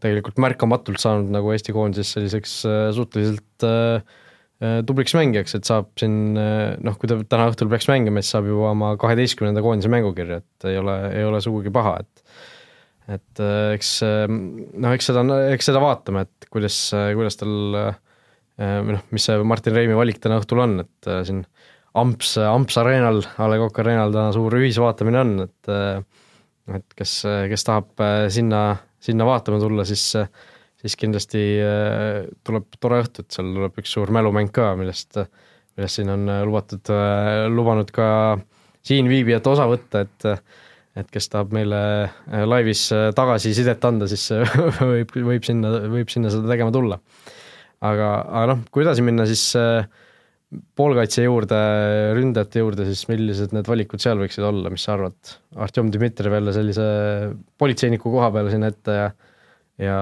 tegelikult 0.00 0.38
märkamatult 0.40 1.02
saanud 1.02 1.32
nagu 1.34 1.50
Eesti 1.50 1.74
koondises 1.74 2.14
selliseks 2.14 2.52
äh, 2.70 2.82
suhteliselt 2.94 3.66
äh, 3.66 4.18
tubliks 4.86 5.16
mängijaks, 5.16 5.56
et 5.56 5.66
saab 5.66 5.88
siin 5.98 6.36
noh, 6.36 6.96
kui 7.00 7.08
ta 7.10 7.16
täna 7.24 7.48
õhtul 7.50 7.70
peaks 7.72 7.88
mängima, 7.88 8.20
siis 8.20 8.34
saab 8.36 8.50
juba 8.50 8.74
oma 8.74 8.92
kaheteistkümnenda 9.00 9.62
koondise 9.64 9.90
mängukirja, 9.90 10.42
et 10.44 10.66
ei 10.68 10.76
ole, 10.76 10.96
ei 11.16 11.24
ole 11.24 11.40
sugugi 11.42 11.72
paha, 11.74 11.96
et 12.04 12.26
et 13.10 13.40
eks 13.74 13.94
noh, 14.04 14.92
eks 14.92 15.08
seda, 15.10 15.24
eks 15.56 15.70
seda 15.70 15.80
vaatame, 15.82 16.26
et 16.28 16.50
kuidas, 16.52 16.76
kuidas 17.16 17.40
tal 17.40 17.56
Äh, 17.80 17.96
või 18.60 18.96
noh, 18.96 19.04
mis 19.14 19.26
see 19.26 19.40
Martin 19.46 19.76
Reimi 19.76 19.96
valik 19.96 20.20
täna 20.20 20.40
õhtul 20.40 20.62
on, 20.64 20.78
et 20.84 21.08
äh, 21.08 21.22
siin 21.28 21.44
Amps, 22.00 22.36
Amps 22.44 22.76
Arenal, 22.78 23.22
A 23.40 23.48
Le 23.50 23.58
Coq 23.62 23.80
Arenal 23.82 24.12
täna 24.14 24.30
suur 24.36 24.54
ühisvaatamine 24.60 25.22
on, 25.24 25.32
et 25.48 25.72
äh, 25.72 26.02
et 26.70 26.94
kes, 26.94 27.12
kes 27.50 27.64
tahab 27.66 27.98
sinna, 28.30 28.60
sinna 29.02 29.24
vaatama 29.26 29.58
tulla, 29.58 29.82
siis 29.88 30.04
siis 30.80 30.94
kindlasti 30.96 31.40
tuleb 32.46 32.76
tore 32.78 33.00
õhtu, 33.02 33.24
et 33.24 33.34
seal 33.34 33.48
tuleb 33.56 33.80
üks 33.82 33.90
suur 33.96 34.12
mälumäng 34.14 34.52
ka, 34.54 34.68
millest, 34.78 35.18
millest 35.74 35.98
siin 35.98 36.12
on 36.14 36.30
lubatud, 36.46 36.92
lubanud 37.50 37.90
ka 37.90 38.06
siinviibijad 38.86 39.50
osa 39.50 39.66
võtta, 39.72 40.04
et 40.06 40.28
et 41.00 41.10
kes 41.10 41.26
tahab 41.32 41.50
meile 41.56 41.82
laivis 42.46 42.84
tagasisidet 43.18 43.82
anda, 43.90 44.06
siis 44.10 44.30
võib, 44.92 45.10
võib 45.26 45.50
sinna, 45.50 45.74
võib 45.90 46.12
sinna 46.12 46.30
seda 46.30 46.54
tegema 46.54 46.70
tulla 46.76 47.00
aga, 47.80 48.12
aga 48.28 48.44
noh, 48.54 48.62
kui 48.72 48.84
edasi 48.84 49.04
minna, 49.06 49.26
siis 49.28 49.44
äh, 49.58 49.88
poolkaitse 50.76 51.24
juurde, 51.24 51.58
ründajate 52.18 52.64
juurde, 52.64 52.86
siis 52.88 53.06
millised 53.10 53.54
need 53.56 53.68
valikud 53.70 54.02
seal 54.02 54.20
võiksid 54.20 54.46
olla, 54.46 54.72
mis 54.72 54.86
sa 54.86 54.96
arvad? 54.96 55.34
Artjom 55.66 55.92
Dmitrijev 55.94 56.38
jälle 56.40 56.54
sellise 56.56 56.86
politseiniku 57.60 58.12
koha 58.12 58.32
peale 58.34 58.54
sinna 58.54 58.70
ette 58.72 58.96
ja 58.96 59.10
ja, 59.80 59.98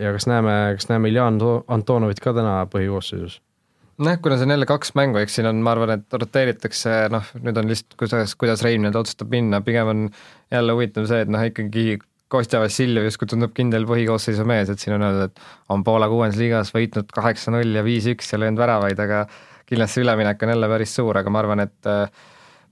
ja 0.00 0.12
kas 0.12 0.26
näeme, 0.28 0.54
kas 0.76 0.90
näeme 0.90 1.08
Iljan 1.08 1.40
Antonovit 1.72 2.20
ka 2.20 2.34
täna 2.36 2.58
põhikoosseisus? 2.72 3.40
nojah, 3.96 4.18
kuna 4.20 4.36
see 4.36 4.44
on 4.44 4.52
jälle 4.52 4.66
kaks 4.68 4.92
mängu, 4.98 5.16
eks 5.22 5.38
siin 5.38 5.48
on, 5.48 5.62
ma 5.64 5.72
arvan, 5.72 5.94
et 5.94 6.16
roteeritakse, 6.20 6.96
noh, 7.08 7.30
nüüd 7.40 7.56
on 7.56 7.70
lihtsalt, 7.70 7.94
kuidas, 7.96 8.34
kuidas 8.36 8.64
Rein 8.66 8.84
nüüd 8.84 8.98
otsustab 8.98 9.30
minna, 9.32 9.62
pigem 9.64 9.88
on 9.88 10.02
jälle 10.52 10.74
huvitav 10.76 11.06
see, 11.08 11.22
et 11.24 11.32
noh, 11.32 11.46
ikkagi 11.48 11.96
Kostja 12.28 12.58
Vassiljev 12.58 13.06
justkui 13.06 13.28
tundub 13.30 13.52
kindel 13.54 13.84
põhikoosseisu 13.86 14.44
mees, 14.48 14.70
et 14.72 14.82
siin 14.82 14.96
on 14.96 15.04
öeldud, 15.06 15.30
et 15.30 15.70
on 15.70 15.84
Poola 15.86 16.08
kuuendas 16.10 16.38
liigas 16.40 16.72
võitnud 16.74 17.12
kaheksa-null 17.14 17.78
ja 17.78 17.84
viis-üks 17.86 18.32
ja 18.32 18.40
löönud 18.42 18.58
väravaid, 18.58 18.98
aga 19.04 19.20
kindlasti 19.66 20.02
üleminek 20.02 20.42
on 20.42 20.52
jälle 20.54 20.70
päris 20.72 20.94
suur, 20.98 21.20
aga 21.20 21.30
ma 21.30 21.42
arvan, 21.44 21.62
et 21.62 21.90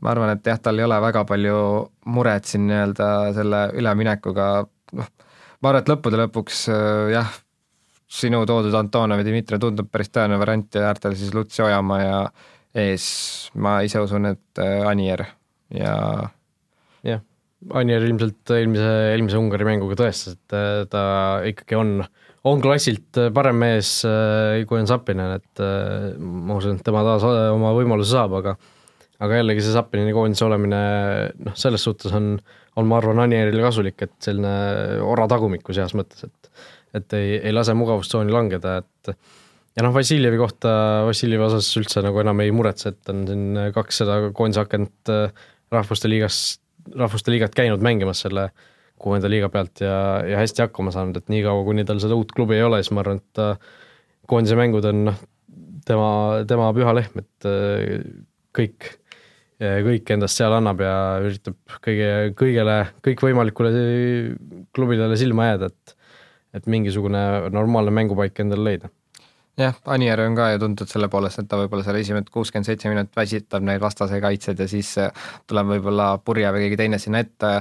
ma 0.02 0.10
arvan, 0.10 0.34
et 0.34 0.50
jah, 0.50 0.58
tal 0.58 0.78
ei 0.78 0.86
ole 0.88 0.98
väga 1.06 1.22
palju 1.28 1.60
muret 2.10 2.50
siin 2.50 2.66
nii-öelda 2.66 3.08
selle 3.36 3.62
üleminekuga, 3.78 4.50
noh, 4.98 5.14
ma 5.62 5.70
arvan, 5.70 5.84
et 5.84 5.94
lõppude 5.94 6.18
lõpuks 6.24 6.66
jah, 7.14 7.30
sinu 8.14 8.42
toodud 8.46 8.74
Antonov 8.78 9.22
ja 9.22 9.26
Dmitri 9.26 9.58
tundub 9.62 9.86
päris 9.90 10.10
tõenäoline 10.10 10.42
variant 10.42 10.78
ja 10.78 10.88
äärtel 10.90 11.14
siis 11.18 11.34
Lutsi 11.34 11.62
Ojamaa 11.62 12.02
ja 12.02 12.18
ees. 12.74 13.06
Ma 13.54 13.78
ise 13.86 14.02
usun, 14.02 14.28
et 14.34 14.62
Anier 14.86 15.24
ja 15.74 15.94
Anier 17.72 18.04
ilmselt 18.04 18.50
eelmise, 18.52 18.88
eelmise 19.14 19.38
Ungari 19.40 19.64
mänguga 19.66 19.96
tõestas, 19.96 20.36
et 20.36 20.56
äh, 20.56 20.82
ta 20.90 21.04
ikkagi 21.48 21.78
on, 21.78 21.94
on 22.50 22.62
klassilt 22.64 23.20
äh, 23.20 23.30
parem 23.34 23.56
mees 23.62 23.96
äh, 24.08 24.64
kui 24.68 24.82
on 24.82 24.88
Sapinen, 24.90 25.38
et 25.38 25.62
ma 26.20 26.58
usun, 26.58 26.76
et 26.76 26.84
tema 26.84 27.04
taas 27.06 27.24
oma 27.24 27.72
võimaluse 27.76 28.12
saab, 28.12 28.36
aga 28.40 28.56
aga 29.24 29.38
jällegi 29.38 29.62
see 29.64 29.72
Sapinini 29.72 30.12
koondise 30.12 30.44
olemine 30.44 30.80
noh, 31.46 31.54
selles 31.56 31.84
suhtes 31.86 32.12
on, 32.12 32.34
on 32.76 32.90
ma 32.90 32.98
arvan, 32.98 33.22
Anierile 33.24 33.62
kasulik, 33.64 34.02
et 34.04 34.16
selline 34.26 35.00
ora 35.06 35.28
tagumikus 35.30 35.80
heas 35.80 35.96
mõttes, 35.96 36.26
et 36.26 36.52
et 36.94 37.16
ei, 37.16 37.38
ei 37.48 37.50
lase 37.50 37.72
mugavustsooni 37.74 38.30
langeda, 38.30 38.76
et 38.84 39.14
ja 39.74 39.82
noh, 39.82 39.94
Vassiljevi 39.94 40.36
kohta, 40.38 40.74
Vassiljevi 41.08 41.42
osas 41.48 41.70
üldse 41.80 42.04
nagu 42.04 42.20
enam 42.22 42.44
ei 42.44 42.52
muretse, 42.54 42.92
et 42.92 43.10
on 43.10 43.24
siin 43.26 43.48
kakssada 43.74 44.20
koondise 44.36 44.62
akent 44.62 45.10
rahvuste 45.74 46.10
liigas 46.12 46.60
rahvuste 46.92 47.32
liigat 47.32 47.54
käinud 47.56 47.84
mängimas 47.84 48.24
selle 48.24 48.48
kuuenda 49.00 49.28
liiga 49.30 49.50
pealt 49.52 49.82
ja, 49.82 49.96
ja 50.26 50.40
hästi 50.40 50.64
hakkama 50.64 50.92
saanud, 50.94 51.18
et 51.18 51.32
niikaua, 51.32 51.64
kuni 51.66 51.84
tal 51.88 52.00
seda 52.02 52.16
uut 52.18 52.32
klubi 52.32 52.58
ei 52.58 52.66
ole, 52.66 52.80
siis 52.82 52.94
ma 52.94 53.02
arvan, 53.02 53.20
et 53.20 53.36
ta 53.36 53.48
koondise 54.30 54.58
mängud 54.58 54.86
on 54.88 55.02
noh, 55.10 55.18
tema, 55.86 56.10
tema 56.48 56.70
püha 56.76 56.94
lehm, 56.96 57.24
et 57.24 57.48
äh, 57.50 58.06
kõik, 58.54 58.88
kõik 59.58 60.14
endast 60.14 60.38
seal 60.40 60.54
annab 60.56 60.82
ja 60.84 60.94
üritab 61.24 61.58
kõige, 61.84 62.10
kõigele, 62.38 62.78
kõikvõimalikule 63.06 63.72
klubidele 64.74 65.18
silma 65.20 65.52
jääda, 65.52 65.72
et 65.72 66.00
et 66.54 66.68
mingisugune 66.70 67.18
normaalne 67.50 67.90
mängupaik 67.90 68.38
endale 68.44 68.62
leida 68.68 68.88
jah, 69.60 69.78
Anier 69.86 70.20
on 70.24 70.36
ka 70.36 70.50
ju 70.54 70.60
tuntud 70.62 70.90
selle 70.90 71.08
poolest, 71.12 71.40
et 71.42 71.48
ta 71.50 71.58
võib-olla 71.60 71.84
seal 71.86 71.98
esimesed 72.00 72.30
kuuskümmend 72.34 72.68
seitse 72.68 72.90
minutit 72.90 73.16
väsitab 73.16 73.64
neid 73.66 73.82
vastase 73.82 74.20
kaitsjaid 74.22 74.60
ja 74.60 74.68
siis 74.70 74.94
äh, 75.02 75.26
tuleb 75.50 75.74
võib-olla 75.76 76.14
Purje 76.24 76.50
või 76.54 76.66
keegi 76.66 76.80
teine 76.80 76.98
sinna 77.02 77.22
ette, 77.24 77.52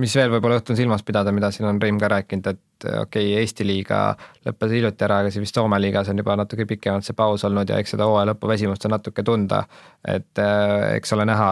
mis 0.00 0.14
veel 0.18 0.32
võib-olla 0.34 0.58
õhtul 0.60 0.76
silmas 0.78 1.04
pidada, 1.06 1.32
mida 1.32 1.50
siin 1.54 1.68
on 1.70 1.80
Reim 1.82 1.98
ka 2.02 2.10
rääkinud, 2.12 2.50
et 2.52 2.88
äh, 2.88 3.00
okei 3.06 3.30
okay,, 3.30 3.40
Eesti 3.40 3.66
liiga 3.66 4.02
lõppes 4.46 4.76
hiljuti 4.76 5.08
ära, 5.08 5.22
aga 5.22 5.32
siis 5.32 5.46
vist 5.46 5.56
Soome 5.56 5.80
liigas 5.80 6.10
on 6.12 6.20
juba 6.20 6.36
natuke 6.40 6.68
pikemalt 6.68 7.08
see 7.08 7.16
paus 7.16 7.46
olnud 7.48 7.72
ja 7.72 7.80
eks 7.80 7.96
seda 7.96 8.08
hooaja 8.10 8.32
lõpu 8.32 8.50
väsimust 8.50 8.84
on 8.88 8.96
natuke 8.98 9.24
tunda, 9.24 9.64
et 10.04 10.44
äh, 10.44 10.94
eks 10.98 11.16
ole 11.16 11.28
näha, 11.30 11.50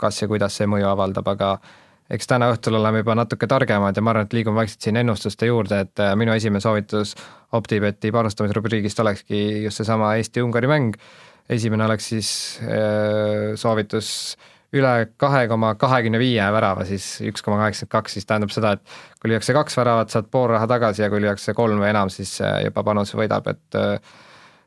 kas 0.00 0.22
ja 0.22 0.28
kuidas 0.30 0.58
see 0.58 0.66
mõju 0.70 0.90
avaldab, 0.90 1.30
aga 1.36 1.54
eks 2.12 2.28
täna 2.28 2.50
õhtul 2.52 2.76
oleme 2.78 3.00
juba 3.00 3.16
natuke 3.16 3.48
targemad 3.50 3.96
ja 3.96 4.04
ma 4.04 4.12
arvan, 4.12 4.28
et 4.28 4.36
liigume 4.36 4.60
vaikselt 4.60 4.84
siin 4.84 5.00
ennustuste 5.00 5.48
juurde, 5.48 5.84
et 5.86 6.02
äh, 6.02 6.12
minu 6.20 6.34
esimene 6.36 6.60
soovitus 6.60 7.14
OpTibeti 7.56 8.12
panustamisrubriigist 8.12 9.00
olekski 9.00 9.44
just 9.64 9.80
seesama 9.80 10.14
Eesti-Ungari 10.20 10.70
mäng. 10.70 10.98
esimene 11.48 11.84
oleks 11.84 12.08
siis 12.08 12.28
äh, 12.62 13.54
soovitus 13.60 14.36
üle 14.74 14.92
kahe 15.16 15.46
koma 15.48 15.74
kahekümne 15.78 16.18
viie 16.18 16.44
värava, 16.52 16.84
siis 16.84 17.20
üks 17.22 17.44
koma 17.44 17.60
kaheksakümmend 17.62 17.92
kaks, 17.92 18.16
siis 18.16 18.26
tähendab 18.26 18.50
seda, 18.50 18.72
et 18.74 19.20
kui 19.22 19.30
lüüakse 19.30 19.54
kaks 19.54 19.76
väravat, 19.78 20.10
saad 20.10 20.28
pool 20.32 20.48
raha 20.50 20.66
tagasi 20.66 21.04
ja 21.04 21.10
kui 21.12 21.22
lüüakse 21.22 21.54
kolm 21.54 21.78
või 21.80 21.92
enam, 21.92 22.10
siis 22.12 22.36
äh, 22.42 22.64
juba 22.66 22.84
panus 22.84 23.14
võidab, 23.16 23.48
et 23.54 23.82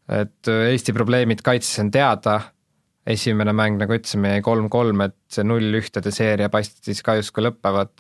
et 0.08 0.48
Eesti 0.48 0.94
probleemid 0.96 1.42
kaitses 1.44 1.82
on 1.84 1.90
teada 1.92 2.38
esimene 3.08 3.54
mäng, 3.56 3.78
nagu 3.80 3.96
ütlesime, 3.96 4.36
jäi 4.36 4.44
kolm-kolm, 4.46 5.06
et 5.08 5.16
see 5.32 5.46
null-ühtede 5.48 6.12
seeria 6.14 6.50
paistis 6.54 7.04
ka 7.06 7.18
justkui 7.20 7.46
lõppevat. 7.46 7.94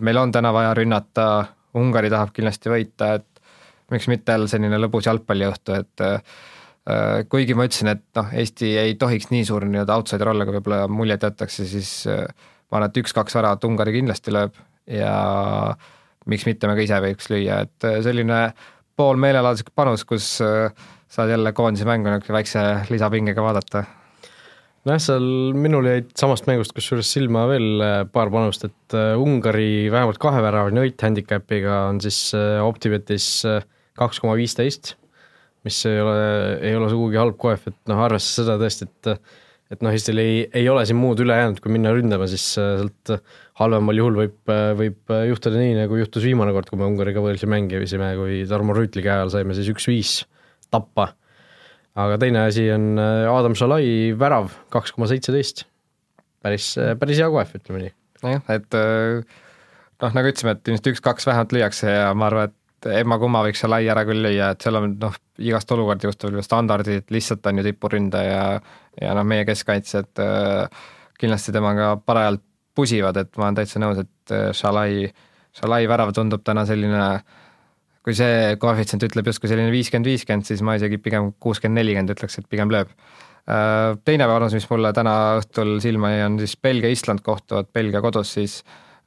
meil 0.00 0.18
on 0.18 0.32
täna 0.32 0.52
vaja 0.52 0.72
rünnata, 0.74 1.28
Ungari 1.74 2.10
tahab 2.10 2.30
kindlasti 2.32 2.70
võita, 2.70 3.14
et 3.18 3.40
miks 3.90 4.06
mitte 4.08 4.32
jälle 4.32 4.48
selline 4.48 4.78
lõbus 4.78 5.08
jalgpalliõhtu, 5.08 5.74
et 5.74 6.04
kuigi 7.28 7.56
ma 7.58 7.66
ütlesin, 7.66 7.90
et 7.90 8.04
noh, 8.16 8.30
Eesti 8.32 8.70
ei 8.78 8.94
tohiks 9.00 9.30
nii 9.32 9.44
suur 9.48 9.66
nii-öelda 9.66 9.96
outsider 9.98 10.30
olla, 10.30 10.46
kui 10.46 10.54
võib-olla 10.54 10.86
muljet 10.88 11.26
jätakse, 11.26 11.66
siis 11.66 11.90
ma 12.06 12.78
arvan, 12.78 12.88
et 12.88 13.02
üks-kaks 13.02 13.34
väravat 13.34 13.66
Ungari 13.66 13.96
kindlasti 13.98 14.34
lööb 14.34 14.54
ja 14.86 15.14
miks 16.30 16.46
mitte 16.46 16.70
me 16.70 16.78
ka 16.78 16.86
ise 16.86 17.00
võiks 17.04 17.28
lüüa, 17.32 17.64
et 17.66 17.88
selline 18.06 18.40
pool 18.96 19.18
meelelaaduslik 19.20 19.72
panus, 19.74 20.04
kus 20.06 20.28
äh, 20.44 20.70
saad 21.14 21.30
jälle 21.30 21.52
koondise 21.54 21.86
mängu 21.86 22.10
niisuguse 22.10 22.34
väikse 22.34 22.64
lisapingega 22.90 23.42
vaadata? 23.44 23.84
nojah, 24.84 25.00
seal 25.00 25.28
minul 25.56 25.86
jäid 25.88 26.10
samast 26.18 26.48
mängust 26.48 26.74
kusjuures 26.76 27.08
silma 27.14 27.46
veel 27.48 27.84
äh, 27.84 27.94
paar 28.12 28.32
panust, 28.34 28.66
et 28.68 28.96
äh, 28.96 29.14
Ungari 29.20 29.86
vähemalt 29.92 30.20
kaheväravaline 30.20 30.84
võit 30.84 31.06
handicap'iga 31.06 31.84
on 31.92 32.02
siis 32.04 32.18
äh, 32.36 32.58
Optibetis 32.64 33.28
kaks 33.96 34.20
koma 34.20 34.34
viisteist, 34.36 34.96
mis 35.64 35.78
ei 35.88 36.02
ole, 36.02 36.18
ei 36.66 36.74
ole 36.76 36.90
sugugi 36.92 37.20
halb 37.20 37.38
koef, 37.40 37.70
et 37.70 37.78
noh, 37.88 38.02
arvestades 38.04 38.42
seda 38.42 38.60
tõesti, 38.60 38.90
et 38.90 39.40
et 39.72 39.80
noh, 39.82 39.94
Eestil 39.96 40.20
ei, 40.20 40.42
ei 40.54 40.66
ole 40.68 40.82
siin 40.86 40.98
muud 41.00 41.18
üle 41.24 41.34
jäänud, 41.34 41.56
kui 41.64 41.72
minna 41.72 41.90
ründama, 41.94 42.26
siis 42.30 42.42
sealt 42.58 43.10
halvemal 43.58 43.96
juhul 43.96 44.18
võib, 44.20 44.52
võib 44.78 45.14
juhtuda 45.30 45.56
nii, 45.58 45.72
nagu 45.78 45.96
juhtus 45.98 46.26
viimane 46.28 46.52
kord, 46.54 46.68
kui 46.68 46.78
me 46.78 46.86
Ungariga 46.86 47.22
võõrsil 47.24 47.50
mängisime, 47.50 48.12
kui 48.20 48.42
Tarmo 48.50 48.76
Rüütli 48.76 49.02
käe 49.02 49.24
all 49.24 49.32
saime 49.32 49.56
siis 49.56 49.72
üks-viis 49.72 50.12
tappa. 50.74 51.12
aga 51.94 52.18
teine 52.18 52.48
asi 52.48 52.66
on 52.74 52.98
äh, 52.98 53.28
Adam 53.30 53.54
Šalai 53.54 53.86
värav, 54.18 54.50
kaks 54.74 54.94
koma 54.94 55.06
seitseteist. 55.10 55.64
päris, 56.42 56.74
äh, 56.78 56.96
päris 56.98 57.20
hea 57.22 57.30
koef, 57.30 57.54
ütleme 57.58 57.84
nii. 57.84 57.94
nojah, 58.24 58.44
et 58.56 58.78
äh, 58.78 59.42
noh, 60.02 60.16
nagu 60.18 60.30
ütlesime, 60.30 60.56
et 60.56 60.70
ilmselt 60.70 60.92
üks-kaks 60.94 61.28
vähemalt 61.30 61.54
lüüakse 61.54 61.92
ja 61.92 62.08
ma 62.18 62.30
arvan, 62.30 62.50
et 62.50 62.90
emma-kumma 63.00 63.44
võiks 63.46 63.62
Šalai 63.62 63.86
ära 63.88 64.02
küll 64.08 64.24
lüüa, 64.26 64.50
et 64.54 64.64
seal 64.64 64.80
on 64.80 64.96
noh, 65.00 65.14
igast 65.38 65.70
olukorda 65.72 66.10
juhtub, 66.10 66.40
standardid 66.44 67.14
lihtsalt 67.14 67.46
on 67.50 67.62
ju 67.62 67.68
tipuründaja 67.70 68.34
ja 68.34 68.48
ja 69.02 69.14
noh, 69.16 69.24
meie 69.26 69.46
keskkaitsjad 69.48 70.20
kindlasti 71.18 71.54
temaga 71.54 71.94
parajalt 71.98 72.42
pusivad, 72.74 73.16
et 73.18 73.32
ma 73.38 73.48
olen 73.48 73.56
täitsa 73.58 73.80
nõus, 73.82 74.02
et 74.02 74.34
Šalai, 74.54 75.08
Šalai 75.54 75.88
värav 75.90 76.12
tundub 76.14 76.42
täna 76.46 76.62
selline 76.68 77.00
äh, 77.00 77.42
kui 78.04 78.16
see 78.16 78.56
koefitsient 78.60 79.04
ütleb 79.06 79.28
justkui 79.30 79.48
selline 79.50 79.72
viiskümmend, 79.72 80.08
viiskümmend, 80.10 80.46
siis 80.48 80.62
ma 80.64 80.76
isegi 80.76 80.98
pigem 81.00 81.32
kuuskümmend, 81.40 81.80
nelikümmend 81.80 82.12
ütleks, 82.12 82.36
et 82.40 82.48
pigem 82.52 82.72
lööb. 82.72 82.90
Äh, 83.44 83.94
teine 84.04 84.28
panus, 84.28 84.56
mis 84.56 84.66
mulle 84.70 84.92
täna 84.96 85.14
õhtul 85.40 85.78
silma 85.84 86.12
jäi, 86.12 86.24
on 86.26 86.36
siis 86.40 86.56
Belgia-Island 86.60 87.24
kohtuvad 87.24 87.70
Belgia 87.76 88.00
kodus 88.04 88.34
siis 88.36 88.58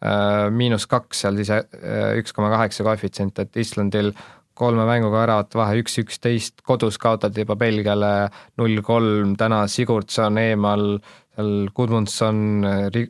äh, 0.01 0.47
miinus 0.53 0.85
kaks 0.89 1.23
seal 1.23 1.37
siis 1.37 1.53
äh, 1.53 1.63
üks 2.17 2.33
koma 2.37 2.49
kaheksa 2.53 2.85
koefitsient, 2.85 3.41
et 3.41 3.57
Islandil 3.57 4.11
kolme 4.57 4.87
mänguga 4.89 5.23
väravate 5.23 5.59
vahe 5.59 5.81
üks, 5.83 5.99
üksteist, 6.01 6.61
kodus 6.65 6.97
kaotati 7.01 7.45
juba 7.45 7.57
Belgiale 7.57 8.11
null 8.57 8.81
kolm, 8.85 9.35
täna 9.37 9.63
Sigurdsson 9.69 10.37
eemal, 10.41 10.87
seal 11.37 11.51
Gudmundsson, 11.77 12.39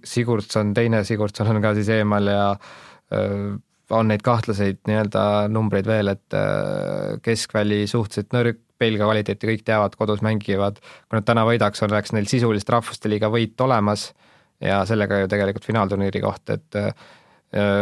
Sigurdsson, 0.03 0.73
teine 0.75 1.05
Sigurdsson 1.07 1.53
on 1.53 1.63
ka 1.63 1.71
siis 1.77 1.91
eemal 1.95 2.27
ja 2.27 2.43
on 3.95 4.09
neid 4.11 4.23
kahtlaseid 4.25 4.79
nii-öelda 4.87 5.23
numbreid 5.51 5.87
veel, 5.87 6.11
et 6.11 6.35
äh, 6.35 7.17
keskväli 7.23 7.85
suhteliselt 7.89 8.33
nõrk, 8.35 8.63
Belgia 8.77 9.07
kvaliteeti 9.07 9.49
kõik 9.49 9.63
teavad, 9.65 9.95
kodus 9.97 10.21
mängivad, 10.21 10.77
kui 10.79 11.17
nad 11.17 11.25
täna 11.25 11.47
võidaks, 11.47 11.81
oleks 11.87 12.13
neil 12.13 12.27
sisuliselt 12.29 12.69
Rahvuste 12.75 13.09
Liiga 13.09 13.31
võit 13.33 13.57
olemas 13.65 14.11
ja 14.61 14.83
sellega 14.85 15.23
ju 15.23 15.29
tegelikult 15.31 15.65
finaalturniiri 15.65 16.21
koht, 16.21 16.51
et 16.53 16.77
äh, 16.77 16.91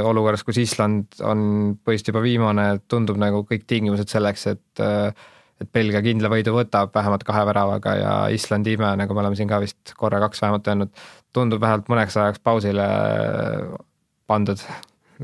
olukorras, 0.05 0.45
kus 0.47 0.61
Island 0.61 1.19
on 1.25 1.75
põhiliselt 1.83 2.13
juba 2.13 2.23
viimane, 2.23 2.67
tundub 2.91 3.19
nagu 3.19 3.43
kõik 3.49 3.65
tingimused 3.67 4.11
selleks, 4.11 4.51
et 4.53 4.83
äh, 4.83 5.31
et 5.55 5.69
Belgia 5.71 6.01
kindla 6.03 6.27
võidu 6.27 6.51
võtab 6.51 6.91
vähemalt 6.91 7.21
kahe 7.23 7.45
väravaga 7.47 7.91
ja 7.95 8.15
Islandi 8.35 8.73
ime, 8.75 8.89
nagu 8.99 9.15
me 9.15 9.21
oleme 9.21 9.37
siin 9.39 9.47
ka 9.47 9.61
vist 9.63 9.93
korra 9.95 10.19
kaks 10.19 10.43
vähemalt 10.43 10.67
öelnud, 10.67 10.91
tundub 11.31 11.63
vähemalt 11.63 11.87
mõneks 11.93 12.17
ajaks 12.19 12.43
pausile 12.43 12.87
pandud. 14.27 14.59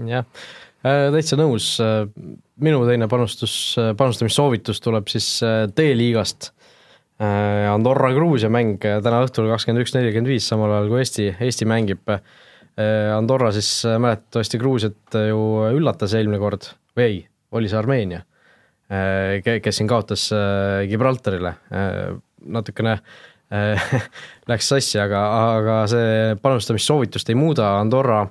jah 0.08 0.24
Äh, 0.24 0.71
täitsa 0.82 1.38
nõus, 1.38 1.76
äh, 1.82 2.08
minu 2.62 2.82
teine 2.88 3.08
panustus, 3.12 3.76
äh, 3.78 3.92
panustamissoovitus 3.98 4.82
tuleb 4.82 5.10
siis 5.12 5.40
D-liigast. 5.76 6.52
Andorra 7.22 8.08
Gruusia 8.16 8.48
mäng 8.50 8.80
täna 8.82 9.20
õhtul 9.22 9.46
kakskümmend 9.52 9.84
üks, 9.84 9.92
nelikümmend 9.94 10.26
viis, 10.32 10.48
samal 10.50 10.72
ajal 10.74 10.88
kui 10.90 11.04
Eesti, 11.04 11.28
Eesti 11.46 11.68
mängib. 11.70 12.10
Andorra 13.14 13.52
siis 13.54 13.70
mäletatavasti 13.86 14.58
Gruusiat 14.58 15.18
ju 15.30 15.44
üllatas 15.78 16.16
eelmine 16.18 16.40
kord 16.42 16.66
või 16.98 17.06
ei, 17.06 17.20
oli 17.54 17.70
see 17.70 17.78
Armeenia, 17.78 18.24
kes 19.46 19.78
siin 19.78 19.92
kaotas 19.92 20.24
Gibraltarile, 20.90 21.54
natukene 22.58 22.98
läks 24.50 24.74
sassi, 24.74 24.98
aga, 25.06 25.22
aga 25.60 25.80
see 25.94 26.36
panustamissoovitust 26.42 27.30
ei 27.30 27.38
muuda, 27.38 27.76
Andorra 27.84 28.24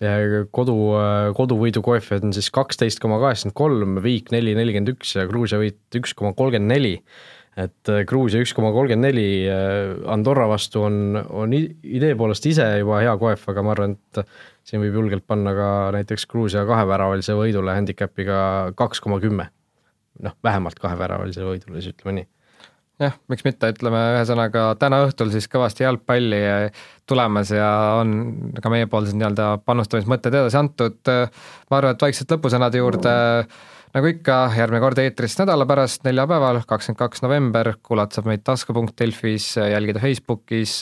kodu, 0.00 0.76
koduvõidu 1.36 1.82
koefitsient 1.84 2.30
on 2.30 2.32
siis 2.36 2.48
kaksteist 2.54 3.02
koma 3.02 3.18
kaheksakümmend 3.20 3.56
kolm, 3.56 3.98
viik 4.04 4.32
neli 4.32 4.54
nelikümmend 4.56 4.94
üks 4.94 5.12
ja 5.18 5.26
Gruusia 5.28 5.60
võit 5.60 6.00
üks 6.00 6.14
koma 6.16 6.32
kolmkümmend 6.36 6.72
neli. 6.72 6.94
et 7.60 7.90
äh, 7.90 8.04
Gruusia 8.08 8.40
üks 8.40 8.54
koma 8.56 8.70
kolmkümmend 8.72 9.10
neli 9.10 9.44
äh, 9.50 9.92
Andorra 10.08 10.48
vastu 10.48 10.86
on, 10.86 11.20
on 11.28 11.52
idee 11.52 12.14
poolest 12.16 12.46
ise 12.46 12.64
juba 12.80 13.02
hea 13.04 13.16
koef, 13.20 13.44
aga 13.52 13.62
ma 13.66 13.74
arvan, 13.74 13.98
et 13.98 14.24
siin 14.64 14.80
võib 14.80 14.96
julgelt 15.02 15.26
panna 15.26 15.52
ka 15.54 15.70
näiteks 15.98 16.26
Gruusia 16.30 16.64
kaheväravalise 16.68 17.36
võidule 17.36 17.76
handicap'iga 17.76 18.40
kaks 18.78 19.04
koma 19.04 19.20
kümme. 19.20 19.50
noh, 20.20 20.36
vähemalt 20.44 20.80
kaheväravalise 20.80 21.44
võidule, 21.44 21.80
siis 21.80 21.92
ütleme 21.92 22.22
nii 22.22 22.28
jah, 23.00 23.16
miks 23.32 23.44
mitte, 23.46 23.70
ütleme 23.72 24.00
ühesõnaga 24.14 24.66
täna 24.80 25.00
õhtul 25.06 25.32
siis 25.32 25.48
kõvasti 25.50 25.86
jalgpalli 25.86 26.40
tulemas 27.08 27.52
ja 27.54 27.70
on 28.00 28.52
ka 28.60 28.72
meiepoolsed 28.72 29.16
nii-öelda 29.16 29.50
panustamismõtted 29.66 30.36
edasi 30.36 30.60
antud. 30.60 31.00
ma 31.08 31.80
arvan, 31.80 31.96
et 31.96 32.08
vaikselt 32.08 32.36
lõpusõnade 32.36 32.82
juurde. 32.82 33.12
Nagu 33.90 34.06
ikka, 34.06 34.34
järgmine 34.54 34.78
kord 34.84 35.00
eetris 35.02 35.34
nädala 35.40 35.64
pärast, 35.66 36.04
neljapäeval, 36.06 36.60
kakskümmend 36.62 36.98
kaks 37.00 37.24
november, 37.24 37.72
kuulata 37.82 38.20
saab 38.20 38.28
meid 38.30 38.44
tasku.delfis, 38.46 39.48
jälgida 39.58 39.98
Facebookis, 39.98 40.76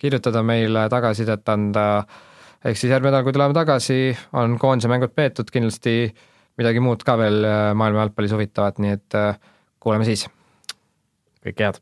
kirjutada 0.00 0.40
meile, 0.40 0.86
tagasisidet 0.88 1.52
anda, 1.52 1.86
ehk 2.64 2.80
siis 2.80 2.88
järgmine 2.88 3.12
nädal, 3.12 3.26
kui 3.28 3.36
tuleme 3.36 3.58
tagasi, 3.58 4.00
on 4.32 4.56
koondise 4.62 4.88
mängud 4.88 5.12
peetud, 5.12 5.52
kindlasti 5.52 5.98
midagi 6.56 6.80
muud 6.80 7.04
ka 7.04 7.20
veel 7.20 7.44
maailma 7.76 8.06
jalgpallis 8.06 8.32
huvitavat, 8.32 8.80
nii 8.80 8.96
et 8.96 9.18
kuuleme 9.82 10.08
siis 10.08 10.24
kõike 11.46 11.68
head. 11.68 11.80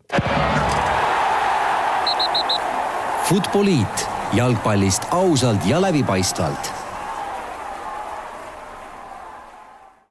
Futboliit 3.30 4.06
jalgpallist 4.34 5.06
ausalt 5.14 5.66
ja 5.68 5.78
läbipaistvalt 5.82 6.79